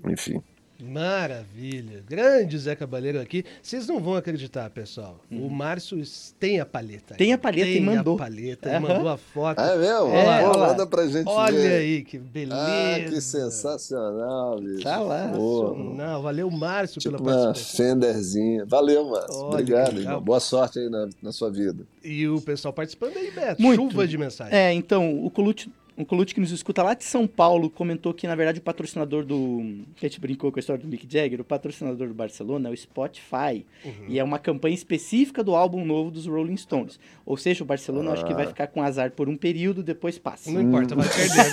enfim. 0.09 0.43
Maravilha. 0.83 2.03
Grande 2.09 2.59
Zé 2.59 2.75
Cabaleiro 2.75 3.21
aqui. 3.21 3.45
Vocês 3.63 3.87
não 3.87 4.01
vão 4.01 4.15
acreditar, 4.17 4.69
pessoal. 4.71 5.21
Uhum. 5.31 5.47
O 5.47 5.51
Márcio 5.51 6.03
tem 6.41 6.59
a 6.61 6.67
palheta. 6.67 7.15
Tem 7.15 7.33
a 7.33 7.39
palheta 7.39 7.67
tem 7.67 7.77
e 7.77 7.81
mandou. 7.81 8.15
a 8.17 8.19
palheta, 8.19 8.69
ele 8.69 8.77
Aham. 8.79 8.89
mandou 8.95 9.09
a 9.09 9.17
foto. 9.17 9.59
Ah, 9.59 9.69
é 9.75 9.79
mesmo? 9.79 10.09
É, 10.15 10.43
Pô, 10.43 10.49
olha 10.49 10.59
lá. 10.59 10.67
manda 10.69 10.87
pra 10.87 11.07
gente 11.07 11.29
Olha 11.29 11.57
ver. 11.57 11.73
aí, 11.75 12.03
que 12.05 12.19
beleza. 12.19 12.57
Ah, 12.61 13.01
que 13.09 13.21
sensacional, 13.21 14.61
bicho. 14.61 14.83
Tá 14.83 14.99
lá. 15.01 15.27
Não, 15.29 16.23
valeu, 16.23 16.51
Márcio, 16.51 17.01
tipo 17.01 17.17
pela 17.17 17.31
uma 17.31 17.45
participação. 17.47 17.87
Fenderzinha. 17.95 18.65
Valeu, 18.67 19.09
Márcio. 19.09 19.37
Olha, 19.41 19.49
Obrigado, 19.53 20.01
irmão. 20.01 20.21
Boa 20.21 20.41
sorte 20.41 20.79
aí 20.79 20.89
na, 20.89 21.09
na 21.23 21.33
sua 21.33 21.51
vida. 21.51 21.87
E 22.03 22.27
o 22.29 22.41
pessoal 22.41 22.73
participando 22.73 23.17
aí, 23.17 23.31
Beto. 23.31 23.63
Muito. 23.63 23.81
Chuva 23.91 24.07
de 24.07 24.19
mensagem. 24.19 24.55
É, 24.57 24.73
então, 24.73 25.25
o 25.25 25.31
Colucci, 25.31 25.71
o 26.03 26.07
Colucci 26.07 26.35
que 26.35 26.41
nos 26.41 26.51
escuta 26.51 26.83
lá 26.83 26.95
de 26.95 27.05
São 27.05 27.27
Paulo 27.27 27.71
comentou 27.71 28.13
que, 28.13 28.27
na 28.27 28.35
verdade, 28.35 28.59
o 28.59 28.63
patrocinador 28.63 29.25
do. 29.25 29.85
Que 29.97 30.07
a 30.07 30.09
gente 30.09 30.21
brincou 30.21 30.51
com 30.53 30.59
a 30.59 30.61
história 30.61 30.83
do 30.83 30.89
Mick 30.89 31.07
Jagger, 31.11 31.41
o 31.41 31.45
patrocinador 31.45 32.09
do 32.09 32.15
Barcelona 32.15 32.69
é 32.69 32.73
o 32.73 32.77
Spotify. 32.77 33.65
Uhum. 33.85 33.93
E 34.09 34.19
é 34.19 34.25
uma 34.25 34.39
campanha 34.39 34.75
específica 34.75 35.43
do 35.43 35.55
álbum 35.55 35.85
novo 35.85 36.11
dos 36.11 36.27
Rolling 36.27 36.57
Stones. 36.57 36.99
Ou 37.25 37.37
seja, 37.37 37.63
o 37.63 37.67
Barcelona 37.67 38.11
eu 38.11 38.13
acho 38.15 38.27
que 38.27 38.35
vai 38.35 38.47
ficar 38.47 38.67
com 38.67 38.83
azar 38.83 39.13
por 39.13 39.29
um 39.29 39.37
período, 39.37 39.83
depois 39.83 40.19
passa. 40.19 40.51
Não 40.51 40.61
importa, 40.61 40.95
vai 40.95 41.09
perder. 41.09 41.51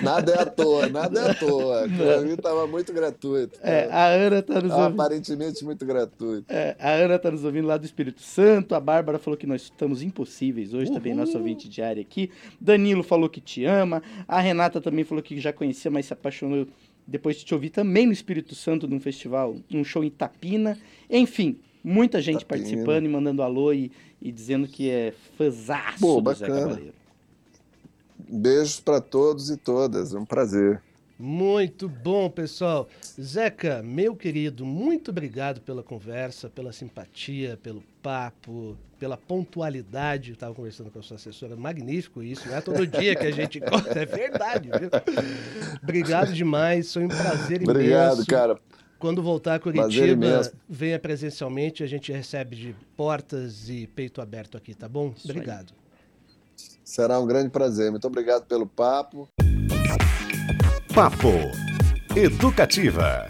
não. 0.00 0.02
Nada 0.02 0.32
é 0.32 0.40
à 0.40 0.46
toa, 0.46 0.88
nada 0.88 1.20
é 1.20 1.30
à 1.30 1.34
toa. 1.34 1.88
Pra 1.96 2.20
mim 2.20 2.36
tava 2.36 2.66
muito 2.66 2.92
gratuito. 2.92 3.58
É, 3.62 3.88
a 3.90 4.06
Ana 4.06 4.42
tá 4.42 4.60
nos 4.60 4.72
ouvindo. 4.72 5.00
Aparentemente 5.00 5.64
muito 5.64 5.84
gratuito. 5.84 6.44
É, 6.48 6.76
a 6.78 6.90
Ana 6.92 7.18
tá 7.18 7.30
nos 7.30 7.44
ouvindo 7.44 7.66
lá 7.66 7.76
do 7.76 7.84
Espírito 7.84 8.22
Santo. 8.22 8.74
A 8.74 8.80
Bárbara 8.80 9.18
falou 9.18 9.36
que 9.36 9.46
nós 9.46 9.62
estamos 9.62 10.02
impossíveis 10.02 10.72
hoje, 10.72 10.92
também 10.92 11.14
nosso 11.14 11.36
ouvinte 11.36 11.68
diário 11.68 12.00
aqui. 12.00 12.30
Danilo 12.68 13.02
falou 13.02 13.30
que 13.30 13.40
te 13.40 13.64
ama. 13.64 14.02
A 14.26 14.40
Renata 14.40 14.80
também 14.80 15.04
falou 15.04 15.22
que 15.22 15.40
já 15.40 15.52
conhecia, 15.52 15.90
mas 15.90 16.06
se 16.06 16.12
apaixonou 16.12 16.66
depois 17.06 17.36
de 17.36 17.44
te 17.44 17.54
ouvir 17.54 17.70
também 17.70 18.06
no 18.06 18.12
Espírito 18.12 18.54
Santo, 18.54 18.86
num 18.86 19.00
festival, 19.00 19.56
num 19.70 19.82
show 19.82 20.04
em 20.04 20.10
Tapina. 20.10 20.78
Enfim, 21.08 21.58
muita 21.82 22.20
gente 22.20 22.44
Tapina. 22.44 22.48
participando 22.48 23.06
e 23.06 23.08
mandando 23.08 23.42
alô 23.42 23.72
e, 23.72 23.90
e 24.20 24.30
dizendo 24.30 24.68
que 24.68 24.90
é 24.90 25.14
fãzaço 25.38 25.98
Pô, 25.98 26.20
do 26.20 26.34
Zé 26.34 26.46
bacana. 26.46 26.60
Cabaleiro. 26.60 26.94
Beijos 28.30 28.80
pra 28.80 29.00
todos 29.00 29.48
e 29.48 29.56
todas. 29.56 30.14
É 30.14 30.18
um 30.18 30.26
prazer. 30.26 30.82
Muito 31.18 31.88
bom, 31.88 32.28
pessoal. 32.28 32.86
Zeca, 33.18 33.82
meu 33.82 34.14
querido, 34.14 34.66
muito 34.66 35.10
obrigado 35.10 35.60
pela 35.62 35.82
conversa, 35.82 36.50
pela 36.50 36.72
simpatia, 36.72 37.58
pelo 37.62 37.82
papo, 38.02 38.76
pela 38.98 39.16
pontualidade. 39.16 40.30
Eu 40.30 40.34
estava 40.34 40.54
conversando 40.54 40.90
com 40.90 40.98
a 40.98 41.02
sua 41.02 41.16
assessora, 41.16 41.56
magnífico 41.56 42.22
isso. 42.22 42.48
Não 42.48 42.56
é 42.56 42.60
todo 42.60 42.86
dia 42.86 43.14
que 43.14 43.26
a 43.26 43.30
gente 43.30 43.58
encontra, 43.60 44.02
é 44.02 44.06
verdade, 44.06 44.68
viu? 44.68 44.90
Obrigado 45.82 46.32
demais, 46.32 46.92
foi 46.92 47.04
um 47.04 47.08
prazer 47.08 47.62
imenso. 47.62 47.70
Obrigado, 47.70 48.26
cara. 48.26 48.58
Quando 48.98 49.22
voltar 49.22 49.54
a 49.54 49.58
Curitiba, 49.60 50.50
venha 50.68 50.98
presencialmente, 50.98 51.84
a 51.84 51.86
gente 51.86 52.10
recebe 52.10 52.56
de 52.56 52.76
portas 52.96 53.68
e 53.68 53.86
peito 53.86 54.20
aberto 54.20 54.56
aqui, 54.56 54.74
tá 54.74 54.88
bom? 54.88 55.14
Isso 55.16 55.30
aí. 55.30 55.36
Obrigado. 55.36 55.72
Será 56.82 57.20
um 57.20 57.26
grande 57.26 57.50
prazer. 57.50 57.90
Muito 57.90 58.06
obrigado 58.06 58.46
pelo 58.46 58.66
papo. 58.66 59.28
Papo 60.92 61.28
Educativa. 62.16 63.28